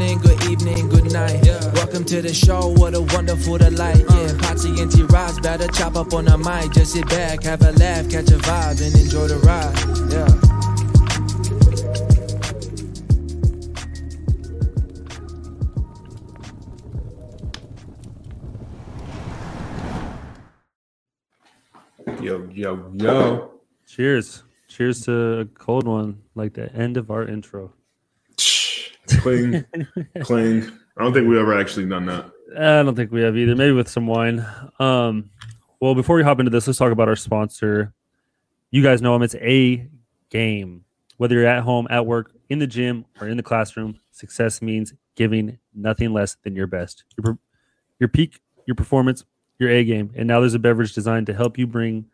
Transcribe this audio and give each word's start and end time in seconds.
morning, 0.00 0.18
good 0.18 0.42
evening, 0.50 0.88
good 0.88 1.12
night. 1.12 1.44
Welcome 1.74 2.04
to 2.06 2.22
the 2.22 2.32
show, 2.32 2.68
what 2.68 2.94
a 2.94 3.02
wonderful 3.02 3.58
delight. 3.58 4.02
Uh. 4.08 4.14
Yeah, 4.14 4.38
Patsy 4.38 4.80
and 4.80 4.90
T 4.90 5.02
Rods 5.02 5.38
better 5.40 5.68
chop 5.68 5.94
up 5.94 6.14
on 6.14 6.24
the 6.24 6.38
mic. 6.38 6.72
Just 6.72 6.92
sit 6.92 7.06
back, 7.10 7.42
have 7.42 7.60
a 7.60 7.72
laugh, 7.72 8.08
catch 8.08 8.30
a 8.30 8.38
vibe, 8.38 8.80
and 8.80 8.96
enjoy 8.96 9.28
the 9.28 9.36
ride. 9.44 9.76
Yeah. 10.10 10.28
Yo, 22.22 22.48
yo, 22.52 22.92
yo. 22.96 23.50
Cheers. 23.86 24.44
Cheers 24.68 25.04
to 25.04 25.40
a 25.40 25.44
cold 25.44 25.86
one, 25.86 26.22
like 26.34 26.54
the 26.54 26.72
end 26.72 26.96
of 26.96 27.10
our 27.10 27.26
intro. 27.26 27.74
Cling, 29.18 29.64
cling. 30.22 30.70
I 30.96 31.02
don't 31.02 31.12
think 31.12 31.28
we 31.28 31.38
ever 31.38 31.58
actually 31.58 31.86
done 31.86 32.06
that. 32.06 32.30
I 32.56 32.82
don't 32.82 32.94
think 32.94 33.12
we 33.12 33.22
have 33.22 33.36
either. 33.36 33.54
Maybe 33.54 33.72
with 33.72 33.88
some 33.88 34.06
wine. 34.06 34.44
Um, 34.78 35.30
well, 35.80 35.94
before 35.94 36.16
we 36.16 36.22
hop 36.22 36.40
into 36.40 36.50
this, 36.50 36.66
let's 36.66 36.78
talk 36.78 36.92
about 36.92 37.08
our 37.08 37.16
sponsor. 37.16 37.94
You 38.70 38.82
guys 38.82 39.00
know 39.00 39.14
him. 39.14 39.22
It's 39.22 39.34
a 39.36 39.88
game. 40.30 40.84
Whether 41.16 41.36
you're 41.36 41.46
at 41.46 41.62
home, 41.62 41.86
at 41.90 42.06
work, 42.06 42.32
in 42.48 42.58
the 42.58 42.66
gym, 42.66 43.04
or 43.20 43.28
in 43.28 43.36
the 43.36 43.42
classroom, 43.42 43.98
success 44.10 44.62
means 44.62 44.94
giving 45.16 45.58
nothing 45.74 46.12
less 46.12 46.36
than 46.42 46.56
your 46.56 46.66
best. 46.66 47.04
Your, 47.22 47.38
your 47.98 48.08
peak, 48.08 48.40
your 48.66 48.74
performance, 48.74 49.24
your 49.58 49.70
A 49.70 49.84
game. 49.84 50.12
And 50.16 50.26
now 50.26 50.40
there's 50.40 50.54
a 50.54 50.58
beverage 50.58 50.94
designed 50.94 51.26
to 51.26 51.34
help 51.34 51.58
you 51.58 51.66
bring 51.66 52.06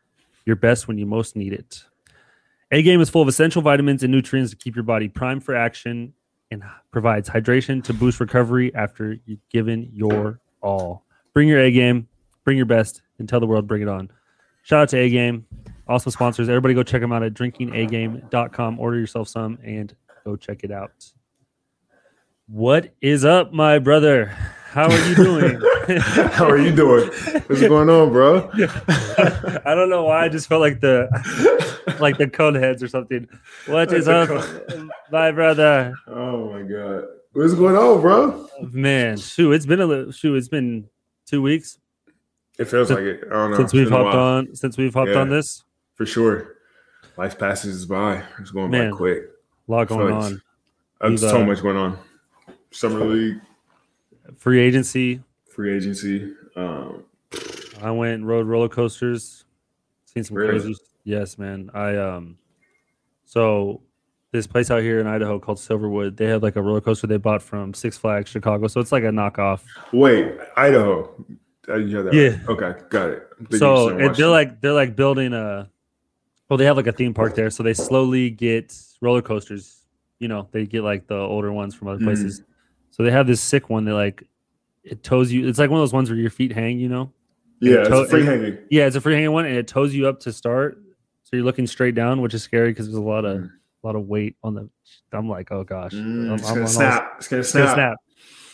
your 0.44 0.56
best 0.56 0.88
when 0.88 0.98
you 0.98 1.06
most 1.06 1.36
need 1.36 1.52
it. 1.52 1.84
A 2.72 2.82
game 2.82 3.00
is 3.00 3.08
full 3.08 3.22
of 3.22 3.28
essential 3.28 3.62
vitamins 3.62 4.02
and 4.02 4.12
nutrients 4.12 4.50
to 4.50 4.56
keep 4.56 4.74
your 4.74 4.82
body 4.82 5.08
primed 5.08 5.44
for 5.44 5.54
action 5.54 6.12
and 6.50 6.62
provides 6.90 7.28
hydration 7.28 7.82
to 7.84 7.92
boost 7.92 8.20
recovery 8.20 8.74
after 8.74 9.16
you've 9.24 9.46
given 9.50 9.88
your 9.92 10.40
all. 10.62 11.04
Bring 11.34 11.48
your 11.48 11.60
A 11.60 11.70
game, 11.70 12.08
bring 12.44 12.56
your 12.56 12.66
best, 12.66 13.02
and 13.18 13.28
tell 13.28 13.40
the 13.40 13.46
world 13.46 13.66
bring 13.66 13.82
it 13.82 13.88
on. 13.88 14.10
Shout 14.62 14.80
out 14.80 14.88
to 14.90 14.98
A 14.98 15.08
Game, 15.08 15.46
also 15.86 16.10
sponsors. 16.10 16.48
Everybody 16.48 16.74
go 16.74 16.82
check 16.82 17.00
them 17.00 17.12
out 17.12 17.22
at 17.22 17.34
drinkingagame.com. 17.34 18.80
Order 18.80 18.98
yourself 18.98 19.28
some 19.28 19.58
and 19.64 19.94
go 20.24 20.36
check 20.36 20.64
it 20.64 20.72
out. 20.72 21.12
What 22.48 22.94
is 23.00 23.24
up, 23.24 23.52
my 23.52 23.78
brother? 23.78 24.36
How 24.68 24.90
are 24.90 25.08
you 25.08 25.14
doing? 25.14 25.60
How 26.32 26.48
are 26.48 26.58
you 26.58 26.74
doing? 26.74 27.08
What's 27.46 27.60
going 27.62 27.88
on, 27.88 28.10
bro? 28.12 28.50
I 29.64 29.74
don't 29.74 29.88
know 29.88 30.04
why. 30.04 30.24
I 30.24 30.28
just 30.28 30.48
felt 30.48 30.60
like 30.60 30.80
the 30.80 31.08
like 32.00 32.18
the 32.18 32.28
cone 32.28 32.54
heads 32.54 32.82
or 32.82 32.88
something. 32.88 33.28
What 33.66 33.92
is 33.92 34.08
up, 34.08 34.28
my 35.10 35.30
brother? 35.30 35.94
Oh 36.08 36.50
my 36.52 36.62
god. 36.62 37.04
What's 37.32 37.54
going 37.54 37.76
on, 37.76 38.00
bro? 38.00 38.48
Man, 38.72 39.16
shoot, 39.18 39.52
it's 39.52 39.66
been 39.66 39.80
a 39.80 39.86
little 39.86 40.10
shoot. 40.12 40.34
It's 40.36 40.48
been 40.48 40.88
two 41.26 41.42
weeks 41.42 41.78
It 42.58 42.66
feels 42.66 42.90
like 42.90 43.00
it. 43.00 43.24
I 43.26 43.32
don't 43.34 43.50
know. 43.52 43.56
since 43.58 43.72
we've 43.72 43.90
hopped 43.90 44.14
on. 44.14 44.54
Since 44.54 44.76
we've 44.76 44.94
hopped 44.94 45.10
Yeah. 45.10 45.18
on 45.20 45.28
this, 45.30 45.64
For 45.94 46.06
sure. 46.06 46.56
Life 47.16 47.38
passes 47.38 47.86
by. 47.86 48.22
It's 48.40 48.50
going 48.50 48.70
Man. 48.70 48.90
by 48.90 48.96
quick. 48.96 49.22
a 49.68 49.72
lot 49.72 49.88
going 49.88 50.20
Thanks. 50.20 50.42
on. 51.00 51.10
We've, 51.10 51.20
so 51.20 51.40
uh, 51.42 51.44
much 51.46 51.62
going 51.62 51.76
on. 51.76 51.98
Summer 52.72 53.00
league, 53.04 53.40
Free 54.36 54.60
agency. 54.60 55.22
free 55.48 55.74
agency. 55.76 56.32
Um, 56.56 57.04
I 57.82 57.90
went 57.90 58.14
and 58.14 58.26
rode 58.28 58.46
roller 58.46 58.68
coasters. 58.68 59.44
Seen 60.04 60.24
some 60.24 60.36
Really? 60.36 60.60
crazy. 60.60 60.74
Yes, 61.04 61.38
man. 61.38 61.70
I 61.74 61.96
um. 61.96 62.38
So 63.24 63.82
this 64.32 64.46
place 64.46 64.70
out 64.70 64.82
here 64.82 65.00
in 65.00 65.06
Idaho 65.06 65.38
called 65.38 65.58
Silverwood, 65.58 66.16
they 66.16 66.26
have 66.26 66.42
like 66.42 66.56
a 66.56 66.62
roller 66.62 66.80
coaster 66.80 67.06
they 67.06 67.16
bought 67.16 67.42
from 67.42 67.72
Six 67.74 67.96
Flags 67.96 68.30
Chicago. 68.30 68.66
So 68.66 68.80
it's 68.80 68.92
like 68.92 69.04
a 69.04 69.08
knockoff. 69.08 69.60
wait, 69.92 70.36
Idaho. 70.56 71.24
Uh, 71.68 71.78
had 71.78 72.14
Yeah. 72.14 72.28
right. 72.28 72.48
Okay, 72.48 72.80
got 72.90 73.10
it. 73.10 73.28
So 73.58 73.88
it, 73.98 74.16
they're 74.16 74.28
like 74.28 74.60
they're 74.60 74.72
like 74.72 74.94
building 74.94 75.32
a 75.32 75.68
well 76.48 76.56
they 76.56 76.64
have 76.64 76.76
like 76.76 76.86
a 76.86 76.92
theme 76.92 77.12
park 77.12 77.34
there 77.34 77.50
so 77.50 77.62
they 77.64 77.74
slowly 77.74 78.30
get 78.30 78.72
roller 79.00 79.20
coasters 79.20 79.82
you 80.20 80.28
know 80.28 80.46
they 80.52 80.64
get 80.64 80.82
like 80.84 81.08
the 81.08 81.16
older 81.16 81.52
ones 81.52 81.74
from 81.74 81.88
other 81.88 81.98
Mhm. 81.98 82.04
places 82.04 82.42
so 82.96 83.02
they 83.02 83.10
have 83.10 83.26
this 83.26 83.40
sick 83.42 83.68
one 83.68 83.84
that 83.84 83.94
like 83.94 84.22
it 84.82 85.02
tows 85.02 85.30
you 85.30 85.46
it's 85.46 85.58
like 85.58 85.68
one 85.70 85.78
of 85.78 85.82
those 85.82 85.92
ones 85.92 86.08
where 86.08 86.18
your 86.18 86.30
feet 86.30 86.52
hang 86.52 86.78
you 86.78 86.88
know 86.88 87.12
yeah, 87.60 87.80
it's 87.80 87.88
to- 87.88 87.96
a 87.98 88.06
free 88.06 88.24
hanging. 88.24 88.58
yeah 88.70 88.86
it's 88.86 88.96
a 88.96 89.00
free 89.00 89.14
hanging 89.14 89.32
one 89.32 89.44
and 89.44 89.56
it 89.56 89.66
tows 89.68 89.94
you 89.94 90.06
up 90.08 90.20
to 90.20 90.32
start 90.32 90.78
so 91.24 91.36
you're 91.36 91.44
looking 91.44 91.66
straight 91.66 91.94
down 91.94 92.20
which 92.22 92.32
is 92.34 92.42
scary 92.42 92.70
because 92.70 92.86
there's 92.86 92.96
a 92.96 93.00
lot 93.00 93.24
of 93.24 93.38
Mm. 93.40 93.50
a 93.82 93.86
lot 93.86 93.96
of 93.96 94.06
weight 94.08 94.36
on 94.42 94.54
the 94.54 94.68
i'm 95.12 95.28
like 95.28 95.52
oh 95.52 95.64
gosh 95.64 95.92
Mm, 95.92 96.26
I'm- 96.30 96.34
it's 96.34 96.42
I'm 96.48 96.54
gonna 96.54 96.54
on 96.54 96.60
all- 96.62 96.66
snap. 96.68 97.14
It's 97.18 97.28
gonna 97.28 97.44
snap. 97.44 97.62
it's 97.64 97.70
gonna 97.70 97.74
snap. 97.74 97.96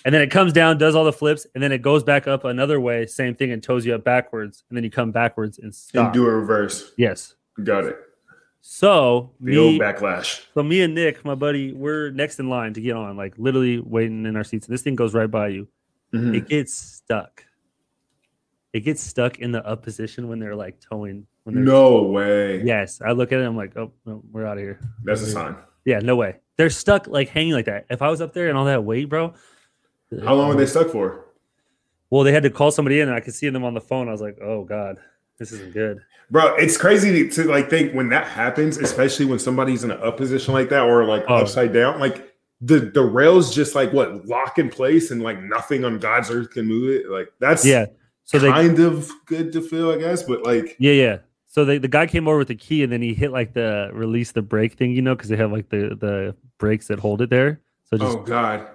And 0.04 0.12
then 0.12 0.20
it 0.20 0.32
comes 0.32 0.52
down, 0.52 0.78
does 0.78 0.96
all 0.96 1.04
the 1.04 1.12
flips, 1.12 1.46
and 1.54 1.62
then 1.62 1.70
it 1.70 1.80
goes 1.80 2.02
back 2.02 2.26
up 2.26 2.42
another 2.44 2.80
way, 2.80 3.06
same 3.06 3.36
thing, 3.36 3.52
and 3.52 3.62
tows 3.62 3.86
you 3.86 3.94
up 3.94 4.02
backwards, 4.02 4.64
and 4.68 4.76
then 4.76 4.82
you 4.82 4.90
come 4.90 5.12
backwards 5.12 5.60
and 5.60 5.72
stop. 5.72 6.06
And 6.06 6.12
do 6.12 6.26
a 6.26 6.30
reverse. 6.34 6.90
Yes. 6.98 7.36
Got 7.62 7.84
it. 7.84 7.96
So 8.64 9.32
The 9.40 9.50
me, 9.56 9.78
backlash. 9.78 10.44
so 10.54 10.62
me 10.62 10.82
and 10.82 10.94
Nick, 10.94 11.24
my 11.24 11.34
buddy, 11.34 11.72
we're 11.72 12.10
next 12.10 12.38
in 12.38 12.48
line 12.48 12.72
to 12.74 12.80
get 12.80 12.94
on, 12.96 13.16
like 13.16 13.34
literally 13.36 13.80
waiting 13.80 14.24
in 14.24 14.36
our 14.36 14.44
seats. 14.44 14.66
And 14.68 14.72
this 14.74 14.82
thing 14.82 14.94
goes 14.94 15.14
right 15.14 15.30
by 15.30 15.48
you. 15.48 15.66
Mhm. 16.14 16.36
It 16.36 16.48
gets 16.48 16.72
stuck. 16.74 17.44
It 18.72 18.80
gets 18.80 19.02
stuck 19.02 19.40
in 19.40 19.50
the 19.50 19.66
up 19.66 19.82
position 19.82 20.28
when 20.28 20.38
they're 20.38 20.54
like 20.54 20.78
towing. 20.80 21.26
When 21.42 21.56
they're 21.56 21.64
No 21.64 22.04
way. 22.04 22.62
yes, 22.62 23.02
I 23.04 23.10
look 23.12 23.32
at 23.32 23.40
it. 23.40 23.44
I'm 23.44 23.56
like, 23.56 23.76
oh, 23.76 23.90
no, 24.06 24.22
we're 24.30 24.46
out 24.46 24.58
of 24.58 24.62
here. 24.62 24.78
That's 25.02 25.22
a 25.22 25.26
sign. 25.26 25.56
Yeah, 25.84 25.98
no 25.98 26.14
way. 26.14 26.36
They're 26.56 26.70
stuck 26.70 27.08
like 27.08 27.28
hanging 27.30 27.54
like 27.54 27.64
that. 27.66 27.86
If 27.90 28.00
I 28.00 28.08
was 28.10 28.20
up 28.20 28.32
there 28.32 28.48
and 28.48 28.56
all 28.56 28.66
that 28.66 28.84
weight, 28.84 29.08
bro. 29.08 29.34
How 30.24 30.34
long 30.34 30.48
were 30.48 30.54
they 30.54 30.66
stuck 30.66 30.88
for? 30.90 31.24
Well, 32.10 32.22
they 32.22 32.30
had 32.32 32.44
to 32.44 32.50
call 32.50 32.70
somebody 32.70 33.00
in, 33.00 33.08
and 33.08 33.16
I 33.16 33.20
could 33.20 33.34
see 33.34 33.48
them 33.48 33.64
on 33.64 33.74
the 33.74 33.80
phone. 33.80 34.06
I 34.08 34.12
was 34.12 34.20
like, 34.20 34.38
"Oh 34.42 34.62
God, 34.64 34.98
this 35.38 35.50
isn't 35.50 35.72
good." 35.72 35.98
Bro, 36.32 36.56
it's 36.56 36.78
crazy 36.78 37.28
to, 37.28 37.42
to, 37.42 37.48
like 37.50 37.68
think 37.68 37.92
when 37.92 38.08
that 38.08 38.26
happens, 38.26 38.78
especially 38.78 39.26
when 39.26 39.38
somebody's 39.38 39.84
in 39.84 39.90
an 39.90 40.02
up 40.02 40.16
position 40.16 40.54
like 40.54 40.70
that 40.70 40.80
or 40.80 41.04
like 41.04 41.24
Oh. 41.28 41.36
upside 41.36 41.74
down, 41.74 42.00
like 42.00 42.34
the 42.62 42.78
the 42.80 43.02
rails 43.02 43.54
just 43.54 43.74
like 43.74 43.92
what 43.92 44.24
lock 44.26 44.58
in 44.58 44.70
place 44.70 45.10
and 45.10 45.22
like 45.22 45.42
nothing 45.42 45.84
on 45.84 45.98
God's 45.98 46.30
earth 46.30 46.50
can 46.50 46.64
move 46.66 46.88
it. 46.88 47.10
Like 47.10 47.30
that's 47.38 47.66
Yeah. 47.66 47.86
So 48.24 48.38
they, 48.38 48.48
kind 48.48 48.78
of 48.78 49.10
good 49.26 49.52
to 49.52 49.60
feel, 49.60 49.90
I 49.90 49.98
guess, 49.98 50.22
but 50.22 50.42
like 50.42 50.74
yeah, 50.78 50.92
yeah. 50.92 51.18
So 51.48 51.66
they, 51.66 51.76
the 51.76 51.86
guy 51.88 52.06
came 52.06 52.26
over 52.26 52.38
with 52.38 52.48
the 52.48 52.54
key, 52.54 52.82
and 52.82 52.90
then 52.90 53.02
he 53.02 53.12
hit 53.12 53.30
like 53.30 53.52
the 53.52 53.90
release 53.92 54.32
the 54.32 54.40
brake 54.40 54.78
thing, 54.78 54.92
you 54.92 55.02
know, 55.02 55.14
because 55.14 55.28
they 55.28 55.36
have 55.36 55.52
like 55.52 55.68
the 55.68 55.94
the 56.00 56.34
brakes 56.56 56.86
that 56.86 56.98
hold 56.98 57.20
it 57.20 57.28
there. 57.28 57.60
So 57.90 57.98
just 57.98 58.16
oh 58.16 58.22
god, 58.22 58.68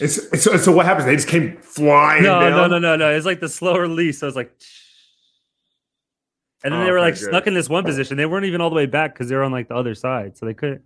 it's, 0.00 0.16
it's 0.16 0.44
so, 0.44 0.56
so 0.56 0.72
what 0.72 0.86
happens? 0.86 1.04
They 1.04 1.16
just 1.16 1.28
came 1.28 1.58
flying 1.58 2.22
no, 2.22 2.40
down. 2.40 2.52
no, 2.52 2.66
no, 2.68 2.78
no, 2.78 2.96
no. 2.96 3.10
It's 3.10 3.26
like 3.26 3.40
the 3.40 3.50
slow 3.50 3.76
release. 3.76 4.18
So 4.18 4.26
it's 4.28 4.36
like, 4.36 4.50
and 6.64 6.72
then 6.72 6.80
Oh, 6.82 6.84
they 6.84 6.90
were 6.90 7.00
like 7.00 7.14
good. 7.14 7.24
stuck 7.28 7.46
in 7.46 7.54
this 7.54 7.68
one 7.68 7.84
position. 7.84 8.16
They 8.16 8.26
weren't 8.26 8.46
even 8.46 8.60
all 8.60 8.70
the 8.70 8.76
way 8.76 8.86
back 8.86 9.14
because 9.14 9.28
they 9.28 9.34
were 9.36 9.42
on 9.42 9.52
like 9.52 9.68
the 9.68 9.74
other 9.76 9.94
side, 9.94 10.36
so 10.36 10.46
they 10.46 10.54
couldn't. 10.54 10.82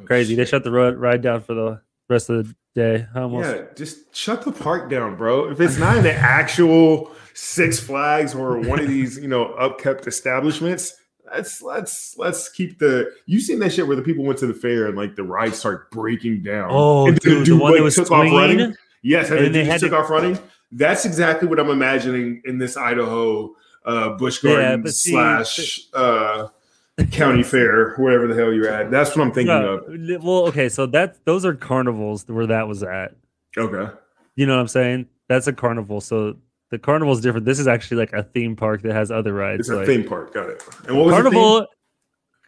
Oh, 0.00 0.04
Crazy. 0.04 0.34
They 0.34 0.44
shut 0.44 0.64
the 0.64 0.70
road 0.70 0.96
ride 0.96 1.22
down 1.22 1.42
for 1.42 1.54
the 1.54 1.80
rest 2.08 2.28
of 2.30 2.46
the 2.48 2.54
day. 2.74 3.06
Almost. 3.14 3.48
Yeah, 3.48 3.62
just 3.74 4.14
shut 4.14 4.42
the 4.42 4.52
park 4.52 4.90
down, 4.90 5.16
bro. 5.16 5.50
If 5.50 5.60
it's 5.60 5.78
not 5.78 5.96
in 5.96 6.02
the 6.02 6.12
actual 6.14 7.10
Six 7.34 7.78
Flags 7.80 8.34
or 8.34 8.58
one 8.58 8.78
of 8.80 8.88
these, 8.88 9.18
you 9.18 9.28
know, 9.28 9.54
upkept 9.60 10.06
establishments, 10.06 10.94
let's 11.30 11.60
let's 11.62 12.14
let's 12.18 12.48
keep 12.50 12.78
the. 12.78 13.10
You 13.26 13.40
seen 13.40 13.58
that 13.60 13.72
shit 13.72 13.86
where 13.86 13.96
the 13.96 14.02
people 14.02 14.24
went 14.24 14.38
to 14.40 14.46
the 14.46 14.54
fair 14.54 14.86
and 14.86 14.96
like 14.96 15.16
the 15.16 15.22
rides 15.24 15.58
start 15.58 15.90
breaking 15.90 16.42
down. 16.42 16.68
Oh, 16.72 17.06
And 17.08 17.18
dude, 17.20 17.46
the 17.46 17.56
one 17.56 17.74
that 17.74 17.82
was 17.82 17.94
took 17.96 18.10
off 18.10 18.30
running. 18.30 18.74
Yes, 19.02 19.30
and, 19.30 19.38
And 19.38 19.54
then 19.54 19.68
they 19.68 19.78
took 19.78 19.90
to- 19.90 19.98
off 19.98 20.10
running. 20.10 20.38
That's 20.72 21.04
exactly 21.04 21.46
what 21.48 21.60
I'm 21.60 21.70
imagining 21.70 22.42
in 22.44 22.58
this 22.58 22.76
Idaho 22.76 23.54
uh, 23.86 24.10
Busch 24.10 24.42
Yeah, 24.44 24.52
Garden 24.52 24.88
see- 24.92 25.10
slash 25.12 25.80
uh, 25.94 26.48
county 27.12 27.42
fair, 27.42 27.94
wherever 27.96 28.26
the 28.26 28.34
hell 28.34 28.52
you're 28.52 28.68
at. 28.68 28.90
That's 28.90 29.16
what 29.16 29.22
I'm 29.26 29.32
thinking 29.32 29.54
No, 29.54 29.78
of. 29.78 30.24
well, 30.24 30.46
okay, 30.48 30.68
so 30.68 30.86
that 30.86 31.24
those 31.24 31.44
are 31.44 31.54
carnivals 31.54 32.24
where 32.28 32.46
that 32.46 32.68
was 32.68 32.82
at. 32.82 33.14
Okay. 33.56 33.92
You 34.34 34.46
know 34.46 34.54
what 34.56 34.60
I'm 34.60 34.68
saying? 34.68 35.06
That's 35.28 35.46
a 35.46 35.52
carnival. 35.52 36.00
So 36.00 36.36
the 36.70 36.78
carnival 36.78 37.14
is 37.14 37.20
different. 37.20 37.46
This 37.46 37.58
is 37.58 37.66
actually 37.68 37.98
like 37.98 38.12
a 38.12 38.22
theme 38.22 38.56
park 38.56 38.82
that 38.82 38.92
has 38.92 39.10
other 39.10 39.32
rides. 39.32 39.60
It's 39.60 39.68
a 39.70 39.76
like, 39.76 39.86
theme 39.86 40.04
park. 40.04 40.34
Got 40.34 40.50
it. 40.50 40.62
And 40.88 40.96
what 40.96 41.06
was 41.06 41.14
the 41.16 41.22
carnival. 41.22 41.66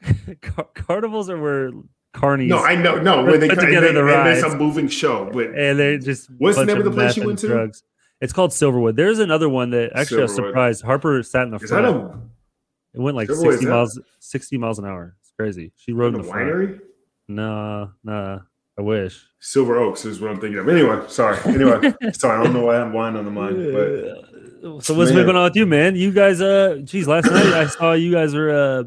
car- 0.43 0.69
carnivals 0.75 1.31
are 1.31 1.41
where 1.41 1.71
carnies. 2.15 2.49
No, 2.49 2.59
I 2.59 2.75
know, 2.75 3.01
no. 3.01 3.25
When 3.25 3.41
they 3.41 3.49
put 3.49 3.59
and 3.59 3.67
together 3.67 3.89
they- 3.89 3.95
the 4.01 4.07
and 4.21 4.29
it's 4.29 4.43
a 4.43 4.57
moving 4.57 4.89
show, 4.89 5.31
but 5.33 5.47
and 5.55 5.79
they 5.79 5.99
just 5.99 6.31
What's 6.39 6.57
the 6.57 6.65
name 6.67 6.79
of 6.79 6.85
the 6.85 6.91
place 6.91 7.17
you 7.17 7.27
went 7.27 7.39
to? 7.41 7.49
Drugs. 7.49 7.83
It's 8.21 8.33
called 8.33 8.51
Silverwood. 8.51 8.97
There's 8.97 9.19
another 9.21 9.49
one 9.49 9.71
that 9.71 9.93
actually 9.95 10.21
I 10.21 10.23
was 10.23 10.35
surprised. 10.35 10.83
Harper 10.83 11.23
sat 11.23 11.43
in 11.45 11.51
the 11.51 11.59
is 11.59 11.71
front. 11.71 11.87
a, 11.87 12.19
it 12.95 13.01
went 13.01 13.17
like 13.17 13.29
Silverwood, 13.29 13.37
60 13.37 13.55
is 13.55 13.61
that- 13.61 13.69
miles, 13.71 14.01
60 14.19 14.59
miles 14.59 14.79
an 14.79 14.85
hour. 14.87 15.15
It's 15.21 15.33
crazy. 15.39 15.73
She 15.77 15.93
rode 15.93 16.15
in 16.15 16.23
the 16.23 16.29
front. 16.29 16.49
winery? 16.49 16.81
Nah, 17.29 17.89
nah. 18.03 18.41
I 18.77 18.83
wish. 18.83 19.25
Silver 19.41 19.77
Oaks 19.79 20.05
is 20.05 20.21
what 20.21 20.31
I'm 20.31 20.41
thinking 20.41 20.59
of. 20.59 20.69
Anyway, 20.69 21.01
sorry. 21.09 21.37
Anyway, 21.47 21.93
sorry. 22.13 22.39
I 22.41 22.45
don't 22.45 22.53
know 22.53 22.65
why 22.67 22.77
I 22.77 22.79
have 22.85 22.93
wine 22.93 23.17
on 23.17 23.25
the 23.25 23.31
mind, 23.31 23.73
but 23.73 24.83
so 24.85 24.95
what's 24.95 25.13
Man. 25.13 25.25
going 25.25 25.37
on 25.37 25.45
with 25.45 25.57
you, 25.57 25.67
man? 25.67 25.95
You 25.97 26.13
guys, 26.13 26.41
uh, 26.41 26.79
geez, 26.85 27.07
last 27.09 27.27
night 27.31 27.47
I 27.47 27.67
saw 27.67 27.93
you 27.93 28.11
guys 28.13 28.35
were, 28.35 28.51
uh, 28.51 28.85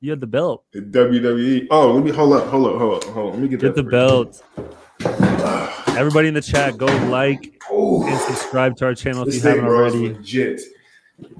you 0.00 0.10
had 0.10 0.20
the 0.20 0.26
belt. 0.26 0.64
WWE. 0.74 1.66
Oh, 1.70 1.92
let 1.92 2.04
me 2.04 2.12
hold 2.12 2.32
up, 2.34 2.48
hold 2.48 2.66
up, 2.66 2.78
hold 2.78 2.94
up, 3.04 3.10
hold 3.10 3.28
up. 3.28 3.32
Let 3.34 3.42
me 3.42 3.48
get 3.48 3.60
Get 3.60 3.74
the 3.74 3.82
belt. 3.82 4.42
Everybody 5.96 6.28
in 6.28 6.34
the 6.34 6.42
chat, 6.42 6.76
go 6.78 6.86
like 7.08 7.55
Oh, 7.70 8.06
and 8.06 8.18
subscribe 8.20 8.76
to 8.76 8.86
our 8.86 8.94
channel 8.94 9.26
if 9.26 9.34
you 9.34 9.40
haven't 9.40 9.64
already. 9.64 10.12
legit. 10.14 10.60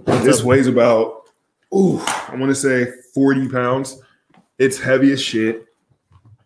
This 0.05 0.43
weighs 0.43 0.67
about, 0.67 1.29
ooh, 1.75 1.99
I 2.01 2.35
want 2.37 2.51
to 2.51 2.55
say 2.55 2.91
40 3.15 3.49
pounds. 3.49 4.01
It's 4.59 4.79
heavy 4.81 5.13
as 5.13 5.21
shit. 5.23 5.67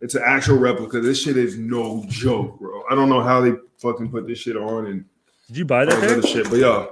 It's 0.00 0.14
an 0.14 0.22
actual 0.24 0.58
replica. 0.58 1.00
This 1.00 1.22
shit 1.22 1.36
is 1.36 1.56
no 1.58 2.04
joke, 2.08 2.58
bro. 2.58 2.82
I 2.90 2.94
don't 2.94 3.08
know 3.08 3.20
how 3.22 3.40
they 3.40 3.52
fucking 3.78 4.10
put 4.10 4.26
this 4.26 4.38
shit 4.38 4.56
on 4.56 4.86
and 4.86 5.04
Did 5.48 5.58
you 5.58 5.64
buy 5.64 5.84
that? 5.84 6.00
this 6.00 6.12
other 6.12 6.26
shit, 6.26 6.50
but 6.50 6.58
yeah. 6.58 6.86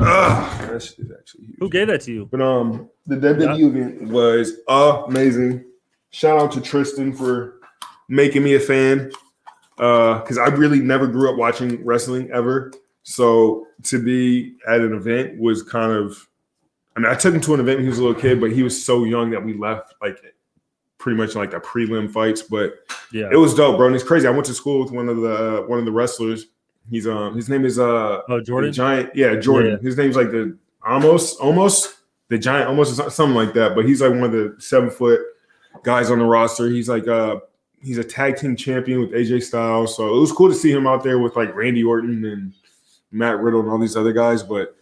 Ah, 0.00 0.66
that 0.70 0.82
shit 0.82 0.98
is 1.00 1.12
actually 1.12 1.46
huge. 1.46 1.58
Who 1.58 1.68
gave 1.68 1.88
that 1.88 2.00
to 2.02 2.12
you? 2.12 2.28
But 2.30 2.40
um, 2.40 2.88
the 3.06 3.16
WWE 3.16 3.58
event 3.76 4.02
was 4.10 4.52
amazing. 4.68 5.64
Shout 6.10 6.40
out 6.40 6.52
to 6.52 6.60
Tristan 6.60 7.12
for 7.12 7.56
making 8.08 8.42
me 8.42 8.54
a 8.54 8.60
fan. 8.60 9.10
Uh, 9.78 10.20
because 10.20 10.38
I 10.38 10.46
really 10.48 10.80
never 10.80 11.06
grew 11.06 11.30
up 11.30 11.36
watching 11.36 11.84
wrestling 11.84 12.30
ever. 12.32 12.72
So 13.02 13.66
to 13.84 14.02
be 14.02 14.56
at 14.68 14.80
an 14.80 14.94
event 14.94 15.38
was 15.38 15.62
kind 15.62 15.92
of 15.92 16.28
I 16.96 17.00
mean, 17.00 17.10
I 17.10 17.14
took 17.16 17.34
him 17.34 17.40
to 17.40 17.54
an 17.54 17.60
event 17.60 17.78
when 17.78 17.84
he 17.84 17.88
was 17.90 17.98
a 17.98 18.04
little 18.04 18.20
kid, 18.20 18.40
but 18.40 18.52
he 18.52 18.62
was 18.62 18.82
so 18.84 19.02
young 19.02 19.30
that 19.30 19.44
we 19.44 19.52
left 19.54 19.94
like 20.00 20.16
pretty 20.98 21.18
much 21.18 21.34
like 21.34 21.50
the 21.50 21.58
prelim 21.58 22.08
fights. 22.10 22.40
But 22.42 22.74
Yeah. 23.12 23.28
it 23.32 23.36
was 23.36 23.52
dope, 23.52 23.76
bro. 23.76 23.86
And 23.88 23.96
it's 23.96 24.04
crazy. 24.04 24.28
I 24.28 24.30
went 24.30 24.46
to 24.46 24.54
school 24.54 24.80
with 24.82 24.92
one 24.92 25.08
of 25.08 25.16
the 25.18 25.62
uh, 25.64 25.66
one 25.66 25.80
of 25.80 25.84
the 25.84 25.92
wrestlers. 25.92 26.46
He's 26.88 27.06
um 27.08 27.34
his 27.34 27.48
name 27.48 27.64
is 27.64 27.78
uh 27.78 28.20
Oh, 28.28 28.40
Jordan. 28.40 28.72
giant, 28.72 29.10
yeah, 29.16 29.34
Jordan. 29.36 29.72
Yeah. 29.72 29.78
His 29.88 29.96
name's 29.98 30.14
like 30.16 30.30
the 30.30 30.56
almost, 30.86 31.40
almost 31.40 31.96
the 32.28 32.38
giant, 32.38 32.68
almost 32.68 32.94
something 33.10 33.34
like 33.34 33.54
that. 33.54 33.74
But 33.74 33.86
he's 33.86 34.00
like 34.00 34.10
one 34.12 34.22
of 34.22 34.32
the 34.32 34.54
seven 34.60 34.88
foot 34.90 35.20
guys 35.82 36.10
on 36.12 36.20
the 36.20 36.24
roster. 36.24 36.68
He's 36.68 36.88
like 36.88 37.08
uh 37.08 37.40
he's 37.84 37.98
a 37.98 38.04
tag 38.04 38.36
team 38.36 38.56
champion 38.56 39.00
with 39.00 39.10
AJ 39.10 39.42
Styles. 39.42 39.96
So 39.96 40.16
it 40.16 40.20
was 40.20 40.32
cool 40.32 40.48
to 40.48 40.54
see 40.54 40.72
him 40.72 40.86
out 40.86 41.04
there 41.04 41.18
with 41.18 41.36
like 41.36 41.54
Randy 41.54 41.84
Orton 41.84 42.24
and 42.24 42.52
Matt 43.12 43.38
Riddle 43.40 43.60
and 43.60 43.70
all 43.70 43.78
these 43.78 43.96
other 43.96 44.12
guys. 44.12 44.42
But 44.42 44.74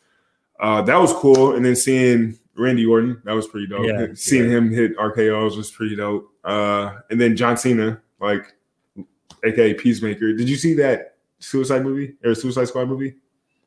uh, 0.60 0.82
that 0.82 0.96
was 0.96 1.12
cool. 1.12 1.56
And 1.56 1.64
then 1.64 1.74
seeing 1.74 2.38
Randy 2.56 2.86
Orton, 2.86 3.20
that 3.24 3.32
was 3.32 3.48
pretty 3.48 3.66
dope. 3.66 3.86
Yeah, 3.86 4.06
seeing 4.14 4.50
yeah. 4.50 4.58
him 4.58 4.70
hit 4.70 4.96
RKOs 4.96 5.56
was 5.56 5.70
pretty 5.70 5.96
dope. 5.96 6.32
Uh, 6.44 6.98
and 7.10 7.20
then 7.20 7.36
John 7.36 7.56
Cena, 7.56 8.00
like 8.20 8.54
aka 9.44 9.74
Peacemaker. 9.74 10.32
Did 10.32 10.48
you 10.48 10.56
see 10.56 10.74
that 10.74 11.16
Suicide 11.40 11.82
movie 11.82 12.14
or 12.24 12.34
Suicide 12.34 12.68
Squad 12.68 12.88
movie? 12.88 13.16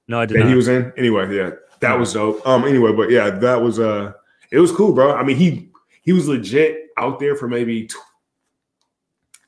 No, 0.08 0.22
I 0.22 0.26
did 0.26 0.38
that 0.38 0.44
not. 0.44 0.50
He 0.50 0.56
was 0.56 0.68
in 0.68 0.94
anyway. 0.98 1.36
Yeah, 1.36 1.52
that 1.82 1.90
no. 1.90 1.98
was 1.98 2.14
dope. 2.14 2.46
Um, 2.48 2.64
anyway, 2.64 2.94
but 2.94 3.10
yeah, 3.10 3.30
that 3.30 3.62
was 3.62 3.80
uh, 3.80 4.14
it 4.52 4.60
was 4.60 4.72
cool, 4.72 4.94
bro. 4.94 5.14
I 5.14 5.24
mean, 5.24 5.36
he 5.36 5.70
he 6.04 6.14
was 6.14 6.28
legit 6.28 6.90
out 6.98 7.20
there 7.20 7.36
for 7.36 7.48
maybe. 7.48 7.90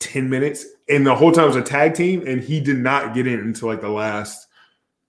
10 0.00 0.30
minutes. 0.30 0.66
And 0.88 1.06
the 1.06 1.14
whole 1.14 1.32
time 1.32 1.46
was 1.46 1.56
a 1.56 1.62
tag 1.62 1.94
team, 1.94 2.26
and 2.26 2.42
he 2.42 2.60
did 2.60 2.78
not 2.78 3.14
get 3.14 3.26
in 3.26 3.38
until 3.40 3.68
like 3.68 3.80
the 3.80 3.90
last, 3.90 4.46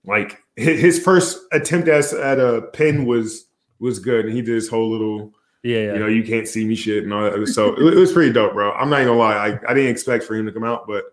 like 0.04 0.42
his 0.56 1.02
first 1.02 1.38
attempt 1.52 1.88
at, 1.88 2.12
at 2.12 2.38
a 2.38 2.62
pin 2.72 3.06
was 3.06 3.46
was 3.78 3.98
good, 3.98 4.26
and 4.26 4.34
he 4.34 4.42
did 4.42 4.54
his 4.54 4.68
whole 4.68 4.90
little, 4.90 5.32
yeah, 5.62 5.78
yeah. 5.78 5.92
you 5.94 5.98
know, 5.98 6.06
you 6.06 6.22
can't 6.22 6.46
see 6.46 6.66
me 6.66 6.74
shit 6.74 7.02
and 7.02 7.12
all 7.14 7.22
that. 7.22 7.46
So 7.48 7.74
it 7.74 7.94
was 7.94 8.12
pretty 8.12 8.32
dope, 8.32 8.52
bro. 8.52 8.72
I'm 8.72 8.90
not 8.90 8.98
gonna 8.98 9.14
lie, 9.14 9.34
I, 9.34 9.58
I 9.68 9.74
didn't 9.74 9.90
expect 9.90 10.24
for 10.24 10.34
him 10.34 10.44
to 10.46 10.52
come 10.52 10.64
out, 10.64 10.86
but 10.86 11.04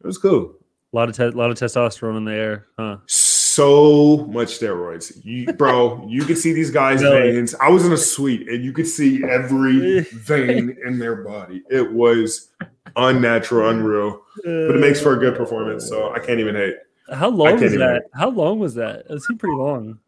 it 0.00 0.06
was 0.06 0.18
cool. 0.18 0.56
A 0.92 0.96
lot 0.96 1.08
of 1.08 1.16
te- 1.16 1.30
lot 1.30 1.50
of 1.50 1.56
testosterone 1.56 2.16
in 2.16 2.24
the 2.24 2.32
air, 2.32 2.66
huh? 2.76 2.98
So 3.54 4.26
much 4.28 4.58
steroids. 4.58 5.12
You, 5.24 5.52
bro, 5.52 6.06
you 6.08 6.24
could 6.24 6.38
see 6.38 6.52
these 6.52 6.70
guys' 6.70 7.02
Really? 7.02 7.32
veins. 7.32 7.54
I 7.56 7.68
was 7.68 7.84
in 7.84 7.92
a 7.92 7.96
suite 7.96 8.48
and 8.48 8.64
you 8.64 8.72
could 8.72 8.86
see 8.86 9.22
every 9.24 10.00
vein 10.12 10.76
in 10.86 10.98
their 10.98 11.16
body. 11.16 11.62
It 11.70 11.92
was 11.92 12.50
unnatural, 12.96 13.68
unreal, 13.70 14.22
but 14.44 14.76
it 14.76 14.80
makes 14.80 15.00
for 15.00 15.14
a 15.14 15.18
good 15.18 15.36
performance. 15.36 15.88
So 15.88 16.12
I 16.12 16.18
can't 16.18 16.40
even 16.40 16.54
hate. 16.54 16.76
How 17.12 17.28
long 17.28 17.60
was 17.60 17.72
that? 17.72 18.04
How 18.14 18.30
long 18.30 18.58
was 18.58 18.74
that? 18.74 19.04
It 19.08 19.22
seemed 19.22 19.40
pretty 19.40 19.56
long. 19.56 19.98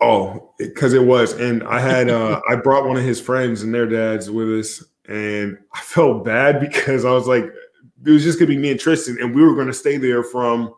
Oh, 0.00 0.52
because 0.58 0.94
it 0.94 1.04
was. 1.04 1.32
And 1.34 1.62
I 1.64 1.80
had, 1.80 2.10
uh, 2.10 2.40
I 2.50 2.56
brought 2.56 2.86
one 2.86 2.96
of 2.96 3.04
his 3.04 3.20
friends 3.20 3.62
and 3.62 3.72
their 3.74 3.86
dads 3.86 4.30
with 4.30 4.48
us. 4.48 4.84
And 5.08 5.58
I 5.74 5.80
felt 5.80 6.24
bad 6.24 6.60
because 6.60 7.04
I 7.04 7.12
was 7.12 7.26
like, 7.26 7.44
it 7.44 8.10
was 8.10 8.24
just 8.24 8.38
going 8.38 8.48
to 8.50 8.56
be 8.56 8.60
me 8.60 8.72
and 8.72 8.80
Tristan. 8.80 9.16
And 9.20 9.34
we 9.34 9.42
were 9.42 9.54
going 9.54 9.68
to 9.68 9.72
stay 9.72 9.96
there 9.96 10.24
from 10.24 10.74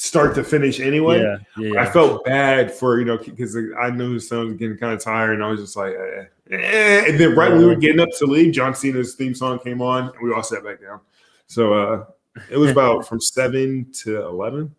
start 0.00 0.34
to 0.34 0.42
finish 0.42 0.80
anyway. 0.80 1.20
yeah, 1.20 1.36
yeah. 1.58 1.82
I 1.82 1.90
felt 1.90 2.24
bad 2.24 2.72
for 2.72 2.98
you 2.98 3.04
know 3.04 3.18
because 3.18 3.54
I 3.78 3.90
knew 3.90 4.14
his 4.14 4.26
son 4.28 4.46
was 4.46 4.54
getting 4.56 4.78
kind 4.78 4.94
of 4.94 5.00
tired, 5.00 5.34
and 5.34 5.44
I 5.44 5.48
was 5.48 5.60
just 5.60 5.76
like, 5.76 5.92
eh, 5.92 6.24
eh. 6.52 7.04
and 7.08 7.20
then 7.20 7.36
right 7.36 7.50
when 7.50 7.60
we 7.60 7.66
were 7.66 7.74
getting 7.74 8.00
up 8.00 8.08
to 8.18 8.24
leave, 8.26 8.52
John 8.54 8.74
Cena's 8.74 9.14
theme 9.14 9.34
song 9.34 9.58
came 9.58 9.82
on, 9.82 10.04
and 10.04 10.22
we 10.22 10.32
all 10.32 10.42
sat 10.42 10.64
back 10.64 10.80
down. 10.80 11.00
So 11.48 11.74
uh, 11.74 12.04
it 12.50 12.56
was 12.56 12.70
about 12.70 13.06
from 13.08 13.20
seven 13.20 13.90
to 14.04 14.22
eleven, 14.26 14.74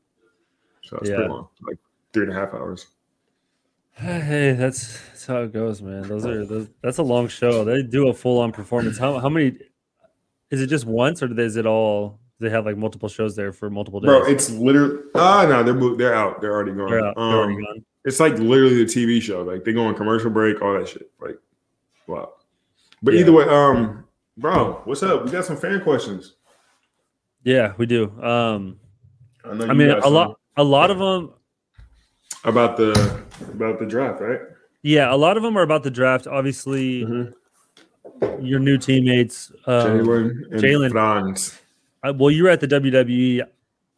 so 0.83 0.97
it's 0.97 1.09
Yeah. 1.09 1.17
pretty 1.17 1.29
long, 1.29 1.47
like 1.61 1.77
three 2.13 2.23
and 2.23 2.31
a 2.31 2.35
half 2.35 2.53
hours. 2.53 2.87
Hey, 3.93 4.53
that's, 4.53 4.97
that's 5.09 5.25
how 5.27 5.43
it 5.43 5.53
goes, 5.53 5.81
man. 5.81 6.07
Those 6.07 6.25
are 6.25 6.43
those, 6.43 6.69
that's 6.81 6.97
a 6.97 7.03
long 7.03 7.27
show. 7.27 7.63
They 7.63 7.83
do 7.83 8.07
a 8.07 8.13
full 8.13 8.39
on 8.39 8.51
performance. 8.51 8.97
How 8.97 9.19
how 9.19 9.29
many? 9.29 9.57
Is 10.49 10.61
it 10.61 10.67
just 10.67 10.85
once, 10.85 11.21
or 11.21 11.39
is 11.39 11.55
it 11.57 11.67
all? 11.67 12.19
They 12.41 12.49
have 12.49 12.65
like 12.65 12.75
multiple 12.75 13.07
shows 13.07 13.35
there 13.35 13.53
for 13.53 13.69
multiple 13.69 13.99
days? 13.99 14.07
Bro, 14.07 14.25
it's 14.25 14.49
literally 14.49 14.97
ah 15.15 15.45
no, 15.47 15.61
they're 15.63 15.95
they're 15.95 16.15
out, 16.15 16.41
they're 16.41 16.51
already 16.53 16.71
gone. 16.71 16.89
They're 16.89 17.05
out- 17.05 17.15
they're 17.15 17.23
already 17.23 17.53
Um, 17.55 17.61
gone. 17.61 17.85
It's 18.03 18.19
like 18.19 18.33
literally 18.39 18.83
the 18.83 18.85
TV 18.85 19.21
show, 19.21 19.43
like 19.43 19.63
they 19.63 19.73
go 19.73 19.83
on 19.85 19.93
commercial 19.93 20.31
break, 20.31 20.59
all 20.61 20.73
that 20.73 20.87
shit, 20.87 21.11
like 21.21 21.37
wow. 22.07 22.33
But 23.03 23.13
Yeah. 23.13 23.19
either 23.21 23.31
way, 23.31 23.45
um, 23.45 24.05
bro, 24.37 24.81
what's 24.85 25.03
up? 25.03 25.23
We 25.23 25.29
got 25.31 25.45
some 25.45 25.55
fan 25.55 25.81
questions. 25.81 26.33
Yeah, 27.43 27.73
we 27.77 27.85
do. 27.85 28.05
Um, 28.21 28.77
know 29.45 29.67
I 29.67 29.73
mean, 29.73 29.91
a 29.91 30.09
lot, 30.09 30.39
a 30.57 30.63
lot 30.63 30.89
of 30.89 30.97
them. 30.97 31.31
about 32.43 32.75
the 32.75 33.21
about 33.53 33.77
the 33.79 33.85
draft, 33.85 34.19
right? 34.19 34.39
Yeah, 34.81 35.13
a 35.13 35.15
lot 35.15 35.37
of 35.37 35.43
them 35.43 35.55
are 35.57 35.61
about 35.63 35.83
the 35.83 35.91
draft. 35.91 36.25
Obviously, 36.25 37.05
Mhm. 37.05 37.33
your 38.41 38.59
new 38.59 38.79
teammates. 38.79 39.51
Um, 39.67 39.99
Jalen. 40.53 40.89
Franz. 40.91 41.60
I- 42.03 42.11
well, 42.11 42.31
you 42.31 42.43
were 42.43 42.49
at 42.49 42.59
the 42.59 42.67
WWE, 42.67 43.41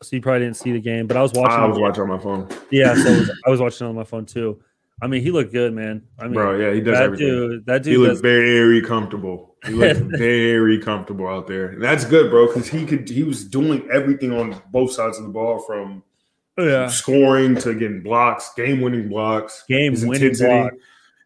so 0.02 0.16
you 0.16 0.22
probably 0.22 0.42
didn't 0.42 0.58
see 0.58 0.72
the 0.72 0.82
game, 0.82 1.08
but 1.08 1.18
I 1.18 1.22
was 1.22 1.32
watching. 1.34 1.60
I 1.60 1.66
was 1.66 1.80
watching 1.80 2.04
on 2.04 2.10
my 2.10 2.20
phone, 2.20 2.48
Yeah, 2.72 2.94
so 2.96 3.12
was- 3.12 3.32
I 3.46 3.50
was 3.50 3.60
watching 3.62 3.88
on 3.88 3.96
my 3.96 4.04
phone 4.04 4.26
too. 4.26 4.62
I 5.02 5.08
mean, 5.08 5.22
he 5.24 5.32
looked 5.32 5.52
good, 5.52 5.74
man. 5.74 6.04
I 6.20 6.26
mean, 6.26 6.34
bro. 6.34 6.58
Yeah, 6.58 6.74
he 6.74 6.80
does 6.80 6.96
that 6.98 7.04
everything. 7.04 7.28
dude, 7.28 7.66
that 7.66 7.84
he 7.86 7.92
dude, 7.92 8.00
looked 8.02 8.12
does, 8.14 8.22
very 8.22 8.82
comfortable. 8.82 9.56
He 9.66 9.72
looked 9.74 10.00
very 10.18 10.80
comfortable 10.80 11.28
out 11.28 11.48
there, 11.48 11.70
and 11.70 11.82
that's 11.84 12.06
good, 12.06 12.30
bro. 12.30 12.48
Because 12.48 12.70
he 12.70 12.86
could, 12.86 13.10
he 13.10 13.24
was 13.24 13.44
doing 13.44 13.88
everything 13.92 14.32
on 14.32 14.62
both 14.72 14.92
sides 14.92 15.18
of 15.18 15.24
the 15.24 15.30
ball, 15.32 15.60
from 15.60 16.04
yeah, 16.58 16.88
scoring 16.88 17.56
to 17.58 17.74
getting 17.74 18.02
blocks, 18.02 18.52
game-winning 18.56 19.10
blocks, 19.10 19.64
game-winning 19.68 20.14
intensity. 20.22 20.48
block. 20.50 20.72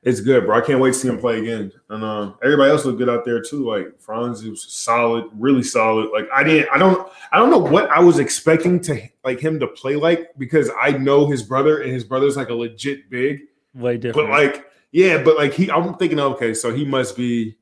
It's 0.08 0.22
good, 0.22 0.46
bro. 0.46 0.58
I 0.58 0.62
can't 0.62 0.80
wait 0.80 0.94
to 0.94 1.00
see 1.00 1.08
him 1.10 1.20
play 1.20 1.40
again. 1.40 1.72
And 1.90 2.04
um, 2.04 2.36
everybody 2.44 2.72
else 2.72 2.86
looked 2.86 2.98
good 2.98 3.10
out 3.10 3.26
there 3.26 3.42
too. 3.42 3.70
Like 3.70 4.00
Franz 4.00 4.44
was 4.44 4.64
solid, 4.72 5.26
really 5.34 5.64
solid. 5.64 6.10
Like 6.14 6.28
I 6.34 6.44
didn't, 6.44 6.70
I 6.72 6.78
don't, 6.78 7.08
I 7.32 7.38
don't 7.38 7.50
know 7.50 7.58
what 7.58 7.90
I 7.90 8.00
was 8.00 8.18
expecting 8.20 8.80
to 8.82 9.02
like 9.26 9.40
him 9.40 9.60
to 9.60 9.68
play 9.68 9.96
like 9.98 10.30
because 10.38 10.70
I 10.80 10.92
know 10.92 11.28
his 11.30 11.44
brother 11.44 11.82
and 11.82 11.92
his 11.92 12.04
brother's 12.06 12.38
like 12.38 12.50
a 12.50 12.54
legit 12.54 13.10
big. 13.10 13.42
Way 13.74 13.98
different. 13.98 14.30
But 14.30 14.32
like, 14.32 14.66
yeah, 14.92 15.22
but 15.22 15.36
like 15.36 15.54
he, 15.54 15.70
I'm 15.70 15.94
thinking, 15.96 16.20
okay, 16.20 16.54
so 16.54 16.74
he 16.74 16.86
must 16.86 17.18
be, 17.18 17.58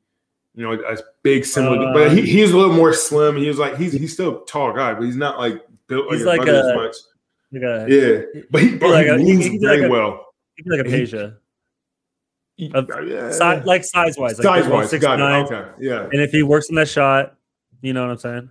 you 0.54 0.62
know, 0.62 0.72
a 0.72 0.96
big 1.22 1.44
similar, 1.44 1.88
Uh, 1.88 1.92
but 1.92 2.12
he, 2.12 2.22
he's 2.22 2.52
a 2.52 2.56
little 2.56 2.74
more 2.74 2.92
slim. 2.92 3.36
He 3.36 3.48
was 3.48 3.58
like, 3.58 3.76
he's 3.76 3.92
he's 3.92 4.12
still 4.12 4.42
a 4.42 4.46
tall 4.46 4.72
guy, 4.72 4.94
but 4.94 5.02
he's 5.02 5.16
not 5.16 5.38
like 5.38 5.66
built 5.88 6.06
like 6.06 6.18
He's 6.18 6.26
like 6.26 6.46
a- 6.46 6.52
as 6.52 6.74
much. 6.76 6.96
Like 7.52 7.62
a- 7.62 7.86
Yeah, 7.88 8.40
but 8.50 8.62
he, 8.62 8.76
bro, 8.76 8.90
like 8.90 9.06
he 9.06 9.10
a- 9.12 9.18
moves 9.18 9.46
he's 9.46 9.60
very 9.60 9.80
like 9.80 9.88
a- 9.88 9.90
well. 9.90 10.26
he'd 10.56 10.68
like 10.68 10.80
a 10.80 10.84
Peja. 10.84 11.36
Of- 12.74 12.88
Yeah. 13.06 13.30
Si- 13.30 13.64
like 13.66 13.84
size 13.84 14.16
wise, 14.16 14.38
like 14.38 14.44
size 14.62 14.68
wise, 14.68 14.90
six 14.90 15.02
got 15.02 15.18
nine. 15.18 15.44
it. 15.44 15.52
Okay, 15.52 15.70
yeah. 15.78 16.04
And 16.04 16.20
if 16.22 16.30
he 16.32 16.42
works 16.42 16.68
in 16.68 16.74
that 16.76 16.88
shot, 16.88 17.36
you 17.82 17.92
know 17.92 18.02
what 18.02 18.10
I'm 18.12 18.18
saying. 18.18 18.50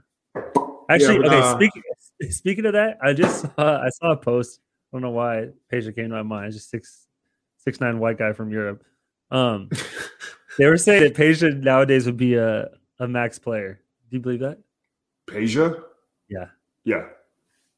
Actually, 0.90 1.18
but, 1.18 1.28
okay. 1.28 1.40
uh, 1.40 1.56
speaking 1.56 1.84
speaking 2.30 2.66
of 2.66 2.74
that, 2.74 2.98
I 3.02 3.14
just 3.14 3.42
saw, 3.42 3.82
I 3.82 3.90
saw 3.90 4.12
a 4.12 4.18
post. 4.18 4.60
I 4.94 4.98
don't 4.98 5.02
know 5.02 5.10
why 5.12 5.50
Peja 5.72 5.94
came 5.96 6.10
to 6.10 6.16
my 6.16 6.24
mind. 6.24 6.48
It's 6.48 6.56
just 6.58 6.70
six 6.70 7.08
six 7.58 7.82
nine 7.82 8.00
white 8.00 8.18
guy 8.18 8.34
from 8.34 8.52
Europe. 8.52 8.84
Um, 9.32 9.70
they 10.58 10.68
were 10.68 10.78
saying 10.78 11.04
that 11.04 11.16
Peja 11.16 11.60
nowadays 11.62 12.06
would 12.06 12.18
be 12.18 12.36
a 12.36 12.70
a 13.00 13.08
max 13.08 13.40
player. 13.40 13.82
Do 14.10 14.18
you 14.18 14.22
believe 14.22 14.40
that? 14.42 14.60
Peja? 15.28 15.82
Yeah. 16.30 16.46
Yeah. 16.84 17.06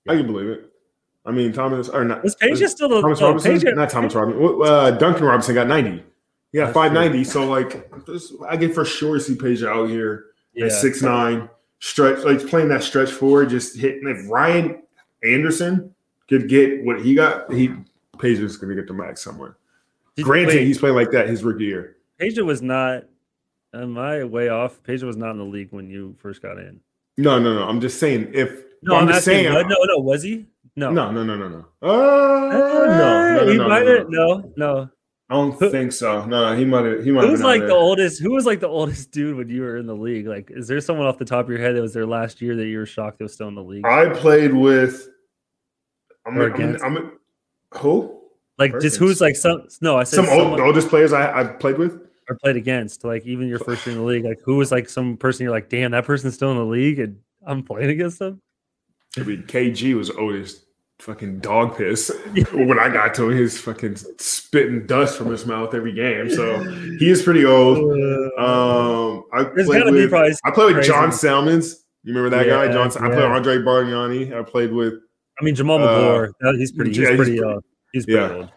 I 0.07 0.15
can 0.15 0.27
believe 0.27 0.50
it. 0.50 0.72
I 1.25 1.31
mean, 1.31 1.51
Thomas, 1.51 1.89
or 1.89 2.05
not. 2.05 2.24
Is 2.25 2.36
Peja 2.36 2.67
still 2.69 2.88
the 2.89 3.01
Thomas 3.01 3.19
no, 3.19 3.27
Robinson? 3.27 3.55
Peja- 3.57 3.75
not 3.75 3.89
Thomas 3.89 4.13
Robinson. 4.15 4.62
Uh, 4.63 4.91
Duncan 4.91 5.25
Robinson 5.25 5.55
got 5.55 5.67
90. 5.67 6.03
Yeah, 6.54 6.66
That's 6.66 6.74
590. 6.75 7.24
So, 7.25 7.46
like, 7.46 7.92
I 8.48 8.58
can 8.58 8.74
for 8.74 8.86
sure 8.86 9.20
see 9.20 9.36
Peja 9.36 9.68
out 9.68 9.89
here 9.89 10.27
Yeah. 10.54 10.66
at 10.66 10.72
six 10.72 11.01
nine, 11.01 11.50
stretch, 11.80 12.24
like 12.24 12.46
playing 12.48 12.70
that 12.70 12.84
stretch 12.84 13.12
forward, 13.12 13.50
just 13.50 13.77
hitting. 13.77 14.08
If 14.08 14.30
Ryan 14.30 14.82
Anderson 15.24 15.94
could 16.30 16.48
get 16.50 16.84
what 16.84 17.01
he 17.01 17.16
got, 17.16 17.51
he 17.54 17.70
Peja's 18.18 18.58
going 18.58 18.70
to 18.70 18.75
get 18.75 18.88
the 18.88 18.94
max 18.94 19.22
somewhere. 19.24 19.58
Did- 20.16 20.25
Granted, 20.25 20.56
wait, 20.56 20.66
he's 20.66 20.80
playing 20.80 20.96
like 20.96 21.12
that 21.12 21.27
his 21.30 21.44
rookie 21.44 21.66
year. 21.66 21.98
Peja 22.20 22.44
was 22.46 22.62
not. 22.62 23.04
Am 23.74 23.98
I 23.98 24.24
way 24.24 24.48
off? 24.50 24.82
Peja 24.84 25.04
was 25.04 25.18
not 25.18 25.32
in 25.32 25.38
the 25.38 25.44
league 25.44 25.72
when 25.72 25.89
you 25.89 26.16
first 26.20 26.42
got 26.42 26.58
in. 26.58 26.80
No, 27.18 27.38
no, 27.38 27.54
no. 27.54 27.68
I'm 27.68 27.82
just 27.82 28.00
saying 28.00 28.32
if. 28.34 28.63
No, 28.82 28.96
I'm, 28.96 29.08
I'm, 29.08 29.13
just 29.13 29.25
saying. 29.25 29.54
what? 29.54 29.68
no, 29.68 29.75
no, 29.84 29.98
was 30.00 30.24
he? 30.24 30.46
No, 30.75 30.92
no, 30.92 31.12
no, 31.12 31.24
no, 31.24 31.36
no, 31.36 31.50
no. 31.50 31.66
Uh, 31.82 32.50
no, 32.51 32.86
no, 32.86 33.46
no, 33.46 33.51
he 33.51 33.58
no, 33.58 33.68
no, 33.68 33.80
no. 33.80 34.08
No, 34.10 34.54
no. 34.56 34.89
I 35.29 35.34
don't 35.34 35.57
think 35.60 35.91
so. 35.91 36.25
No, 36.25 36.55
he 36.55 36.63
might 36.63 36.86
have. 36.86 37.03
He 37.03 37.12
might 37.12 37.25
Who 37.25 37.31
have 37.31 37.38
been 37.39 37.46
like 37.46 37.60
there. 37.60 37.69
the 37.69 37.75
oldest? 37.75 38.22
Who 38.22 38.31
was 38.31 38.46
like 38.46 38.62
the 38.62 38.67
oldest 38.69 39.12
dude 39.12 39.36
when 39.36 39.50
you 39.50 39.62
were 39.62 39.75
in 39.77 39.86
the 39.86 39.96
league? 39.96 40.25
Like, 40.25 40.50
is 40.51 40.67
there 40.69 40.79
someone 40.79 41.05
off 41.05 41.17
the 41.17 41.25
top 41.25 41.46
of 41.46 41.50
your 41.50 41.60
head 41.60 41.75
that 41.75 41.81
was 41.81 41.93
there 41.93 42.05
last 42.05 42.41
year 42.41 42.55
that 42.55 42.65
you 42.67 42.77
were 42.77 42.86
shocked 42.86 43.17
that 43.17 43.25
was 43.25 43.34
still 43.34 43.50
in 43.50 43.55
the 43.55 43.63
league? 43.63 43.86
I 43.86 44.07
played 44.10 44.53
with. 44.53 45.10
I'm, 46.25 46.38
Or 46.38 46.46
I'm, 46.46 46.53
against? 46.53 46.84
I'm, 46.84 47.12
who? 47.75 48.22
Like, 48.57 48.79
just 48.79 48.98
who's 48.98 49.19
like 49.19 49.36
some? 49.36 49.67
No, 49.81 49.98
I 49.98 50.03
said 50.05 50.25
Some 50.25 50.29
old, 50.29 50.60
oldest 50.62 50.88
players 50.88 51.12
I, 51.13 51.41
I 51.41 51.43
played 51.43 51.77
with. 51.77 52.07
or 52.29 52.38
played 52.41 52.55
against. 52.55 53.03
Like, 53.03 53.25
even 53.25 53.48
your 53.50 53.60
first 53.60 53.86
year 53.86 53.96
in 53.96 54.01
the 54.01 54.07
league. 54.07 54.24
Like, 54.24 54.39
who 54.46 54.55
was 54.55 54.72
like 54.72 54.88
some 54.89 55.17
person 55.17 55.43
you're 55.43 55.51
like, 55.53 55.69
damn, 55.69 55.91
that 55.91 56.05
person's 56.05 56.36
still 56.36 56.51
in 56.51 56.57
the 56.57 56.65
league, 56.65 57.00
and 57.00 57.19
I'm 57.46 57.63
playing 57.63 57.89
against 57.89 58.19
them. 58.19 58.41
I 59.17 59.24
mean, 59.24 59.43
KG 59.43 59.93
was 59.96 60.10
oldest. 60.10 60.63
Fucking 61.00 61.39
dog 61.39 61.77
piss. 61.77 62.10
when 62.54 62.80
I 62.80 62.89
got 62.89 63.13
to 63.16 63.30
him, 63.30 63.38
he's 63.38 63.60
fucking 63.60 63.98
spitting 64.18 64.88
dust 64.88 65.18
from 65.18 65.27
his 65.30 65.46
mouth 65.46 65.74
every 65.75 65.94
game. 65.94 66.30
So 66.30 66.60
he 66.98 67.10
is 67.10 67.22
pretty 67.22 67.46
old. 67.46 67.77
Um, 68.39 69.24
I 69.34 69.44
played 69.44 69.86
with. 69.86 70.13
I 70.44 70.51
played 70.51 70.75
with. 70.75 70.86
John 70.86 71.12
Salmons. 71.12 71.84
You 72.04 72.13
remember 72.16 72.36
that 72.38 72.48
guy, 72.50 72.66
Yeah, 72.66 72.72
John? 72.72 72.88
I 73.04 73.10
played. 73.10 73.24
Andre 73.25 73.58
Bargnani. 73.58 74.36
I 74.38 74.42
played 74.44 74.72
with 74.74 74.96
I 75.39 75.44
mean, 75.46 75.54
Jamal 75.56 75.77
Uh, 75.77 75.86
Magloire. 75.86 76.32
uh, 76.44 76.54
he's 76.54 76.72
pretty. 76.72 76.92
He's 76.92 76.98
yeah, 77.00 77.10
he's 77.10 77.18
pretty. 77.18 77.38
pretty- 77.39 77.56
uh, 77.56 77.60
he's 77.94 78.06
pretty 78.06 78.20
yeah. 78.20 78.34
old. 78.34 78.51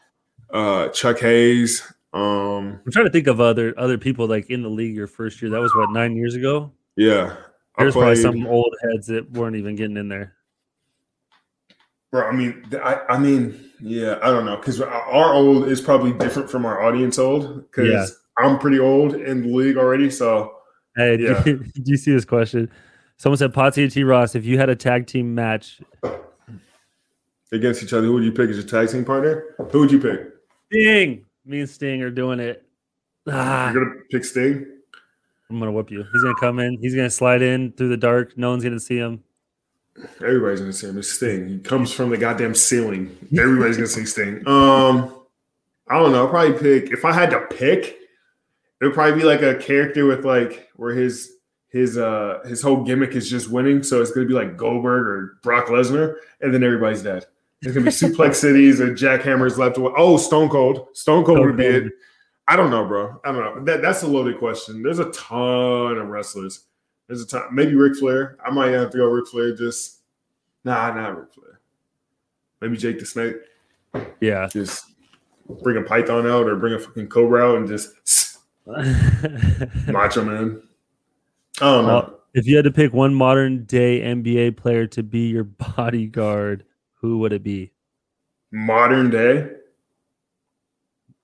uh, 0.53 0.89
Chuck 0.93 1.19
Hayes. 1.21 1.83
Um, 2.13 2.81
I'm 2.85 2.91
trying 2.93 3.05
to 3.07 3.13
think 3.13 3.27
of 3.27 3.41
other 3.41 3.75
other 3.79 3.99
people 3.99 4.27
like 4.27 4.49
in 4.51 4.63
the 4.63 4.69
league 4.71 4.97
your 4.97 5.07
first 5.07 5.41
year. 5.43 5.51
That 5.51 5.61
was 5.61 5.75
what 5.75 5.91
nine 5.93 6.17
years 6.17 6.35
ago. 6.35 6.73
yeah, 6.97 7.37
I 7.77 7.83
There's 7.83 7.95
probably 7.95 8.17
some 8.17 8.47
old 8.47 8.75
heads 8.83 9.07
that 9.09 9.31
weren't 9.33 9.57
even 9.57 9.77
getting 9.77 9.97
in 9.97 10.09
there. 10.09 10.35
Bro, 12.13 12.27
I 12.27 12.33
mean, 12.33 12.65
I, 12.83 13.01
I 13.11 13.19
mean, 13.19 13.71
yeah, 13.81 14.19
I 14.23 14.31
don't 14.31 14.45
know, 14.45 14.57
because 14.57 14.81
our 14.81 15.33
old 15.33 15.69
is 15.69 15.81
probably 15.81 16.13
different 16.13 16.51
from 16.51 16.67
our 16.67 16.83
audience 16.83 17.19
old. 17.19 17.71
Because 17.71 17.89
Yeah. 17.89 18.45
I'm 18.45 18.59
pretty 18.59 18.81
old 18.81 19.15
in 19.15 19.43
the 19.43 19.49
league 19.49 19.77
already, 19.77 20.11
so 20.11 20.57
Hey, 20.97 21.19
Yeah. 21.21 21.41
do, 21.45 21.59
do 21.75 21.83
you 21.85 21.97
see 21.97 22.13
this 22.13 22.25
question? 22.25 22.69
Someone 23.17 23.37
said, 23.37 23.53
Potsy 23.53 23.83
and 23.85 23.93
T. 23.93 24.03
Ross, 24.03 24.35
if 24.35 24.45
you 24.45 24.59
had 24.59 24.69
a 24.71 24.75
tag 24.77 25.07
team 25.07 25.35
match, 25.35 25.81
against 27.53 27.83
each 27.83 27.93
other, 27.93 28.07
who 28.07 28.15
would 28.15 28.25
you 28.25 28.33
pick 28.33 28.49
as 28.51 28.57
your 28.57 28.67
tag 28.67 28.89
team 28.89 29.05
partner? 29.05 29.55
Who 29.71 29.81
would 29.81 29.93
you 29.93 30.01
pick? 30.01 30.21
Sting, 30.73 31.25
me 31.45 31.61
and 31.61 31.69
Sting 31.69 32.03
are 32.03 32.11
doing 32.11 32.41
it. 32.41 32.65
Ah, 33.29 33.73
You're 33.73 33.85
gonna 33.85 33.97
pick 34.11 34.25
Sting. 34.25 34.67
I'm 35.51 35.59
gonna 35.59 35.73
whoop 35.73 35.91
you. 35.91 36.05
He's 36.13 36.23
gonna 36.23 36.35
come 36.41 36.59
in. 36.61 36.79
He's 36.81 36.95
gonna 36.95 37.11
slide 37.11 37.43
in 37.43 37.73
through 37.73 37.89
the 37.89 37.97
dark. 37.97 38.39
No 38.39 38.51
one's 38.51 38.63
gonna 38.65 38.81
see 38.81 38.97
him. 38.97 39.23
Everybody's 40.23 40.61
gonna 40.61 40.73
say 40.73 40.89
him. 40.89 40.99
It's 40.99 41.13
Sting. 41.13 41.49
He 41.49 41.59
comes 41.59 41.93
from 41.93 42.11
the 42.11 42.17
goddamn 42.17 42.55
ceiling. 42.55 43.17
Everybody's 43.37 43.77
gonna 43.77 43.89
see 43.89 44.05
Sting. 44.07 44.47
Um, 44.47 45.15
I 45.89 45.99
don't 45.99 46.13
know. 46.13 46.25
I'll 46.25 46.29
probably 46.31 46.59
pick 46.59 46.93
if 46.93 47.05
I 47.05 47.13
had 47.13 47.31
to 47.31 47.41
pick, 47.41 47.99
it 48.81 48.85
would 48.85 48.95
probably 48.95 49.21
be 49.21 49.27
like 49.27 49.43
a 49.43 49.57
character 49.57 50.07
with 50.07 50.25
like 50.25 50.71
where 50.77 50.95
his 50.95 51.33
his 51.69 51.99
uh 51.99 52.41
his 52.47 52.63
whole 52.63 52.85
gimmick 52.85 53.13
is 53.13 53.29
just 53.29 53.51
winning. 53.51 53.83
So 53.83 54.01
it's 54.01 54.13
gonna 54.13 54.27
be 54.27 54.35
like 54.35 54.57
Goldberg 54.57 55.07
or 55.07 55.39
Brock 55.43 55.67
Lesnar, 55.67 56.15
and 56.41 56.55
then 56.55 56.63
everybody's 56.63 57.03
dead. 57.03 57.27
It's 57.63 57.75
gonna 57.75 57.85
be 57.85 57.91
suplex 57.91 58.37
cities 58.37 58.81
or 58.81 58.95
jackhammers 58.95 59.59
left. 59.59 59.77
away. 59.77 59.93
Oh, 59.97 60.17
Stone 60.17 60.49
Cold. 60.49 60.89
Stone 60.95 61.25
Cold 61.25 61.41
would 61.41 61.57
be 61.57 61.65
Stone 61.65 61.87
it. 61.87 61.93
I 62.49 62.57
don't 62.57 62.71
know, 62.71 62.85
bro. 62.85 63.21
I 63.25 63.33
don't 63.33 63.41
know. 63.57 63.65
That, 63.65 63.83
that's 63.83 64.03
a 64.03 64.09
loaded 64.09 64.39
question. 64.39 64.83
There's 64.83 64.99
a 64.99 65.11
ton 65.13 65.99
of 65.99 66.09
wrestlers. 66.09 66.67
There's 67.11 67.23
a 67.23 67.27
time. 67.27 67.53
Maybe 67.53 67.75
Ric 67.75 67.97
Flair. 67.97 68.37
I 68.47 68.51
might 68.51 68.71
have 68.71 68.91
to 68.91 68.99
go 68.99 69.07
Ric 69.07 69.27
Flair. 69.27 69.53
Just 69.53 69.99
nah, 70.63 70.95
not 70.95 71.19
Ric 71.19 71.35
Flair. 71.35 71.61
Maybe 72.61 72.77
Jake 72.77 73.01
the 73.01 73.05
Snake. 73.05 73.35
Yeah. 74.21 74.47
Just 74.47 74.93
bring 75.61 75.77
a 75.77 75.83
python 75.83 76.25
out 76.29 76.47
or 76.47 76.55
bring 76.55 76.75
a 76.75 76.79
fucking 76.79 77.09
cobra 77.09 77.45
out 77.45 77.57
and 77.57 77.67
just 77.67 78.39
macho 79.89 80.25
man. 80.25 80.63
I 81.61 81.65
don't 81.65 81.87
know. 81.87 82.15
If 82.33 82.47
you 82.47 82.55
had 82.55 82.65
to 82.67 82.71
pick 82.71 82.93
one 82.93 83.13
modern 83.13 83.65
day 83.65 84.03
NBA 84.03 84.57
player 84.57 84.87
to 84.87 85.03
be 85.03 85.31
your 85.31 85.43
bodyguard, 85.43 86.65
who 86.95 87.19
would 87.19 87.33
it 87.33 87.43
be? 87.43 87.73
Modern 88.53 89.11
day, 89.11 89.51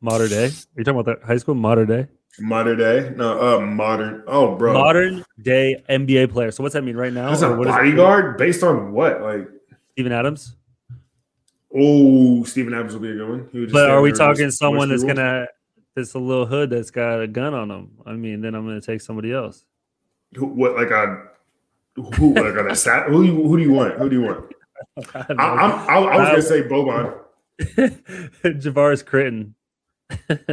Modern 0.00 0.31
day? 0.31 0.47
Are 0.47 0.78
you 0.78 0.83
talking 0.83 0.99
about 0.99 1.21
the 1.21 1.26
high 1.26 1.37
school? 1.37 1.55
Modern 1.55 1.87
day? 1.87 2.09
Modern 2.38 2.78
day. 2.78 3.12
No, 3.16 3.57
uh, 3.57 3.61
modern. 3.61 4.23
Oh, 4.26 4.57
bro. 4.57 4.75
Modern 4.75 5.25
day 5.40 5.83
NBA 5.88 6.31
player. 6.31 6.50
So 6.50 6.62
what's 6.62 6.75
that 6.75 6.83
mean 6.83 6.97
right 6.97 7.12
now? 7.12 7.31
That's 7.31 7.43
a 7.43 7.55
what 7.55 7.66
does 7.66 7.75
it 7.75 7.78
bodyguard 7.78 8.37
based 8.37 8.62
on 8.62 8.93
what? 8.93 9.23
Like, 9.23 9.49
Steven 9.93 10.12
Adams? 10.12 10.57
oh, 11.75 12.45
Steven 12.45 12.73
Adams 12.75 12.93
will 12.95 13.00
be 13.00 13.11
a 13.11 13.14
good 13.14 13.28
one. 13.28 13.69
But 13.73 13.90
are 13.90 14.00
we 14.00 14.12
talking 14.12 14.47
just 14.47 14.59
someone 14.59 14.88
push 14.88 15.00
that's 15.02 15.14
gonna 15.14 15.47
that's 15.95 16.14
a 16.14 16.19
little 16.19 16.47
hood 16.47 16.71
that's 16.71 16.90
got 16.90 17.21
a 17.23 17.26
gun 17.26 17.55
on 17.55 17.69
them? 17.69 17.90
I 18.05 18.12
mean, 18.12 18.40
then 18.40 18.55
I'm 18.55 18.66
gonna 18.66 18.81
take 18.81 19.00
somebody 19.00 19.33
else. 19.33 19.64
Who, 20.35 20.47
what 20.47 20.75
like 20.75 20.90
a 20.90 21.28
who 21.95 22.35
like 22.35 22.55
a 22.55 22.76
stat? 22.76 23.09
Who, 23.09 23.23
you- 23.25 23.43
who 23.49 23.57
do 23.57 23.62
you 23.62 23.73
want? 23.73 23.95
Who 23.95 24.09
do 24.11 24.16
you 24.21 24.23
want? 24.26 24.52
I 25.14 25.25
I, 25.38 25.69
I, 25.69 25.97
I 25.99 26.19
was 26.19 26.28
gonna 26.28 26.43
say 26.43 26.62
Boban. 26.62 27.19
Javaris 28.61 29.02
Crittenton. 29.02 29.55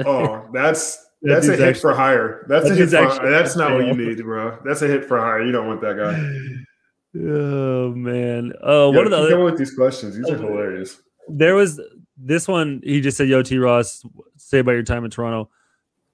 Oh, 0.05 0.47
that's 0.53 1.05
That 1.23 1.35
that's 1.35 1.47
a 1.47 1.51
hit 1.51 1.61
actually- 1.61 1.81
for 1.81 1.93
hire. 1.93 2.45
That's 2.49 2.65
that 2.67 2.73
a 2.73 2.75
hit 2.75 2.89
for 2.89 2.95
actually 2.97 3.29
That's 3.31 3.55
not 3.55 3.71
what 3.73 3.85
you 3.87 3.93
need, 3.95 4.21
bro. 4.21 4.57
That's 4.65 4.81
a 4.81 4.87
hit 4.87 5.05
for 5.05 5.19
hire. 5.19 5.41
You 5.41 5.51
don't 5.51 5.67
want 5.67 5.81
that 5.81 5.97
guy. 5.97 7.19
Oh 7.27 7.91
man. 7.93 8.53
Oh, 8.61 8.91
Yeah, 8.91 8.97
what 8.97 9.07
are 9.07 9.09
the 9.09 9.17
other? 9.17 9.43
with 9.43 9.57
these 9.57 9.73
questions? 9.73 10.15
These 10.17 10.29
are 10.29 10.35
Okay. 10.35 10.45
hilarious. 10.45 11.01
There 11.29 11.55
was 11.55 11.79
this 12.17 12.47
one. 12.47 12.81
He 12.83 12.99
just 13.01 13.15
said, 13.17 13.27
"Yo, 13.29 13.41
T. 13.43 13.57
Ross, 13.57 14.03
say 14.37 14.59
about 14.59 14.73
your 14.73 14.83
time 14.83 15.05
in 15.05 15.11
Toronto." 15.11 15.49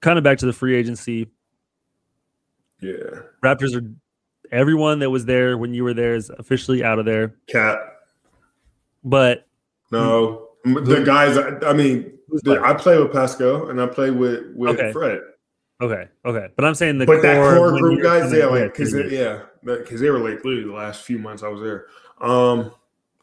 Kind 0.02 0.18
of 0.18 0.24
back 0.24 0.38
to 0.40 0.46
the 0.46 0.54
free 0.54 0.76
agency. 0.76 1.28
Yeah, 2.82 2.94
Raptors 3.44 3.76
are. 3.76 3.82
Everyone 4.52 5.00
that 5.00 5.10
was 5.10 5.26
there 5.26 5.58
when 5.58 5.74
you 5.74 5.84
were 5.84 5.94
there 5.94 6.16
is 6.16 6.30
officially 6.32 6.84
out 6.84 6.98
of 7.00 7.06
there. 7.06 7.36
cat. 7.48 7.78
But 9.04 9.48
No, 9.92 10.50
the 10.66 11.04
guys. 11.06 11.38
I, 11.38 11.74
mean, 11.74 12.19
the. 12.44 12.62
I 12.64 12.74
play 12.74 12.98
with 12.98 13.12
Pascal 13.12 13.70
and 13.70 13.82
I 13.82 13.88
play 13.88 14.12
with 14.12 14.46
with 14.56 14.80
Okay. 14.80 14.92
Fred. 14.92 15.20
okay, 15.82 16.08
okay. 16.26 16.48
But 16.56 16.66
I'm 16.66 16.76
saying 16.76 16.98
the 16.98 17.06
but 17.06 17.22
that 17.22 17.36
core 17.38 17.56
core 17.70 17.80
group 17.80 18.02
guys, 18.02 18.32
yeah, 18.34 18.46
like 18.46 18.74
because 18.74 18.94
yeah, 19.12 19.44
because 19.64 20.02
they 20.02 20.10
were 20.10 20.20
like 20.20 20.44
literally 20.44 20.64
the 20.66 20.74
last 20.74 21.04
few 21.04 21.20
months 21.20 21.44
I 21.44 21.48
was 21.48 21.62
there. 21.62 21.88
Um, 22.22 22.72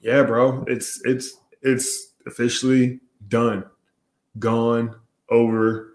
yeah, 0.00 0.22
bro, 0.22 0.64
it's 0.68 1.00
it's 1.04 1.38
it's 1.62 2.12
officially 2.26 3.00
done, 3.28 3.64
gone, 4.38 4.94
over. 5.30 5.92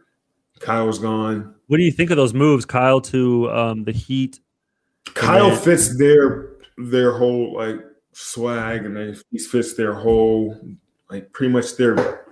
Kyle's 0.60 1.00
gone. 1.00 1.56
What 1.68 1.78
do 1.78 1.84
you 1.84 1.92
think 1.92 2.12
of 2.12 2.18
those 2.18 2.36
moves, 2.36 2.66
Kyle, 2.66 3.02
to 3.02 3.50
um, 3.50 3.84
the 3.84 3.92
Heat? 3.92 4.40
Kyle 5.16 5.50
then- 5.50 5.60
fits 5.60 5.98
their 5.98 6.50
their 6.78 7.18
whole 7.18 7.56
like 7.56 7.78
swag, 8.12 8.86
and 8.86 8.96
they, 8.96 9.16
he 9.32 9.40
fits 9.40 9.74
their 9.74 9.94
whole 9.94 10.60
like 11.10 11.34
pretty 11.34 11.52
much 11.52 11.78
their 11.78 12.26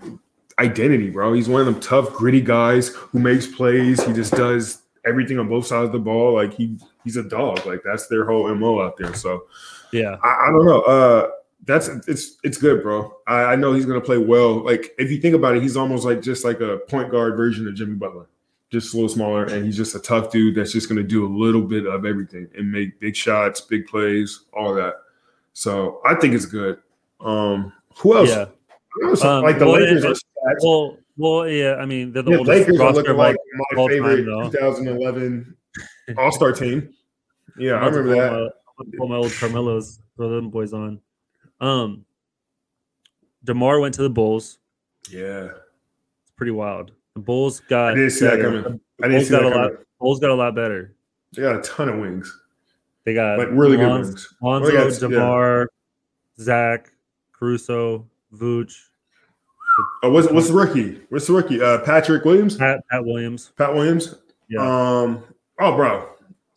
identity, 0.59 1.09
bro. 1.09 1.33
He's 1.33 1.49
one 1.49 1.61
of 1.61 1.65
them 1.65 1.79
tough, 1.79 2.13
gritty 2.13 2.41
guys 2.41 2.89
who 2.89 3.19
makes 3.19 3.47
plays. 3.47 4.03
He 4.03 4.13
just 4.13 4.33
does 4.33 4.81
everything 5.05 5.39
on 5.39 5.47
both 5.47 5.65
sides 5.65 5.87
of 5.87 5.91
the 5.93 5.99
ball. 5.99 6.33
Like 6.33 6.53
he 6.53 6.77
he's 7.03 7.17
a 7.17 7.23
dog. 7.23 7.65
Like 7.65 7.81
that's 7.83 8.07
their 8.07 8.25
whole 8.25 8.53
mo 8.55 8.81
out 8.81 8.97
there. 8.97 9.13
So 9.13 9.45
Yeah, 9.91 10.17
I, 10.23 10.47
I 10.47 10.51
don't 10.51 10.65
know. 10.65 10.81
Uh, 10.81 11.29
that's 11.65 11.87
it's 12.07 12.37
it's 12.43 12.57
good, 12.57 12.83
bro. 12.83 13.13
I, 13.27 13.43
I 13.43 13.55
know 13.55 13.73
he's 13.73 13.85
gonna 13.85 14.01
play 14.01 14.17
well. 14.17 14.63
Like 14.63 14.91
if 14.97 15.11
you 15.11 15.19
think 15.19 15.35
about 15.35 15.55
it, 15.55 15.61
he's 15.63 15.77
almost 15.77 16.05
like 16.05 16.21
just 16.21 16.43
like 16.45 16.59
a 16.61 16.77
point 16.87 17.11
guard 17.11 17.35
version 17.37 17.67
of 17.67 17.75
Jimmy 17.75 17.95
Butler, 17.95 18.27
just 18.71 18.93
a 18.93 18.97
little 18.97 19.09
smaller, 19.09 19.45
and 19.45 19.65
he's 19.65 19.77
just 19.77 19.95
a 19.95 19.99
tough 19.99 20.31
dude 20.31 20.55
that's 20.55 20.71
just 20.71 20.89
gonna 20.89 21.03
do 21.03 21.25
a 21.25 21.31
little 21.31 21.61
bit 21.61 21.85
of 21.85 22.05
everything 22.05 22.47
and 22.57 22.71
make 22.71 22.99
big 22.99 23.15
shots, 23.15 23.61
big 23.61 23.87
plays, 23.87 24.45
all 24.53 24.73
that. 24.75 24.95
So 25.53 26.01
I 26.05 26.15
think 26.15 26.33
it's 26.33 26.45
good. 26.45 26.79
Um, 27.19 27.73
who 27.97 28.17
else? 28.17 28.29
yeah. 28.29 28.45
Who 28.93 29.09
else? 29.09 29.23
Um, 29.23 29.43
like 29.43 29.59
the 29.59 29.65
well, 29.65 29.75
Lakers 29.81 30.03
it- 30.03 30.11
are 30.11 30.15
stacked. 30.15 30.28
Well, 30.61 30.97
well, 31.17 31.47
yeah. 31.49 31.75
I 31.75 31.85
mean, 31.85 32.11
they're 32.13 32.23
the 32.23 32.31
Yeah, 32.31 32.37
oldest 32.37 32.59
Lakers 32.59 32.79
are 32.79 32.83
roster 32.83 33.01
looking 33.01 33.17
like 33.17 33.35
my 33.55 33.77
all 33.77 33.87
time, 33.89 33.97
favorite 34.03 34.25
2011 34.51 35.55
All 36.17 36.31
Star 36.31 36.51
team. 36.53 36.93
Yeah, 37.57 37.73
I 37.73 37.77
I'm 37.77 37.81
about 37.83 37.89
to 37.95 38.03
remember 38.03 38.21
that. 38.23 38.31
my- 38.31 38.37
I'm 38.37 38.87
about 38.87 38.97
Pull 38.97 39.07
my 39.09 39.15
old 39.17 39.33
Carmelos, 39.33 39.99
throw 40.15 40.29
them 40.29 40.49
boys 40.49 40.71
on. 40.73 41.01
Um, 41.59 42.05
Demar 43.43 43.79
went 43.79 43.93
to 43.95 44.01
the 44.03 44.09
Bulls. 44.09 44.59
Yeah, 45.09 45.49
It's 46.21 46.31
pretty 46.37 46.51
wild. 46.51 46.91
The 47.15 47.21
Bulls 47.21 47.59
got 47.61 47.91
I 47.91 47.95
didn't 47.95 48.11
see 48.11 48.25
that 48.25 48.39
coming. 48.41 48.79
I 49.03 49.07
didn't 49.07 49.11
Bulls 49.17 49.27
see 49.27 49.31
got 49.31 49.43
that 49.43 49.53
a 49.53 49.55
lot. 49.55 49.71
Bulls 49.99 50.19
got 50.19 50.29
a 50.29 50.35
lot 50.35 50.55
better. 50.55 50.93
They 51.35 51.41
got 51.41 51.55
a 51.57 51.61
ton 51.61 51.89
of 51.89 51.99
wings, 51.99 52.39
They 53.03 53.13
got 53.13 53.37
like 53.39 53.49
really 53.51 53.77
good 53.77 53.91
wings. 53.91 54.33
Lonzo, 54.41 54.71
got- 54.71 54.91
yeah. 54.93 54.99
Demar, 54.99 55.69
Zach, 56.39 56.91
Caruso, 57.33 58.07
Vooch, 58.33 58.73
Oh, 60.03 60.11
what's 60.11 60.31
what's 60.31 60.47
the 60.47 60.53
rookie? 60.53 61.01
What's 61.09 61.27
the 61.27 61.33
rookie? 61.33 61.61
Uh, 61.61 61.79
Patrick 61.79 62.25
Williams, 62.25 62.57
Pat, 62.57 62.81
Pat 62.89 63.03
Williams. 63.03 63.51
Pat 63.57 63.73
Williams. 63.73 64.15
Yeah. 64.49 64.61
Um. 64.61 65.23
Oh, 65.59 65.75
bro, 65.75 66.09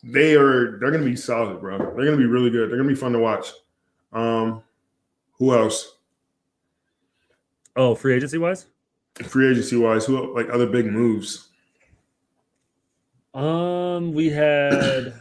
they 0.03 0.35
are 0.35 0.77
they're 0.79 0.91
gonna 0.91 1.05
be 1.05 1.15
solid, 1.15 1.59
bro. 1.59 1.77
They're 1.77 2.05
gonna 2.05 2.17
be 2.17 2.25
really 2.25 2.49
good. 2.49 2.69
They're 2.69 2.77
gonna 2.77 2.89
be 2.89 2.95
fun 2.95 3.11
to 3.13 3.19
watch. 3.19 3.51
Um, 4.11 4.63
who 5.33 5.53
else? 5.53 5.97
Oh, 7.75 7.95
free 7.95 8.15
agency 8.15 8.37
wise? 8.37 8.67
Free 9.23 9.51
agency 9.51 9.75
wise, 9.75 10.05
who 10.05 10.33
like 10.35 10.49
other 10.49 10.67
big 10.67 10.85
moves? 10.85 11.49
Um, 13.33 14.13
we 14.13 14.29
had. 14.29 15.13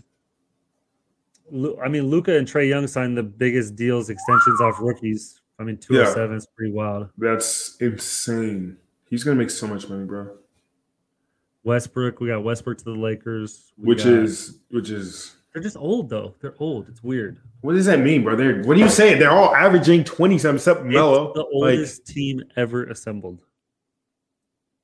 I 1.85 1.89
mean, 1.89 2.05
Luka 2.05 2.37
and 2.37 2.49
Trae 2.49 2.67
Young 2.67 2.87
signed 2.87 3.17
the 3.17 3.23
biggest 3.23 3.77
deals 3.77 4.09
extensions 4.09 4.61
off 4.63 4.77
rookies. 4.81 5.42
I 5.63 5.65
mean, 5.65 5.79
two 5.79 5.99
oh 5.99 6.15
Yeah. 6.17 6.35
is 6.35 6.47
pretty 6.57 6.73
wild. 6.73 7.09
That's 7.17 7.77
insane. 7.81 8.77
He's 9.09 9.25
gonna 9.25 9.37
make 9.37 9.51
so 9.51 9.67
much 9.67 9.89
money, 9.89 10.05
bro. 10.05 10.37
Westbrook, 11.65 12.21
we 12.21 12.29
got 12.29 12.43
Westbrook 12.43 12.79
to 12.79 12.85
the 12.85 12.91
Lakers, 12.91 13.73
Which 13.77 14.05
got- 14.05 14.13
is 14.13 14.59
which 14.71 14.91
is 14.91 15.37
they're 15.53 15.63
just 15.63 15.77
old 15.77 16.09
though. 16.09 16.35
They're 16.41 16.55
old. 16.59 16.89
It's 16.89 17.03
weird. 17.03 17.39
what 17.61 17.75
does 17.75 17.87
that 17.87 18.01
mean, 18.01 18.25
bro? 18.25 18.35
They're, 18.35 18.63
what 18.63 18.77
are 18.77 18.81
you 18.81 18.89
saying? 18.89 19.19
They're 19.21 19.31
all 19.31 19.55
averaging 19.55 20.03
twenty 20.05 20.39
something, 20.39 20.57
except. 20.57 20.81
It's 20.87 20.95
the 20.95 21.01
Like 21.05 21.47
oldest 21.53 22.07
team 22.07 22.43
ever 22.57 22.85
assembled. 22.85 23.45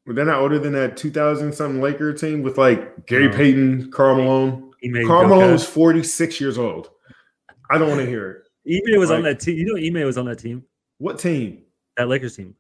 they're 0.07 0.25
not 0.25 0.41
older 0.41 0.59
than 0.59 0.73
that 0.75 0.97
two 0.97 1.11
thousand 1.11 1.53
something 1.55 1.81
Laker 1.83 2.13
team 2.13 2.43
with 2.43 2.57
like 2.59 3.07
Gary 3.07 3.29
No. 3.29 3.37
Payton, 3.37 3.91
Karl 3.91 4.17
Malone. 4.17 4.71
Karl. 5.07 5.27
Malone's 5.27 5.65
forty 5.67 6.03
six 6.05 6.41
years 6.41 6.57
old. 6.59 6.91
I 7.71 7.77
don't 7.79 7.89
want 7.89 8.01
to 8.01 8.07
hear 8.07 8.31
it. 8.31 8.45
Ime 8.93 9.01
was 9.01 9.11
on 9.11 9.23
that 9.23 9.41
team. 9.41 9.57
You 9.57 9.65
know, 9.65 9.77
Ime 10.01 10.05
was 10.07 10.17
on 10.19 10.27
that 10.27 10.39
team. 10.39 10.63
What 10.99 11.19
team? 11.19 11.63
That 11.97 12.09
Lakers 12.09 12.37
team. 12.37 12.55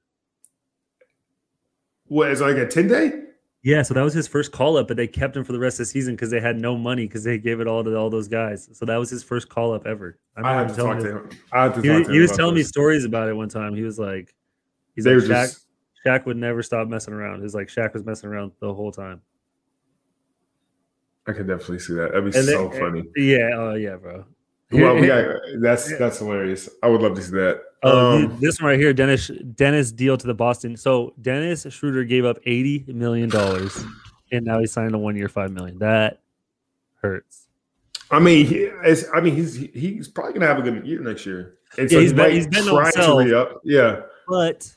What 2.06 2.30
is 2.30 2.40
it 2.40 2.44
like 2.44 2.56
a 2.56 2.66
ten 2.66 2.88
day? 2.88 3.24
Yeah, 3.62 3.82
so 3.82 3.92
that 3.94 4.02
was 4.02 4.14
his 4.14 4.26
first 4.28 4.52
call 4.52 4.76
up, 4.76 4.88
but 4.88 4.96
they 4.96 5.06
kept 5.08 5.36
him 5.36 5.44
for 5.44 5.52
the 5.52 5.58
rest 5.58 5.74
of 5.74 5.78
the 5.80 5.84
season 5.86 6.14
because 6.14 6.30
they 6.30 6.40
had 6.40 6.56
no 6.56 6.76
money 6.76 7.06
because 7.06 7.24
they 7.24 7.38
gave 7.38 7.60
it 7.60 7.66
all 7.66 7.82
to 7.84 7.94
all 7.96 8.08
those 8.08 8.28
guys. 8.28 8.68
So 8.72 8.86
that 8.86 8.96
was 8.96 9.10
his 9.10 9.22
first 9.22 9.48
call 9.48 9.74
up 9.74 9.84
ever. 9.86 10.18
I 10.36 10.42
I 10.48 10.54
have 10.54 10.74
to 10.74 10.80
talk 10.80 10.98
to 11.00 11.10
him-. 11.18 11.28
I 11.52 11.64
have 11.64 11.74
to 11.74 11.82
He, 11.82 11.88
talk 11.88 12.06
to 12.06 12.12
he 12.12 12.20
was 12.20 12.32
telling 12.32 12.54
me 12.54 12.62
stories 12.62 13.04
about 13.04 13.28
it 13.28 13.34
one 13.34 13.48
time. 13.48 13.74
He 13.74 13.82
was 13.82 13.98
like, 13.98 14.34
he's 14.94 15.04
They 15.04 15.14
like, 15.16 15.24
Shaq, 15.24 15.44
just 15.48 15.66
Shaq 16.06 16.24
would 16.26 16.36
never 16.36 16.62
stop 16.62 16.86
messing 16.88 17.12
around. 17.12 17.42
He's 17.42 17.54
like, 17.54 17.66
Shaq 17.68 17.92
was 17.92 18.04
messing 18.04 18.30
around 18.30 18.52
the 18.60 18.72
whole 18.72 18.92
time. 18.92 19.20
I 21.26 21.32
could 21.32 21.48
definitely 21.48 21.80
see 21.80 21.94
that. 21.94 22.12
That'd 22.12 22.32
be 22.32 22.38
And 22.38 22.48
so 22.48 22.68
then- 22.68 22.80
funny. 22.80 23.04
Yeah, 23.16 23.50
oh 23.54 23.74
yeah, 23.74 23.96
bro. 23.96 24.24
Well, 24.70 24.96
we 24.96 25.06
got, 25.06 25.24
that's 25.60 25.96
that's 25.98 26.18
hilarious. 26.18 26.68
I 26.82 26.88
would 26.88 27.00
love 27.00 27.14
to 27.14 27.22
see 27.22 27.30
that. 27.32 27.62
Oh, 27.82 28.16
Um, 28.24 28.38
this 28.40 28.60
one 28.60 28.70
right 28.70 28.78
here, 28.78 28.92
Dennis 28.92 29.28
Dennis 29.54 29.92
deal 29.92 30.16
to 30.18 30.26
the 30.26 30.34
Boston. 30.34 30.76
So 30.76 31.14
Dennis 31.22 31.66
Schroeder 31.70 32.04
gave 32.04 32.24
up 32.24 32.38
eighty 32.44 32.84
million 32.86 33.28
dollars, 33.30 33.82
and 34.30 34.44
now 34.44 34.58
he 34.60 34.66
signed 34.66 34.94
a 34.94 34.98
one 34.98 35.16
year 35.16 35.28
five 35.28 35.52
million. 35.52 35.78
That 35.78 36.20
hurts. 37.00 37.46
I 38.10 38.18
mean, 38.18 38.46
he, 38.46 38.68
I 39.14 39.20
mean, 39.20 39.34
he's 39.34 39.54
he's 39.56 40.08
probably 40.08 40.32
gonna 40.34 40.46
have 40.46 40.58
a 40.58 40.62
good 40.62 40.86
year 40.86 41.00
next 41.00 41.24
year. 41.24 41.54
And 41.78 41.90
Yeah, 41.90 42.00
he's 42.00 42.10
he 42.10 42.16
bet- 42.16 42.26
might 42.28 42.34
he's 42.34 42.46
betting 42.46 42.68
on 42.68 42.74
try 42.74 42.90
to 42.90 42.98
himself. 42.98 43.18
re-up. 43.24 43.60
Yeah, 43.64 44.00
But 44.26 44.70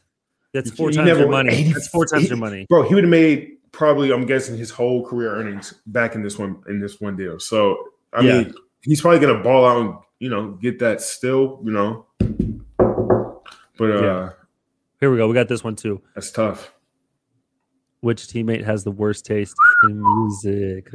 that's 0.54 0.70
four 0.72 0.92
you 0.92 0.98
times 0.98 1.18
your 1.18 1.30
money. 1.30 1.54
80 1.54 1.72
That's 1.74 1.88
four 1.88 2.06
times 2.06 2.28
your 2.30 2.38
money. 2.38 2.66
bro, 2.70 2.84
he 2.84 2.94
would 2.94 3.06
have 3.06 3.12
made 3.12 3.54
probably, 3.72 4.12
I'm 4.12 4.26
guessing, 4.26 4.58
his 4.58 4.70
whole 4.70 5.06
career 5.06 5.34
earnings 5.34 5.74
back 5.88 6.16
in 6.16 6.22
this 6.24 6.38
one 6.38 6.62
in 6.68 6.80
this 6.82 7.00
one 7.00 7.16
deal. 7.16 7.40
So 7.40 7.78
I 8.14 8.22
Yeah. 8.22 8.42
mean, 8.44 8.54
he's 8.84 9.02
probably 9.02 9.20
gonna 9.20 9.44
ball 9.44 9.66
out 9.66 9.78
and 9.82 9.96
you 10.20 10.30
know 10.30 10.52
get 10.62 10.80
that 10.80 11.02
still, 11.02 11.60
you 11.64 11.72
know. 11.72 12.06
But 13.78 13.92
uh 13.92 14.02
Yeah. 14.02 14.30
Here 15.00 15.10
we 15.10 15.18
go. 15.18 15.28
We 15.28 15.34
got 15.34 15.48
this 15.48 15.64
one 15.64 15.76
too. 15.76 16.02
that's 16.16 16.32
tough. 16.32 16.74
Which 18.02 18.24
teammate 18.28 18.64
has 18.64 18.84
the 18.84 18.92
worst 18.92 19.26
taste 19.26 19.56
in 19.84 20.02
music? 20.02 20.90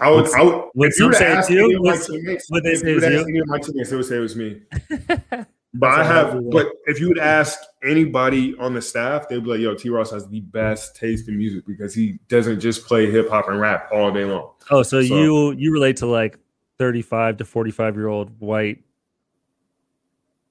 I 0.00 0.10
would, 0.10 0.22
Would- 0.24 0.34
I 0.34 0.42
would, 0.42 0.64
would 0.74 0.88
if 0.92 0.98
you 0.98 1.04
some 1.04 1.12
say 1.12 1.38
it's 1.38 1.50
you? 1.50 1.78
Would- 1.80 2.00
teammates, 2.02 2.50
would 2.50 2.64
they 2.64 2.74
say 2.76 2.92
it's 2.92 3.04
you? 3.28 3.44
my 3.46 3.58
teammates, 3.58 3.90
they 3.90 3.96
would 3.96 4.06
say 4.06 4.16
it 4.16 4.20
was 4.20 4.36
me. 4.36 4.62
But 5.72 5.90
That's 5.96 6.00
I 6.00 6.12
have, 6.12 6.32
that. 6.34 6.50
but 6.50 6.66
if 6.86 6.98
you 6.98 7.06
would 7.08 7.18
ask 7.18 7.58
anybody 7.84 8.56
on 8.58 8.74
the 8.74 8.82
staff, 8.82 9.28
they'd 9.28 9.42
be 9.44 9.50
like, 9.50 9.60
"Yo, 9.60 9.74
T. 9.74 9.88
Ross 9.88 10.10
has 10.10 10.26
the 10.28 10.40
best 10.40 10.96
taste 10.96 11.28
in 11.28 11.38
music 11.38 11.64
because 11.64 11.94
he 11.94 12.18
doesn't 12.28 12.58
just 12.58 12.86
play 12.86 13.08
hip 13.08 13.28
hop 13.30 13.48
and 13.48 13.60
rap 13.60 13.88
all 13.92 14.10
day 14.10 14.24
long." 14.24 14.50
Oh, 14.70 14.82
so, 14.82 15.00
So- 15.00 15.14
you 15.14 15.52
you 15.52 15.72
relate 15.72 15.98
to 15.98 16.06
like 16.06 16.38
thirty 16.76 17.02
five 17.02 17.36
to 17.36 17.44
forty 17.44 17.70
five 17.70 17.94
year 17.94 18.08
old 18.08 18.30
white 18.40 18.78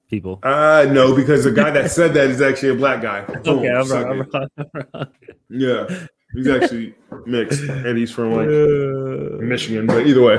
people. 0.08 0.40
Uh 0.42 0.86
no, 0.90 1.14
because 1.14 1.44
the 1.44 1.52
guy 1.52 1.70
that 1.70 1.90
said 1.90 2.14
that 2.14 2.30
is 2.30 2.40
actually 2.40 2.70
a 2.70 2.74
black 2.74 3.02
guy. 3.02 3.20
Boom, 3.44 3.58
Okay, 3.58 3.68
I'm 3.68 3.88
wrong. 3.90 4.04
I'm 4.04 4.18
wrong. 4.32 4.48
I'm 4.56 4.66
wrong. 4.94 5.06
Yeah, 5.50 6.06
he's 6.34 6.48
actually 6.48 6.94
mixed, 7.26 7.62
and 7.64 7.98
he's 7.98 8.10
from 8.10 8.32
like 8.32 8.48
Uh, 8.48 9.44
Michigan. 9.44 9.86
But 9.86 10.06
either 10.06 10.22
way, 10.22 10.36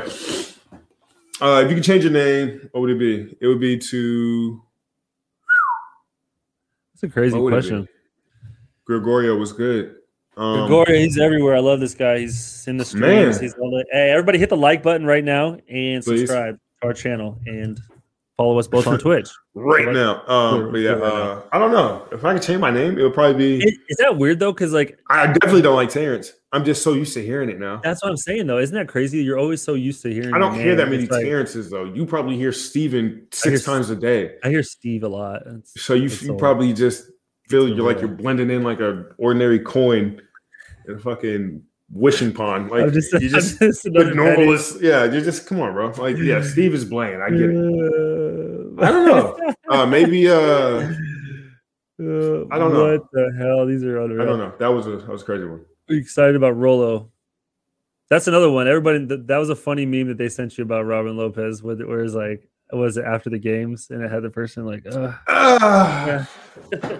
uh, 1.39 1.62
if 1.63 1.70
you 1.70 1.76
could 1.76 1.84
change 1.84 2.04
your 2.04 2.13
name, 2.13 2.67
what 2.72 2.82
would 2.82 2.89
it 2.89 3.00
be? 3.00 3.38
It 3.39 3.48
would 3.48 3.60
be 3.60 3.78
to 3.78 4.62
That's 7.02 7.12
a 7.12 7.14
crazy 7.14 7.34
what 7.34 7.44
would 7.44 7.54
it 7.54 7.56
question. 7.58 7.88
Gregorio 8.86 9.36
was 9.36 9.54
good. 9.54 9.96
Um, 10.38 10.68
Gregorio, 10.68 11.00
he's 11.00 11.18
everywhere. 11.18 11.56
I 11.56 11.60
love 11.60 11.80
this 11.80 11.94
guy. 11.96 12.20
He's 12.20 12.68
in 12.68 12.78
the 12.78 12.86
streams. 12.86 13.36
Man. 13.36 13.42
He's 13.42 13.54
on 13.56 13.72
the, 13.72 13.86
hey, 13.92 14.12
everybody 14.12 14.38
hit 14.38 14.50
the 14.50 14.58
like 14.58 14.84
button 14.84 15.06
right 15.06 15.24
now 15.24 15.58
and 15.70 16.04
Please. 16.04 16.22
subscribe 16.22 16.60
to 16.82 16.88
our 16.88 16.94
channel 16.94 17.40
and 17.46 17.80
follow 18.42 18.58
us 18.60 18.68
both 18.68 18.88
on 18.88 18.98
Twitch. 19.06 19.30
right 19.54 19.86
Right. 19.86 19.94
now. 19.94 20.26
Um, 20.28 20.72
but 20.72 20.80
yeah, 20.80 20.94
uh, 20.94 21.42
I 21.52 21.60
don't 21.60 21.72
know 21.72 22.08
if 22.12 22.24
I 22.26 22.34
could 22.34 22.42
change 22.42 22.60
my 22.60 22.72
name. 22.72 22.98
It 22.98 23.04
would 23.04 23.14
probably 23.14 23.60
be. 23.60 23.64
Is, 23.66 23.78
is 23.90 23.98
that 23.98 24.18
weird 24.18 24.40
though? 24.40 24.52
Because 24.52 24.74
like 24.74 25.00
I 25.10 25.28
definitely 25.28 25.62
don't 25.62 25.76
like 25.76 25.90
Terrence. 25.90 26.34
I'm 26.54 26.66
just 26.66 26.82
so 26.84 26.94
used 26.94 27.14
to 27.14 27.24
hearing 27.24 27.50
it 27.50 27.60
now. 27.60 27.80
that's 27.82 28.04
what 28.04 28.10
I'm 28.10 28.18
saying 28.18 28.48
though. 28.48 28.58
Isn't 28.58 28.76
that 28.76 28.88
crazy? 28.90 29.24
You're 29.24 29.38
always 29.40 29.62
so 29.62 29.74
used 29.76 30.02
to 30.02 30.14
hearing. 30.14 30.34
I 30.34 30.38
don't 30.40 30.56
hear 30.56 30.76
that 30.76 30.90
many 30.90 31.06
like- 31.06 31.24
Terrences 31.24 31.70
though. 31.70 31.86
You 31.86 32.06
probably 32.06 32.36
hear 32.36 32.52
Steven 32.52 33.28
six 33.32 33.60
S- 33.62 33.66
times 33.66 33.90
a 33.90 33.96
day. 33.96 34.36
I 34.44 34.50
hear 34.50 34.64
Steve 34.64 35.04
a 35.04 35.08
lot. 35.08 35.42
It's- 35.44 35.74
So 35.78 35.94
you, 35.94 36.10
you 36.22 36.34
a- 36.34 36.38
probably 36.38 36.74
just 36.74 37.10
feel 37.48 37.68
you're 37.70 37.86
like 37.86 38.00
you're 38.00 38.10
blending 38.10 38.50
in 38.50 38.64
like 38.64 38.80
a 38.80 39.06
ordinary 39.18 39.60
coin 39.60 40.22
in 40.88 40.96
a 40.96 41.00
fucking 41.00 41.64
wishing 41.92 42.34
pond. 42.34 42.70
Like 42.72 42.84
I'm 42.84 42.94
just, 42.94 43.14
you 43.14 43.30
just 43.30 43.60
just 43.60 43.84
the 43.84 43.90
normalist. 43.90 44.82
Yeah, 44.82 45.06
you're 45.06 45.22
just 45.22 45.48
come 45.48 45.60
on, 45.60 45.74
bro. 45.74 45.92
Like 45.92 46.18
yeah, 46.18 46.42
Steve 46.42 46.74
is 46.74 46.86
bland. 46.86 47.22
I 47.22 47.30
get 47.30 47.50
it. 47.50 47.56
Uh, 47.58 48.82
I 48.82 48.92
don't 48.92 49.06
know. 49.06 49.38
Uh, 49.72 49.86
maybe 49.86 50.28
uh, 50.28 50.34
Uh, 52.02 52.44
I 52.52 52.58
don't 52.58 52.74
know. 52.74 52.92
What 52.92 53.08
the 53.14 53.34
hell? 53.38 53.66
These 53.66 53.86
are 53.86 54.02
unreal. 54.02 54.22
I 54.22 54.26
don't 54.26 54.38
know. 54.38 54.54
That 54.60 54.68
was 54.68 54.86
a 54.86 54.98
that 54.98 55.08
was 55.08 55.22
a 55.22 55.26
crazy 55.26 55.46
one. 55.46 55.64
excited 55.88 56.36
about 56.36 56.58
Rolo. 56.58 57.10
That's 58.10 58.28
another 58.28 58.52
one. 58.52 58.68
Everybody, 58.68 59.08
th- 59.08 59.22
that 59.28 59.38
was 59.38 59.50
a 59.50 59.56
funny 59.56 59.86
meme 59.86 60.08
that 60.08 60.18
they 60.18 60.28
sent 60.28 60.58
you 60.58 60.66
about 60.66 60.86
Robin 60.86 61.16
Lopez, 61.16 61.64
with 61.64 61.82
where 61.82 62.04
it's 62.04 62.14
like, 62.14 62.50
was 62.74 62.98
it 62.98 63.06
after 63.06 63.30
the 63.30 63.40
games, 63.40 63.88
and 63.90 64.04
it 64.04 64.12
had 64.12 64.24
the 64.24 64.30
person 64.30 64.66
like. 64.66 64.86
Ah. 65.30 66.30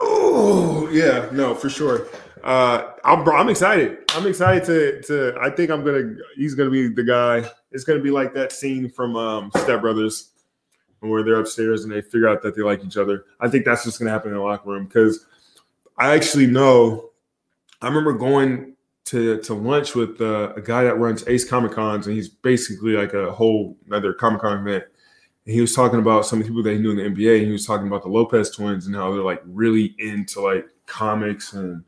oh 0.00 0.88
yeah, 0.90 1.28
no, 1.32 1.54
for 1.54 1.68
sure. 1.68 2.06
Uh, 2.42 2.92
I'm 3.04 3.28
I'm 3.28 3.48
excited. 3.48 3.98
I'm 4.10 4.26
excited 4.26 4.64
to 4.64 5.02
to. 5.02 5.38
I 5.40 5.50
think 5.50 5.70
I'm 5.70 5.84
gonna. 5.84 6.16
He's 6.36 6.54
gonna 6.54 6.70
be 6.70 6.88
the 6.88 7.02
guy. 7.02 7.48
It's 7.72 7.84
gonna 7.84 8.00
be 8.00 8.10
like 8.10 8.34
that 8.34 8.52
scene 8.52 8.88
from 8.90 9.16
um, 9.16 9.50
Step 9.56 9.80
Brothers, 9.80 10.30
where 11.00 11.22
they're 11.22 11.40
upstairs 11.40 11.84
and 11.84 11.92
they 11.92 12.00
figure 12.00 12.28
out 12.28 12.42
that 12.42 12.56
they 12.56 12.62
like 12.62 12.84
each 12.84 12.96
other. 12.96 13.24
I 13.40 13.48
think 13.48 13.64
that's 13.64 13.84
what's 13.84 13.98
gonna 13.98 14.10
happen 14.10 14.30
in 14.30 14.36
the 14.36 14.42
locker 14.42 14.70
room 14.70 14.84
because 14.84 15.26
I 15.96 16.14
actually 16.14 16.46
know. 16.46 17.10
I 17.80 17.86
remember 17.86 18.12
going 18.12 18.74
to 19.06 19.40
to 19.42 19.54
lunch 19.54 19.94
with 19.94 20.20
uh, 20.20 20.52
a 20.54 20.60
guy 20.60 20.84
that 20.84 20.98
runs 20.98 21.26
Ace 21.28 21.48
Comic 21.48 21.72
Cons, 21.72 22.06
and 22.06 22.14
he's 22.14 22.28
basically 22.28 22.92
like 22.92 23.14
a 23.14 23.32
whole 23.32 23.76
another 23.86 24.12
Comic 24.12 24.42
Con 24.42 24.58
event. 24.66 24.84
And 25.46 25.54
he 25.54 25.62
was 25.62 25.74
talking 25.74 25.98
about 25.98 26.26
some 26.26 26.40
of 26.40 26.44
the 26.44 26.50
people 26.50 26.62
that 26.62 26.74
he 26.74 26.78
knew 26.78 26.90
in 26.90 26.96
the 26.98 27.04
NBA. 27.04 27.38
And 27.38 27.46
he 27.46 27.52
was 27.52 27.66
talking 27.66 27.86
about 27.86 28.02
the 28.02 28.10
Lopez 28.10 28.50
twins 28.50 28.86
and 28.86 28.94
how 28.94 29.10
they're 29.10 29.22
like 29.22 29.40
really 29.46 29.94
into 29.98 30.42
like 30.42 30.66
comics 30.84 31.54
and 31.54 31.82